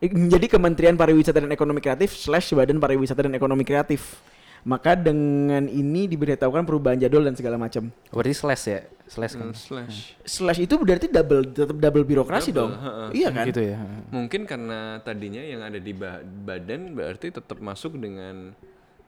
menjadi 0.00 0.46
Kementerian 0.48 0.94
Pariwisata 0.94 1.38
dan 1.38 1.50
Ekonomi 1.50 1.78
Kreatif 1.78 2.14
slash 2.14 2.54
Badan 2.54 2.78
Pariwisata 2.78 3.22
dan 3.22 3.34
Ekonomi 3.34 3.62
Kreatif. 3.62 4.18
Maka 4.62 4.98
dengan 4.98 5.64
ini 5.64 6.10
diberitahukan 6.10 6.66
perubahan 6.66 6.98
jadwal 6.98 7.22
dan 7.22 7.32
segala 7.32 7.54
macam. 7.56 7.94
Berarti 8.10 8.34
slash 8.34 8.64
ya, 8.66 8.80
slash 9.06 9.34
kan. 9.38 9.48
eh, 9.48 9.56
slash. 9.56 9.96
Slash 10.26 10.58
itu 10.60 10.74
berarti 10.76 11.06
double 11.06 11.46
tetap 11.46 11.78
double 11.78 12.02
birokrasi 12.04 12.50
Double, 12.50 12.74
dong. 12.74 12.82
ha-ha. 12.82 13.04
Iya 13.14 13.28
kan? 13.30 13.46
Gitu 13.46 13.62
ya. 13.64 13.78
Mungkin 14.10 14.42
karena 14.44 14.98
tadinya 15.00 15.40
yang 15.40 15.62
ada 15.62 15.78
di 15.78 15.94
ba- 15.94 16.20
badan 16.20 16.90
berarti 16.92 17.30
tetap 17.30 17.62
masuk 17.62 18.02
dengan 18.02 18.50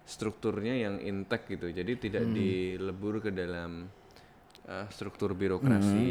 strukturnya 0.07 0.74
yang 0.80 1.03
intact 1.03 1.51
gitu. 1.51 1.66
Jadi 1.68 1.93
tidak 1.99 2.24
Hmm. 2.24 2.34
dilebur 2.34 3.18
ke 3.18 3.34
dalam 3.34 3.91
uh, 4.64 4.86
struktur 4.88 5.34
birokrasi 5.34 6.07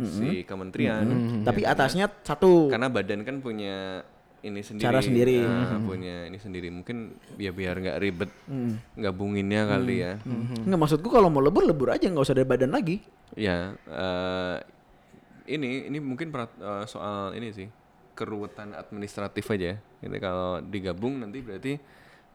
si 0.00 0.28
kementerian. 0.42 1.04
Hmm. 1.04 1.44
Tapi 1.44 1.60
atasnya 1.62 2.08
satu. 2.24 2.72
Karena 2.72 2.88
badan 2.88 3.20
kan 3.22 3.36
punya 3.38 4.00
ini 4.48 4.60
sendiri. 4.60 4.82
Cara 4.82 4.98
sendiri. 4.98 5.38
uh, 5.38 5.78
punya 5.80 6.24
ini 6.24 6.36
sendiri. 6.36 6.68
Mungkin 6.68 6.96
ya 7.34 7.50
biar 7.50 7.76
nggak 7.76 7.98
ribet 7.98 8.30
Hmm. 8.44 8.80
gabunginnya 8.94 9.64
kali 9.66 9.96
ya. 9.98 10.12
Nggak 10.58 10.78
maksudku 10.78 11.06
kalau 11.06 11.28
mau 11.28 11.38
lebur 11.38 11.62
lebur 11.62 11.88
aja 11.88 12.04
nggak 12.04 12.22
usah 12.22 12.32
ada 12.32 12.44
badan 12.44 12.70
lagi. 12.70 13.04
Ya, 13.32 13.76
eh, 13.84 14.56
ini 15.46 15.86
ini 15.86 15.98
mungkin 15.98 16.28
perat- 16.28 16.56
eh, 16.56 16.84
soal 16.84 17.32
ini 17.32 17.48
sih 17.50 17.68
keruwetan 18.12 18.72
administratif 18.72 19.46
aja. 19.48 19.76
Ini 20.00 20.16
kalau 20.16 20.58
digabung 20.60 21.20
nanti 21.20 21.38
berarti 21.38 21.74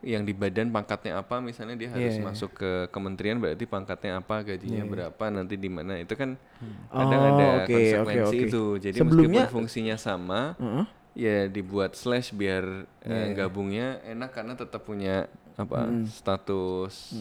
yang 0.01 0.21
di 0.21 0.31
badan 0.31 0.67
pangkatnya 0.67 1.15
apa 1.17 1.39
misalnya 1.39 1.79
dia 1.79 1.87
harus 1.87 2.11
Iya, 2.11 2.19
iya. 2.19 2.25
masuk 2.25 2.51
ke 2.53 2.71
kementerian 2.91 3.39
berarti 3.39 3.63
pangkatnya 3.63 4.19
apa 4.19 4.43
gajinya 4.43 4.83
berapa 4.83 5.25
nanti 5.31 5.55
di 5.55 5.71
mana 5.71 5.95
itu 5.95 6.11
kan 6.13 6.35
Oh, 6.91 6.99
kadang 7.01 7.23
ada 7.33 7.47
oke, 7.57 7.71
konsekuensi 7.71 8.19
oke, 8.19 8.27
oke. 8.27 8.43
itu 8.43 8.63
jadi 8.83 8.97
Sebelumnya- 8.99 9.47
meskipun 9.47 9.55
fungsinya 9.63 9.95
sama 9.95 10.59
Heeh. 10.59 10.85
Ya 11.13 11.45
dibuat 11.45 11.93
slash 11.93 12.31
biar 12.31 12.89
Iya, 12.99 13.13
eh, 13.23 13.33
gabungnya 13.33 14.01
enak 14.03 14.29
karena 14.31 14.53
tetap 14.53 14.81
punya 14.81 15.27
apa 15.53 15.85
status 16.09 17.13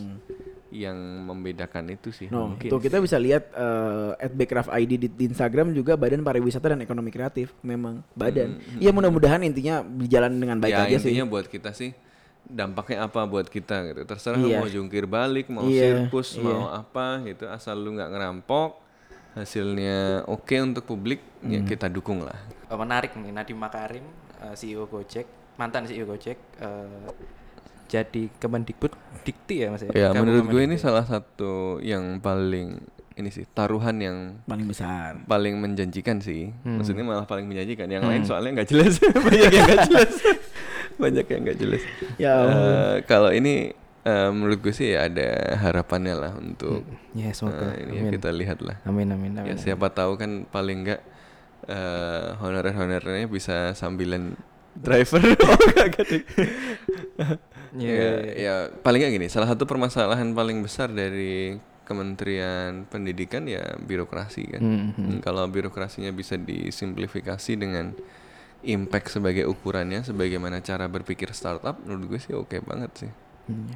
yang 0.72 0.96
membedakan 1.22 1.92
itu 1.92 2.08
sih 2.08 2.32
No, 2.32 2.48
mungkin 2.48 2.72
tuh 2.72 2.80
kita 2.80 2.96
bisa 2.96 3.20
lihat 3.20 3.52
eh, 3.52 4.10
at 4.16 4.32
Backcraft 4.32 4.72
ID 4.72 4.92
di, 4.96 5.08
di 5.08 5.24
Instagram 5.26 5.70
juga 5.70 5.94
Badan 5.94 6.24
Pariwisata 6.24 6.72
dan 6.72 6.80
Ekonomi 6.80 7.12
Kreatif 7.12 7.52
memang 7.60 8.00
badan. 8.12 8.56
Iya 8.78 8.88
mudah-mudahan 8.90 9.44
intinya 9.44 9.84
berjalan 9.84 10.32
dengan 10.32 10.56
baik 10.56 10.72
ya 10.72 10.84
aja 10.86 10.96
sih. 10.96 11.12
intinya 11.12 11.28
buat 11.28 11.46
kita 11.46 11.70
sih 11.72 11.92
dampaknya 12.42 13.04
apa 13.04 13.22
buat 13.22 13.46
kita 13.46 13.86
gitu 13.86 14.02
terserah 14.02 14.40
Iya. 14.40 14.58
mau 14.58 14.66
jungkir 14.66 15.04
balik 15.04 15.46
mau 15.46 15.62
Iya, 15.62 16.08
sirkus 16.08 16.34
iya. 16.34 16.42
mau 16.42 16.66
apa 16.68 17.20
gitu 17.22 17.46
asal 17.46 17.76
lu 17.76 17.94
nggak 17.94 18.10
ngerampok 18.10 18.81
hasilnya 19.34 19.98
oke 20.24 20.54
untuk 20.56 20.84
publik 20.84 21.20
ya 21.40 21.58
Hmm. 21.58 21.66
kita 21.66 21.86
dukung 21.86 22.20
lah. 22.20 22.36
Eh, 22.62 22.74
menarik 22.74 23.12
nih 23.14 23.30
Nadiem 23.30 23.56
Makarim 23.56 24.04
eh, 24.38 24.54
CEO 24.54 24.84
Gojek 24.84 25.24
mantan 25.54 25.84
CEO 25.84 26.04
Gojek 26.04 26.38
eh, 26.58 27.08
jadi 27.86 28.32
Kemendikbud 28.34 28.92
Dikti 29.20 29.54
ya 29.58 29.68
mas 29.68 29.82
ya? 29.82 29.90
Ya 29.90 30.08
menurut 30.12 30.46
gue 30.46 30.62
ini 30.62 30.76
salah 30.76 31.02
satu 31.02 31.76
yang 31.78 32.18
paling 32.18 32.80
ini 33.12 33.28
sih 33.28 33.44
taruhan 33.46 33.92
yang 33.98 34.16
Paling 34.42 34.64
besar. 34.66 35.20
paling 35.22 35.56
menjanjikan 35.56 36.16
sih. 36.18 36.48
Hmm. 36.62 36.80
maksudnya 36.80 37.02
malah 37.02 37.24
paling 37.24 37.44
menjanjikan. 37.44 37.84
Yang 37.86 38.04
lain 38.06 38.22
soalnya 38.24 38.50
nggak 38.56 38.68
jelas. 38.68 38.96
Banyak 39.28 39.50
yang 39.50 39.64
nggak 39.66 39.84
jelas. 39.86 40.12
Banyak 40.94 41.26
yang 41.26 41.40
nggak 41.42 41.58
jelas. 41.58 41.82
Ya 42.16 42.34
Eh, 42.40 42.96
kalau 43.04 43.28
ini 43.28 43.76
eh, 44.02 44.30
menurut 44.30 44.58
gue 44.60 44.74
sih 44.74 44.94
ya 44.94 45.06
ada 45.06 45.28
harapannya 45.58 46.14
lah 46.18 46.32
untuk 46.36 46.82
ya 47.14 47.30
semoga. 47.30 47.72
eh, 47.72 47.86
ini 47.86 47.96
ya 47.98 48.02
kita 48.14 48.30
lihat 48.34 48.58
lah. 48.60 48.76
Amin 48.84 49.08
amin 49.10 49.38
ya 49.38 49.42
amin. 49.46 49.58
siapa 49.58 49.90
tahu 49.90 50.18
kan 50.18 50.44
paling 50.46 50.82
nggak 50.84 51.00
eh, 51.68 52.26
honorer 52.42 52.74
honorernya 52.74 53.26
bisa 53.30 53.72
sambilan 53.72 54.34
driver. 54.74 55.20
Oh 57.72 57.80
ya, 57.80 58.04
ya 58.36 58.54
paling 58.84 59.00
nggak 59.00 59.14
gini 59.16 59.26
salah 59.32 59.48
satu 59.48 59.64
permasalahan 59.64 60.28
paling 60.36 60.60
besar 60.60 60.92
dari 60.92 61.56
Kementerian 61.82 62.84
Pendidikan 62.86 63.48
ya 63.48 63.74
birokrasi 63.80 64.44
kan. 64.48 64.60
Hmm, 64.62 64.88
Hmm, 64.92 65.18
kalau 65.18 65.48
birokrasinya 65.48 66.12
bisa 66.12 66.36
disimplifikasi 66.36 67.52
dengan 67.56 67.96
impact 68.62 69.18
sebagai 69.18 69.48
ukurannya 69.50 70.06
sebagaimana 70.06 70.62
cara 70.62 70.86
berpikir 70.86 71.34
startup 71.34 71.80
menurut 71.82 72.12
gue 72.16 72.20
sih 72.22 72.34
oke 72.36 72.60
banget 72.62 72.92
sih. 73.08 73.10
Hmm. 73.50 73.74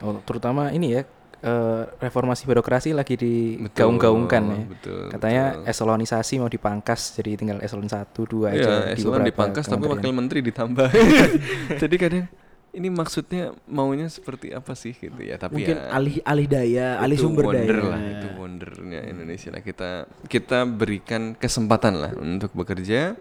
Oh, 0.00 0.16
terutama 0.20 0.70
ini 0.70 0.92
ya 0.92 1.02
eh, 1.40 1.82
reformasi 1.98 2.44
birokrasi 2.44 2.90
lagi 2.90 3.16
digaung-gaungkan 3.16 4.42
ya. 4.46 4.64
betul, 4.66 5.00
Katanya 5.08 5.44
betul. 5.54 5.68
eselonisasi 5.68 6.34
mau 6.36 6.48
dipangkas 6.48 7.00
jadi 7.14 7.30
tinggal 7.34 7.58
eselon 7.60 7.84
1 7.84 8.08
2 8.12 8.44
aja 8.46 8.56
Iya, 8.56 8.76
di 8.88 8.96
eselon 8.96 9.12
beberapa 9.18 9.28
dipangkas 9.28 9.64
tapi 9.66 9.84
wakil 9.86 10.12
menteri 10.12 10.40
ditambah. 10.42 10.88
Jadi 11.82 11.96
kadang 11.96 12.26
ini 12.70 12.86
maksudnya 12.86 13.50
maunya 13.66 14.06
seperti 14.06 14.52
apa 14.52 14.72
sih 14.72 14.94
gitu 14.94 15.18
ya? 15.18 15.34
Tapi 15.36 15.58
Mungkin 15.58 15.74
ya, 15.74 15.90
alih 15.90 16.16
alih 16.22 16.46
daya, 16.46 16.86
alih 16.96 17.18
itu 17.18 17.24
sumber 17.24 17.44
wonder 17.44 17.66
daya. 17.76 17.90
lah, 17.90 18.00
itu 18.06 18.26
wondernya 18.36 19.00
Indonesia 19.04 19.48
lah. 19.50 19.60
Kita 19.60 19.90
kita 20.24 20.58
berikan 20.64 21.34
kesempatan 21.34 21.98
lah 21.98 22.12
untuk 22.14 22.54
bekerja, 22.54 23.18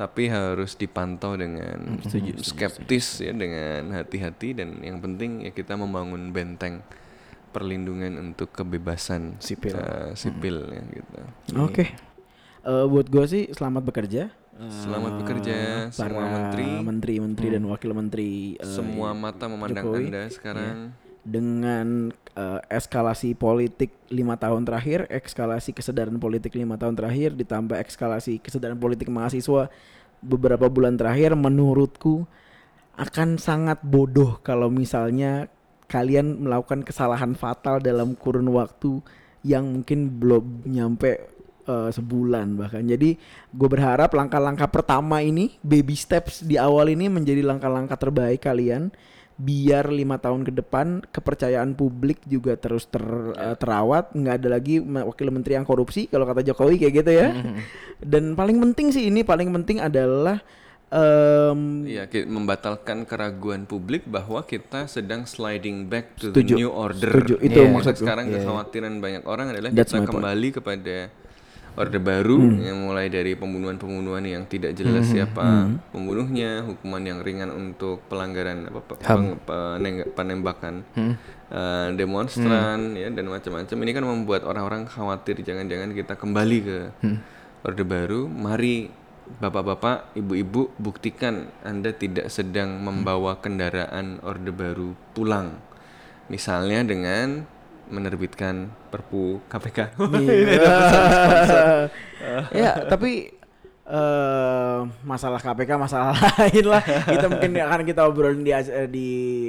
tapi 0.00 0.32
harus 0.32 0.80
dipantau 0.80 1.36
dengan 1.36 2.00
skeptis 2.40 3.20
ya, 3.20 3.36
dengan 3.36 3.92
hati-hati 3.92 4.56
dan 4.56 4.80
yang 4.80 4.96
penting 4.96 5.44
ya 5.44 5.52
kita 5.52 5.76
membangun 5.76 6.32
benteng 6.32 6.80
perlindungan 7.52 8.16
untuk 8.16 8.48
kebebasan 8.48 9.36
Sipil. 9.36 9.76
eh, 9.76 10.16
sipil 10.16 10.56
ya 10.72 10.82
gitu. 10.88 11.18
Oke. 11.60 11.84
Eh, 12.60 12.84
buat 12.88 13.12
gue 13.12 13.24
sih 13.28 13.44
selamat 13.52 13.82
bekerja. 13.84 14.32
Eh, 14.60 14.68
Selamat 14.68 15.16
bekerja 15.16 15.88
semua 15.88 16.20
para 16.20 16.28
menteri. 16.30 16.68
menteri-menteri 16.80 17.46
dan 17.50 17.64
wakil 17.64 17.90
menteri. 17.92 18.30
eh, 18.54 18.64
Semua 18.68 19.12
mata 19.12 19.48
memandang 19.48 19.88
Jokowi. 19.88 20.04
Anda 20.08 20.22
sekarang. 20.28 20.76
Dengan 21.24 22.08
eh, 22.36 22.60
eskalasi 22.72 23.36
politik 23.36 23.92
lima 24.08 24.40
tahun 24.40 24.64
terakhir, 24.64 25.06
eskalasi 25.12 25.76
kesadaran 25.76 26.16
politik 26.16 26.56
lima 26.56 26.80
tahun 26.80 26.96
terakhir, 26.96 27.36
ditambah 27.36 27.76
eskalasi 27.84 28.40
kesadaran 28.40 28.80
politik 28.80 29.12
mahasiswa 29.12 29.68
beberapa 30.20 30.68
bulan 30.68 30.96
terakhir, 30.96 31.36
menurutku 31.36 32.24
akan 32.96 33.40
sangat 33.40 33.80
bodoh 33.80 34.40
kalau 34.44 34.68
misalnya 34.68 35.48
kalian 35.88 36.44
melakukan 36.44 36.84
kesalahan 36.84 37.32
fatal 37.34 37.80
dalam 37.82 38.14
kurun 38.14 38.46
waktu 38.52 39.02
yang 39.40 39.66
mungkin 39.66 40.20
belum 40.20 40.68
nyampe 40.68 41.10
eh, 41.68 41.90
sebulan 41.92 42.56
bahkan. 42.56 42.84
Jadi 42.84 43.16
gue 43.52 43.68
berharap 43.68 44.12
langkah-langkah 44.12 44.68
pertama 44.72 45.20
ini, 45.20 45.56
baby 45.60 45.96
steps 45.96 46.44
di 46.44 46.56
awal 46.56 46.88
ini 46.88 47.12
menjadi 47.12 47.44
langkah-langkah 47.44 47.96
terbaik 47.96 48.40
kalian 48.44 48.92
biar 49.40 49.88
lima 49.88 50.16
tahun 50.16 50.44
ke 50.44 50.52
depan 50.54 50.86
kepercayaan 51.06 51.72
publik 51.72 52.20
juga 52.24 52.54
terus 52.54 52.84
ter- 52.84 53.04
eh, 53.32 53.56
terawat 53.56 54.12
nggak 54.12 54.34
ada 54.36 54.48
lagi 54.50 54.78
wakil 54.78 55.28
menteri 55.30 55.56
yang 55.56 55.64
korupsi 55.64 56.06
kalau 56.06 56.24
kata 56.24 56.44
Jokowi 56.44 56.76
kayak 56.76 56.94
gitu 56.94 57.10
ya 57.10 57.28
dan 57.98 58.34
paling 58.34 58.60
penting 58.60 58.90
sih 58.90 59.08
ini 59.08 59.22
paling 59.22 59.48
penting 59.50 59.80
adalah 59.80 60.44
em, 60.90 61.86
Iya, 61.86 62.04
ki- 62.04 62.26
membatalkan 62.26 63.02
keraguan 63.04 63.64
publik 63.64 64.04
bahwa 64.04 64.42
kita 64.42 64.84
sedang 64.86 65.24
sliding 65.24 65.86
back 65.86 66.14
to 66.16 66.30
Setuju. 66.30 66.44
the 66.46 66.58
new 66.58 66.68
order. 66.68 67.10
Setuju. 67.14 67.34
Itu 67.38 67.60
Karena 67.60 67.72
maksudku. 67.72 68.00
Sekarang 68.00 68.26
kekhawatiran 68.28 68.94
banyak 68.98 69.22
orang 69.24 69.46
adalah 69.50 69.70
That's 69.70 69.88
kita 69.88 69.96
my 69.96 70.04
point. 70.04 70.14
kembali 70.16 70.48
kepada 70.52 70.96
orde 71.78 71.98
baru 72.02 72.38
yang 72.58 72.82
mulai 72.82 73.06
dari 73.06 73.38
pembunuhan-pembunuhan 73.38 74.24
yang 74.26 74.42
tidak 74.50 74.74
jelas 74.74 75.06
siapa 75.06 75.70
pembunuhnya, 75.94 76.66
hukuman 76.66 77.02
yang 77.02 77.18
ringan 77.22 77.50
untuk 77.50 78.02
pelanggaran 78.10 78.66
apa 78.70 78.80
peng- 79.78 80.08
penembakan 80.14 80.82
eh, 81.50 81.88
demonstran 81.94 82.94
ya 82.98 83.08
dan 83.10 83.26
macam-macam. 83.30 83.76
Ini 83.76 83.92
kan 83.94 84.04
membuat 84.06 84.42
orang-orang 84.46 84.86
khawatir 84.90 85.42
jangan-jangan 85.42 85.94
kita 85.94 86.14
kembali 86.18 86.58
ke 86.62 86.78
orde 87.62 87.84
baru. 87.86 88.26
Mari 88.26 89.00
Bapak-bapak, 89.38 90.18
ibu-ibu, 90.18 90.74
buktikan 90.74 91.54
Anda 91.62 91.94
tidak 91.94 92.34
sedang 92.34 92.82
membawa 92.82 93.38
kendaraan 93.38 94.18
Orde 94.26 94.50
Baru 94.50 94.98
pulang. 95.14 95.54
Misalnya 96.26 96.82
dengan 96.82 97.46
menerbitkan 97.90 98.70
Perpu 98.88 99.42
KPK. 99.50 99.98
ya 102.54 102.86
tapi 102.86 103.34
eh 103.90 104.80
masalah 105.02 105.42
KPK 105.42 105.70
masalah 105.74 106.14
lain 106.38 106.64
lah. 106.70 106.82
Kita 106.82 107.26
mungkin 107.26 107.58
akan 107.58 107.80
kita 107.82 108.06
obrolin 108.06 108.46
di 108.46 108.54
eh, 108.54 108.86
di 108.86 109.08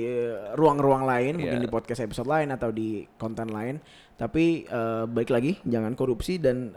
eh, 0.10 0.58
ruang-ruang 0.58 1.06
lain 1.06 1.38
mungkin 1.38 1.62
Iya. 1.62 1.66
di 1.66 1.70
podcast 1.70 2.02
episode 2.02 2.26
lain 2.26 2.50
atau 2.50 2.74
di 2.74 3.06
konten 3.22 3.54
lain. 3.54 3.78
Tapi 4.18 4.66
eh, 4.66 5.04
baik 5.06 5.30
lagi 5.30 5.62
jangan 5.62 5.94
korupsi 5.94 6.42
dan 6.42 6.74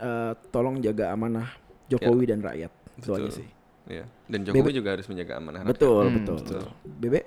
tolong 0.53 0.77
jaga 0.77 1.09
amanah 1.09 1.49
Jokowi 1.89 2.29
dan 2.29 2.45
rakyat. 2.45 2.69
Itu 3.01 3.17
aja 3.17 3.29
sih. 3.33 3.49
Ya. 3.89 4.05
Dan 4.29 4.45
Jokowi 4.45 4.69
juga 4.73 4.93
harus 4.93 5.09
menjaga 5.09 5.41
amanah 5.41 5.65
rakyat. 5.65 5.73
betul. 5.73 6.05
betul, 6.13 6.61
Bebe? 6.85 7.21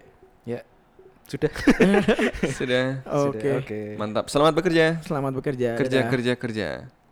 Ya, 0.47 0.63
sudah. 1.29 1.53
Sudah. 2.59 3.05
oke 3.05 3.49
Oke. 3.61 3.81
Mantap. 4.01 4.33
Selamat 4.33 4.57
bekerja. 4.57 4.99
selamat 5.05 5.33
bekerja 5.37 5.77
Kerja, 5.77 5.99
Dadah. 6.03 6.11
kerja, 6.11 6.33
kerja. 6.35 6.69